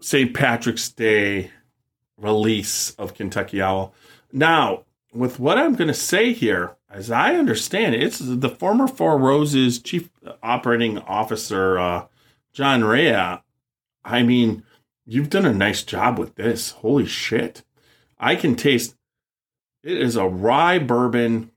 St. 0.00 0.32
Patrick's 0.32 0.88
Day 0.88 1.50
release 2.16 2.92
of 2.92 3.14
Kentucky 3.14 3.60
Owl. 3.60 3.94
Now, 4.32 4.84
with 5.12 5.38
what 5.38 5.58
I'm 5.58 5.74
going 5.74 5.88
to 5.88 5.94
say 5.94 6.32
here, 6.32 6.76
as 6.90 7.10
I 7.10 7.34
understand 7.34 7.94
it, 7.94 8.02
it's 8.02 8.20
the 8.20 8.48
former 8.48 8.86
Four 8.86 9.18
Roses 9.18 9.80
chief 9.80 10.08
operating 10.42 10.98
officer, 10.98 11.78
uh, 11.78 12.06
John 12.52 12.84
Rhea. 12.84 13.42
I 14.04 14.22
mean, 14.22 14.64
you've 15.06 15.30
done 15.30 15.46
a 15.46 15.54
nice 15.54 15.82
job 15.82 16.18
with 16.18 16.34
this. 16.34 16.70
Holy 16.70 17.06
shit. 17.06 17.62
I 18.18 18.36
can 18.36 18.56
taste 18.56 18.96
it 19.82 19.98
is 19.98 20.16
a 20.16 20.26
rye 20.26 20.78
bourbon 20.78 21.50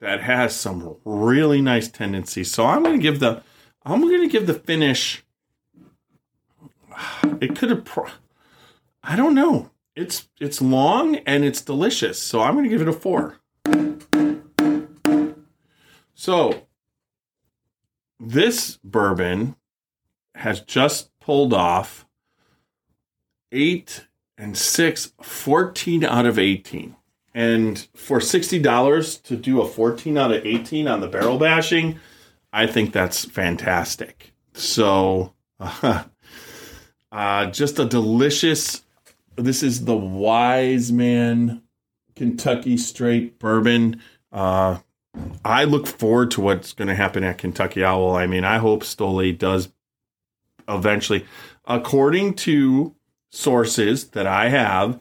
that 0.00 0.22
has 0.22 0.54
some 0.54 0.96
really 1.04 1.60
nice 1.60 1.88
tendencies. 1.88 2.52
So 2.52 2.64
I'm 2.64 2.82
going 2.82 2.96
to 2.96 3.02
give 3.02 3.20
the 3.20 3.42
I'm 3.84 4.00
going 4.00 4.22
to 4.22 4.28
give 4.28 4.46
the 4.46 4.54
finish 4.54 5.24
it 7.40 7.56
could 7.56 7.70
have 7.70 7.84
pro- 7.84 8.10
I 9.02 9.16
don't 9.16 9.34
know. 9.34 9.70
It's 9.94 10.28
it's 10.40 10.60
long 10.60 11.16
and 11.16 11.44
it's 11.44 11.60
delicious. 11.60 12.20
So 12.20 12.40
I'm 12.40 12.54
going 12.54 12.64
to 12.64 12.70
give 12.70 12.82
it 12.82 12.88
a 12.88 12.92
4. 12.92 13.38
So 16.14 16.66
this 18.18 18.78
bourbon 18.82 19.56
has 20.34 20.60
just 20.60 21.10
pulled 21.20 21.52
off 21.52 22.05
8 23.52 24.06
and 24.38 24.56
6 24.56 25.12
14 25.22 26.04
out 26.04 26.26
of 26.26 26.38
18. 26.38 26.96
And 27.34 27.86
for 27.94 28.18
$60 28.18 29.22
to 29.24 29.36
do 29.36 29.60
a 29.60 29.68
14 29.68 30.16
out 30.16 30.32
of 30.32 30.44
18 30.46 30.88
on 30.88 31.00
the 31.00 31.08
barrel 31.08 31.38
bashing, 31.38 32.00
I 32.50 32.66
think 32.66 32.92
that's 32.92 33.26
fantastic. 33.26 34.32
So, 34.54 35.34
uh, 35.60 36.04
uh, 37.12 37.46
just 37.46 37.78
a 37.78 37.84
delicious. 37.84 38.82
This 39.36 39.62
is 39.62 39.84
the 39.84 39.96
Wiseman 39.96 41.62
Kentucky 42.14 42.78
Straight 42.78 43.38
Bourbon. 43.38 44.00
Uh, 44.32 44.78
I 45.44 45.64
look 45.64 45.86
forward 45.86 46.30
to 46.32 46.40
what's 46.40 46.72
going 46.72 46.88
to 46.88 46.94
happen 46.94 47.22
at 47.22 47.38
Kentucky 47.38 47.84
Owl. 47.84 48.16
I 48.16 48.26
mean, 48.26 48.44
I 48.44 48.58
hope 48.58 48.82
Stoli 48.82 49.36
does 49.36 49.68
eventually. 50.68 51.26
According 51.66 52.34
to 52.34 52.95
sources 53.30 54.08
that 54.08 54.26
I 54.26 54.48
have, 54.48 55.00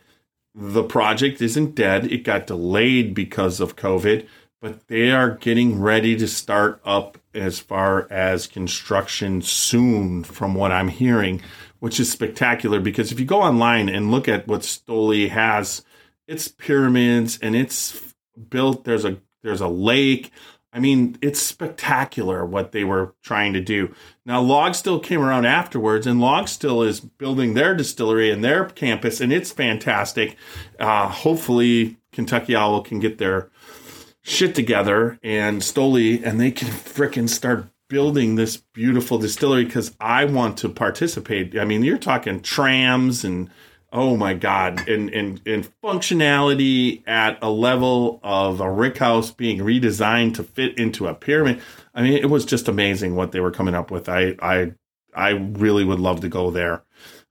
the 0.53 0.83
project 0.83 1.41
isn't 1.41 1.75
dead. 1.75 2.11
It 2.11 2.23
got 2.23 2.47
delayed 2.47 3.13
because 3.13 3.59
of 3.59 3.75
COVID, 3.75 4.27
but 4.61 4.87
they 4.87 5.11
are 5.11 5.31
getting 5.31 5.81
ready 5.81 6.15
to 6.15 6.27
start 6.27 6.81
up 6.85 7.17
as 7.33 7.59
far 7.59 8.07
as 8.11 8.47
construction 8.47 9.41
soon, 9.41 10.23
from 10.23 10.55
what 10.55 10.71
I'm 10.71 10.87
hearing, 10.87 11.41
which 11.79 11.99
is 11.99 12.11
spectacular 12.11 12.79
because 12.79 13.11
if 13.11 13.19
you 13.19 13.25
go 13.25 13.41
online 13.41 13.89
and 13.89 14.11
look 14.11 14.27
at 14.27 14.47
what 14.47 14.61
Stoli 14.61 15.29
has, 15.29 15.83
it's 16.27 16.47
pyramids 16.47 17.37
and 17.41 17.55
it's 17.55 18.15
built, 18.49 18.85
there's 18.85 19.05
a 19.05 19.17
there's 19.43 19.61
a 19.61 19.67
lake. 19.67 20.31
I 20.75 20.79
mean, 20.79 21.17
it's 21.21 21.41
spectacular 21.41 22.45
what 22.45 22.73
they 22.73 22.83
were 22.83 23.15
trying 23.23 23.53
to 23.53 23.61
do. 23.61 23.95
Now, 24.25 24.41
Log 24.41 24.75
Still 24.75 24.99
came 24.99 25.21
around 25.21 25.45
afterwards, 25.45 26.05
and 26.05 26.19
Log 26.19 26.49
Still 26.49 26.83
is 26.83 26.99
building 26.99 27.53
their 27.53 27.73
distillery 27.73 28.29
and 28.29 28.43
their 28.43 28.65
campus, 28.65 29.21
and 29.21 29.31
it's 29.31 29.53
fantastic. 29.53 30.35
Uh, 30.77 31.07
hopefully, 31.07 31.95
Kentucky 32.11 32.57
Owl 32.57 32.81
can 32.81 32.99
get 32.99 33.19
their 33.19 33.49
shit 34.21 34.53
together 34.53 35.17
and 35.23 35.61
Stoli, 35.61 36.21
and 36.21 36.41
they 36.41 36.51
can 36.51 36.67
fricking 36.67 37.29
start 37.29 37.69
building 37.87 38.35
this 38.35 38.57
beautiful 38.57 39.17
distillery 39.17 39.63
because 39.63 39.95
I 40.01 40.25
want 40.25 40.57
to 40.57 40.69
participate. 40.69 41.57
I 41.57 41.63
mean, 41.63 41.83
you're 41.83 41.97
talking 41.97 42.41
trams 42.41 43.23
and 43.23 43.49
oh 43.95 44.15
my 44.17 44.33
god. 44.33 44.87
And 44.87 45.09
and 45.09 45.41
and 45.45 45.69
functionality 45.81 47.01
at 47.07 47.39
a 47.41 47.49
level 47.49 48.19
of 48.23 48.59
a 48.59 48.69
rick 48.69 48.97
house 48.97 49.31
being 49.31 49.59
redesigned 49.59 50.35
to 50.35 50.43
fit 50.43 50.77
into 50.77 51.07
a 51.07 51.13
pyramid 51.13 51.61
i 51.93 52.01
mean 52.01 52.13
it 52.13 52.29
was 52.29 52.45
just 52.45 52.67
amazing 52.67 53.15
what 53.15 53.31
they 53.31 53.39
were 53.39 53.51
coming 53.51 53.73
up 53.73 53.89
with. 53.89 54.09
I 54.09 54.35
i 54.41 54.73
i 55.15 55.29
really 55.29 55.83
would 55.83 55.99
love 55.99 56.21
to 56.21 56.29
go 56.29 56.51
there. 56.51 56.83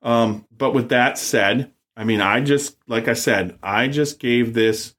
Um, 0.03 0.47
but 0.57 0.75
with 0.75 0.89
that 0.89 1.19
said 1.19 1.71
i 1.97 2.05
mean 2.05 2.21
i 2.21 2.41
just 2.41 2.77
like 2.89 3.09
i 3.09 3.15
said 3.15 3.59
i 3.63 3.87
just 3.87 4.19
gave 4.19 4.55
this 4.55 4.95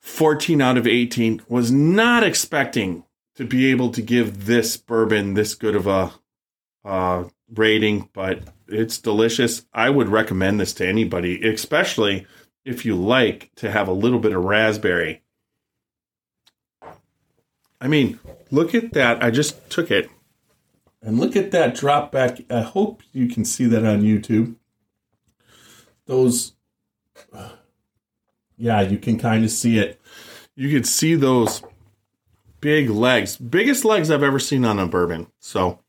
14 0.00 0.60
out 0.60 0.76
of 0.76 0.86
18 0.86 1.42
was 1.48 1.70
not 1.70 2.24
expecting 2.24 3.04
to 3.36 3.44
be 3.44 3.70
able 3.70 3.90
to 3.90 4.02
give 4.02 4.46
this 4.46 4.76
bourbon 4.76 5.34
this 5.34 5.54
good 5.54 5.74
of 5.74 5.86
a 5.86 6.12
uh, 6.84 7.24
rating, 7.54 8.08
but 8.12 8.42
it's 8.68 8.98
delicious. 8.98 9.64
I 9.72 9.90
would 9.90 10.08
recommend 10.08 10.60
this 10.60 10.72
to 10.74 10.86
anybody, 10.86 11.46
especially 11.46 12.26
if 12.64 12.84
you 12.84 12.96
like 12.96 13.50
to 13.56 13.70
have 13.70 13.88
a 13.88 13.92
little 13.92 14.18
bit 14.18 14.32
of 14.32 14.44
raspberry. 14.44 15.22
I 17.80 17.88
mean, 17.88 18.18
look 18.50 18.74
at 18.74 18.92
that. 18.94 19.22
I 19.22 19.30
just 19.30 19.68
took 19.70 19.90
it. 19.90 20.08
And 21.02 21.20
look 21.20 21.36
at 21.36 21.50
that 21.50 21.74
drop 21.74 22.10
back. 22.10 22.38
I 22.50 22.62
hope 22.62 23.02
you 23.12 23.28
can 23.28 23.44
see 23.44 23.66
that 23.66 23.84
on 23.84 24.00
YouTube. 24.00 24.54
Those, 26.06 26.54
yeah, 28.56 28.80
you 28.80 28.96
can 28.96 29.18
kind 29.18 29.44
of 29.44 29.50
see 29.50 29.78
it. 29.78 30.00
You 30.54 30.70
can 30.70 30.84
see 30.84 31.14
those 31.14 31.62
big 32.60 32.88
legs, 32.88 33.36
biggest 33.36 33.84
legs 33.84 34.10
I've 34.10 34.22
ever 34.22 34.38
seen 34.38 34.64
on 34.64 34.78
a 34.78 34.86
bourbon. 34.86 35.26
So, 35.38 35.80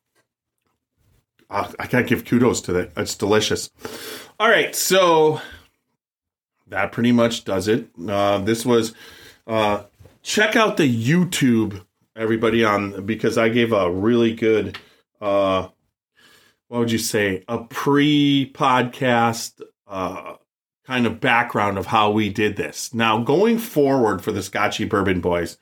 uh, 1.50 1.72
I 1.80 1.88
gotta 1.88 2.04
give 2.04 2.26
kudos 2.26 2.62
to 2.62 2.74
that. 2.74 2.92
It's 2.98 3.16
delicious. 3.16 3.70
All 4.40 4.50
right, 4.50 4.76
so 4.76 5.42
that 6.68 6.92
pretty 6.92 7.12
much 7.12 7.46
does 7.46 7.68
it. 7.68 7.90
Uh, 8.08 8.40
this 8.40 8.66
was 8.66 8.94
uh, 9.48 9.84
check 10.24 10.56
out 10.56 10.78
the 10.78 10.84
YouTube, 10.84 11.86
everybody 12.16 12.64
on 12.64 13.06
because 13.06 13.38
I 13.38 13.50
gave 13.50 13.72
a 13.72 13.92
really 13.92 14.34
good. 14.34 14.78
Uh, 15.22 15.70
what 16.68 16.80
would 16.80 16.92
you 16.92 16.98
say? 16.98 17.44
A 17.48 17.60
pre-podcast 17.60 19.62
uh, 19.88 20.36
kind 20.86 21.06
of 21.06 21.20
background 21.20 21.78
of 21.78 21.86
how 21.86 22.12
we 22.12 22.30
did 22.30 22.56
this. 22.56 22.94
Now, 22.94 23.20
going 23.20 23.60
forward 23.60 24.24
for 24.24 24.32
the 24.32 24.42
Scotchy 24.42 24.86
Bourbon 24.86 25.22
Boys, 25.22 25.58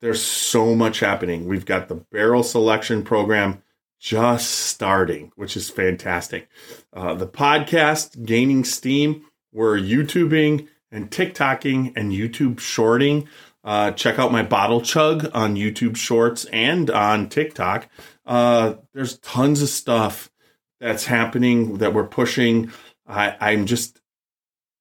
there's 0.00 0.22
so 0.22 0.74
much 0.74 1.00
happening. 1.00 1.46
We've 1.46 1.66
got 1.66 1.88
the 1.88 1.96
barrel 1.96 2.42
selection 2.42 3.02
program 3.02 3.62
just 3.98 4.50
starting, 4.50 5.32
which 5.36 5.56
is 5.56 5.70
fantastic. 5.70 6.48
Uh, 6.92 7.14
the 7.14 7.26
podcast 7.26 8.24
gaining 8.24 8.64
steam. 8.64 9.24
We're 9.52 9.78
YouTubing 9.78 10.68
and 10.90 11.10
TikToking 11.10 11.94
and 11.96 12.12
YouTube 12.12 12.60
shorting. 12.60 13.28
Uh, 13.64 13.90
check 13.90 14.18
out 14.18 14.30
my 14.30 14.42
bottle 14.42 14.80
chug 14.80 15.28
on 15.34 15.56
YouTube 15.56 15.96
Shorts 15.96 16.44
and 16.46 16.88
on 16.88 17.28
TikTok. 17.28 17.88
Uh, 18.24 18.74
there's 18.94 19.18
tons 19.18 19.60
of 19.60 19.68
stuff 19.68 20.30
that's 20.78 21.06
happening 21.06 21.78
that 21.78 21.92
we're 21.92 22.06
pushing. 22.06 22.70
I, 23.08 23.36
I'm 23.40 23.66
just, 23.66 24.00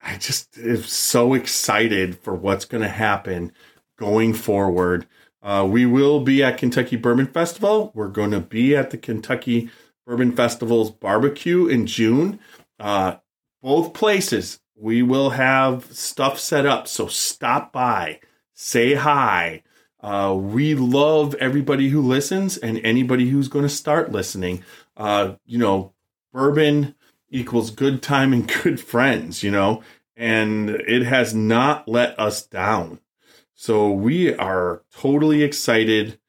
I 0.01 0.17
just 0.17 0.57
am 0.59 0.83
so 0.83 1.33
excited 1.33 2.19
for 2.19 2.35
what's 2.35 2.65
going 2.65 2.83
to 2.83 2.89
happen 2.89 3.53
going 3.97 4.33
forward. 4.33 5.07
Uh, 5.45 5.63
we 5.63 5.85
will 5.85 6.21
be 6.21 6.43
at 6.43 6.57
Kentucky 6.57 6.95
Bourbon 6.95 7.27
Festival. 7.27 7.91
We're 7.93 8.07
going 8.07 8.31
to 8.31 8.39
be 8.39 8.75
at 8.75 8.89
the 8.89 8.97
Kentucky 8.97 9.69
Bourbon 10.03 10.31
Festival's 10.31 10.89
barbecue 10.89 11.67
in 11.67 11.85
June. 11.85 12.39
Uh, 12.79 13.17
both 13.61 13.93
places, 13.93 14.59
we 14.75 15.03
will 15.03 15.29
have 15.29 15.85
stuff 15.93 16.39
set 16.39 16.65
up. 16.65 16.87
So 16.87 17.05
stop 17.05 17.71
by, 17.71 18.21
say 18.53 18.95
hi. 18.95 19.61
Uh, 20.01 20.35
we 20.35 20.73
love 20.73 21.35
everybody 21.35 21.89
who 21.89 22.01
listens 22.01 22.57
and 22.57 22.79
anybody 22.79 23.29
who's 23.29 23.47
going 23.47 23.65
to 23.65 23.69
start 23.69 24.11
listening. 24.11 24.63
Uh, 24.97 25.35
you 25.45 25.59
know, 25.59 25.93
bourbon 26.33 26.95
equals 27.29 27.69
good 27.69 28.01
time 28.01 28.33
and 28.33 28.47
good 28.63 28.79
friends, 28.79 29.43
you 29.43 29.51
know, 29.51 29.83
and 30.17 30.71
it 30.71 31.03
has 31.03 31.35
not 31.35 31.87
let 31.87 32.19
us 32.19 32.43
down. 32.47 32.99
So 33.55 33.89
we 33.89 34.35
are 34.35 34.83
totally 34.93 35.41
excited 35.41 36.19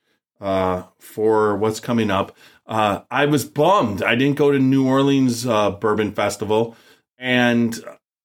uh, 0.40 0.84
for 1.00 1.56
what's 1.56 1.80
coming 1.80 2.10
up. 2.10 2.36
Uh, 2.66 3.00
I 3.10 3.26
was 3.26 3.44
bummed 3.44 4.02
I 4.02 4.14
didn't 4.14 4.36
go 4.36 4.52
to 4.52 4.58
New 4.58 4.86
Orleans 4.86 5.44
uh, 5.46 5.72
Bourbon 5.72 6.12
Festival, 6.12 6.76
and 7.18 7.78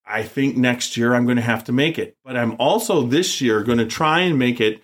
I 0.05 0.23
think 0.23 0.55
next 0.55 0.97
year 0.97 1.15
I'm 1.15 1.25
going 1.25 1.37
to 1.37 1.41
have 1.41 1.63
to 1.65 1.71
make 1.71 1.97
it. 1.97 2.15
But 2.23 2.37
I'm 2.37 2.55
also 2.59 3.01
this 3.01 3.41
year 3.41 3.63
going 3.63 3.79
to 3.79 3.85
try 3.85 4.21
and 4.21 4.37
make 4.37 4.61
it 4.61 4.81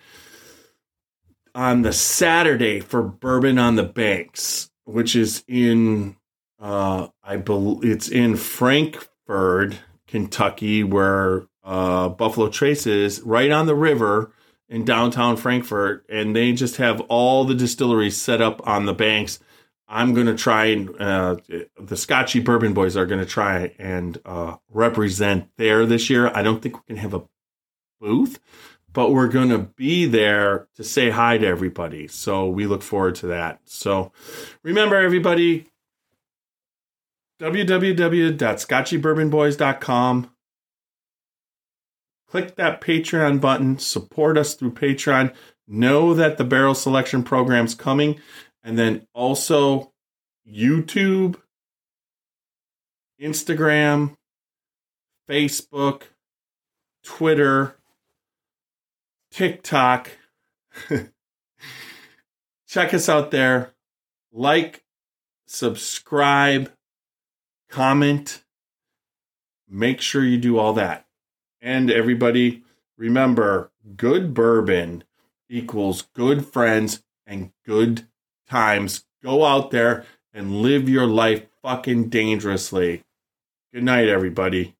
on 1.54 1.82
the 1.82 1.92
Saturday 1.92 2.80
for 2.80 3.02
Bourbon 3.02 3.58
on 3.58 3.76
the 3.76 3.84
Banks, 3.84 4.70
which 4.84 5.14
is 5.14 5.44
in 5.46 6.16
uh 6.60 7.08
I 7.22 7.36
believe 7.36 7.88
it's 7.90 8.08
in 8.08 8.36
Frankfort, 8.36 9.78
Kentucky, 10.08 10.82
where 10.82 11.46
uh 11.68 12.08
Buffalo 12.08 12.48
Trace 12.48 12.86
is, 12.86 13.20
right 13.22 13.50
on 13.50 13.66
the 13.66 13.74
river 13.74 14.32
in 14.68 14.84
downtown 14.84 15.36
Frankfort, 15.36 16.04
and 16.08 16.34
they 16.34 16.52
just 16.52 16.76
have 16.76 17.00
all 17.02 17.44
the 17.44 17.54
distilleries 17.54 18.16
set 18.16 18.40
up 18.40 18.66
on 18.66 18.86
the 18.86 18.94
banks. 18.94 19.38
I'm 19.88 20.12
going 20.12 20.26
to 20.26 20.34
try 20.34 20.66
and 20.66 21.00
uh, 21.00 21.36
the 21.80 21.96
Scotchy 21.96 22.40
Bourbon 22.40 22.74
Boys 22.74 22.96
are 22.96 23.06
going 23.06 23.20
to 23.20 23.26
try 23.26 23.72
and 23.78 24.20
uh, 24.26 24.56
represent 24.68 25.48
there 25.56 25.86
this 25.86 26.10
year. 26.10 26.30
I 26.34 26.42
don't 26.42 26.60
think 26.60 26.74
going 26.86 26.96
to 26.96 27.02
have 27.02 27.14
a 27.14 27.22
booth, 27.98 28.38
but 28.92 29.12
we're 29.12 29.28
going 29.28 29.48
to 29.48 29.58
be 29.58 30.04
there 30.04 30.68
to 30.76 30.84
say 30.84 31.08
hi 31.10 31.38
to 31.38 31.46
everybody. 31.46 32.08
So 32.08 32.48
we 32.48 32.66
look 32.66 32.82
forward 32.82 33.14
to 33.16 33.26
that. 33.28 33.60
So 33.64 34.12
remember, 34.62 34.96
everybody, 34.96 35.68
www.scotchybourbonboys.com. 37.40 40.30
Click 42.30 42.56
that 42.56 42.80
Patreon 42.80 43.40
button, 43.40 43.78
support 43.78 44.36
us 44.36 44.54
through 44.54 44.72
Patreon. 44.72 45.34
Know 45.66 46.12
that 46.14 46.36
the 46.36 46.44
barrel 46.44 46.74
selection 46.74 47.22
program's 47.22 47.74
coming. 47.74 48.20
And 48.62 48.78
then 48.78 49.06
also 49.14 49.92
YouTube, 50.46 51.36
Instagram, 53.20 54.14
Facebook, 55.28 56.02
Twitter, 57.02 57.76
TikTok. 59.30 60.10
Check 62.68 62.92
us 62.92 63.08
out 63.08 63.30
there. 63.30 63.72
Like, 64.32 64.84
subscribe, 65.46 66.70
comment. 67.70 68.44
Make 69.66 70.02
sure 70.02 70.24
you 70.24 70.36
do 70.36 70.58
all 70.58 70.74
that. 70.74 71.07
And 71.60 71.90
everybody, 71.90 72.62
remember 72.96 73.70
good 73.96 74.32
bourbon 74.32 75.04
equals 75.48 76.02
good 76.14 76.46
friends 76.46 77.02
and 77.26 77.52
good 77.64 78.06
times. 78.48 79.04
Go 79.22 79.44
out 79.44 79.70
there 79.70 80.04
and 80.32 80.62
live 80.62 80.88
your 80.88 81.06
life 81.06 81.46
fucking 81.62 82.08
dangerously. 82.08 83.02
Good 83.72 83.82
night, 83.82 84.08
everybody. 84.08 84.76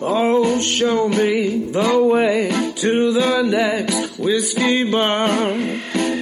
Oh, 0.00 0.60
show 0.60 1.08
me 1.08 1.70
the 1.70 2.08
way 2.10 2.72
to 2.76 3.12
the 3.12 3.42
next 3.42 4.18
whiskey 4.18 4.90
bar. 4.90 5.77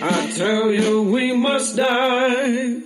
I 0.00 0.32
tell 0.36 0.70
you 0.70 1.02
we 1.02 1.32
must 1.32 1.76
die. 1.76 2.82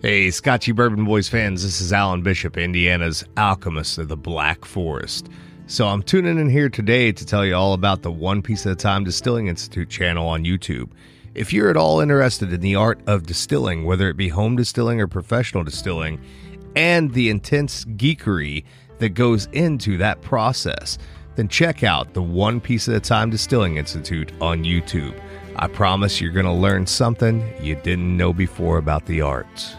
Hey, 0.00 0.30
Scotchy 0.30 0.70
Bourbon 0.70 1.04
Boys 1.04 1.28
fans, 1.28 1.64
this 1.64 1.80
is 1.80 1.92
Alan 1.92 2.22
Bishop, 2.22 2.56
Indiana's 2.56 3.24
alchemist 3.36 3.98
of 3.98 4.06
the 4.06 4.16
Black 4.16 4.64
Forest. 4.64 5.28
So 5.66 5.88
I'm 5.88 6.04
tuning 6.04 6.38
in 6.38 6.48
here 6.48 6.68
today 6.68 7.10
to 7.10 7.26
tell 7.26 7.44
you 7.44 7.56
all 7.56 7.72
about 7.72 8.02
the 8.02 8.12
One 8.12 8.40
Piece 8.40 8.64
at 8.66 8.72
a 8.72 8.76
Time 8.76 9.02
Distilling 9.02 9.48
Institute 9.48 9.90
channel 9.90 10.28
on 10.28 10.44
YouTube. 10.44 10.90
If 11.34 11.52
you're 11.52 11.70
at 11.70 11.76
all 11.76 12.00
interested 12.00 12.52
in 12.52 12.60
the 12.60 12.76
art 12.76 13.00
of 13.08 13.26
distilling, 13.26 13.84
whether 13.84 14.08
it 14.08 14.16
be 14.16 14.28
home 14.28 14.54
distilling 14.54 15.00
or 15.00 15.08
professional 15.08 15.64
distilling, 15.64 16.20
and 16.76 17.12
the 17.12 17.28
intense 17.28 17.84
geekery 17.84 18.64
that 18.98 19.10
goes 19.10 19.46
into 19.52 19.96
that 19.98 20.20
process, 20.22 20.98
then 21.36 21.48
check 21.48 21.84
out 21.84 22.14
the 22.14 22.22
One 22.22 22.60
Piece 22.60 22.88
at 22.88 22.96
a 22.96 23.00
Time 23.00 23.30
Distilling 23.30 23.76
Institute 23.76 24.32
on 24.40 24.64
YouTube. 24.64 25.18
I 25.56 25.68
promise 25.68 26.20
you're 26.20 26.32
going 26.32 26.46
to 26.46 26.52
learn 26.52 26.86
something 26.86 27.44
you 27.60 27.74
didn't 27.76 28.16
know 28.16 28.32
before 28.32 28.78
about 28.78 29.06
the 29.06 29.20
art. 29.20 29.76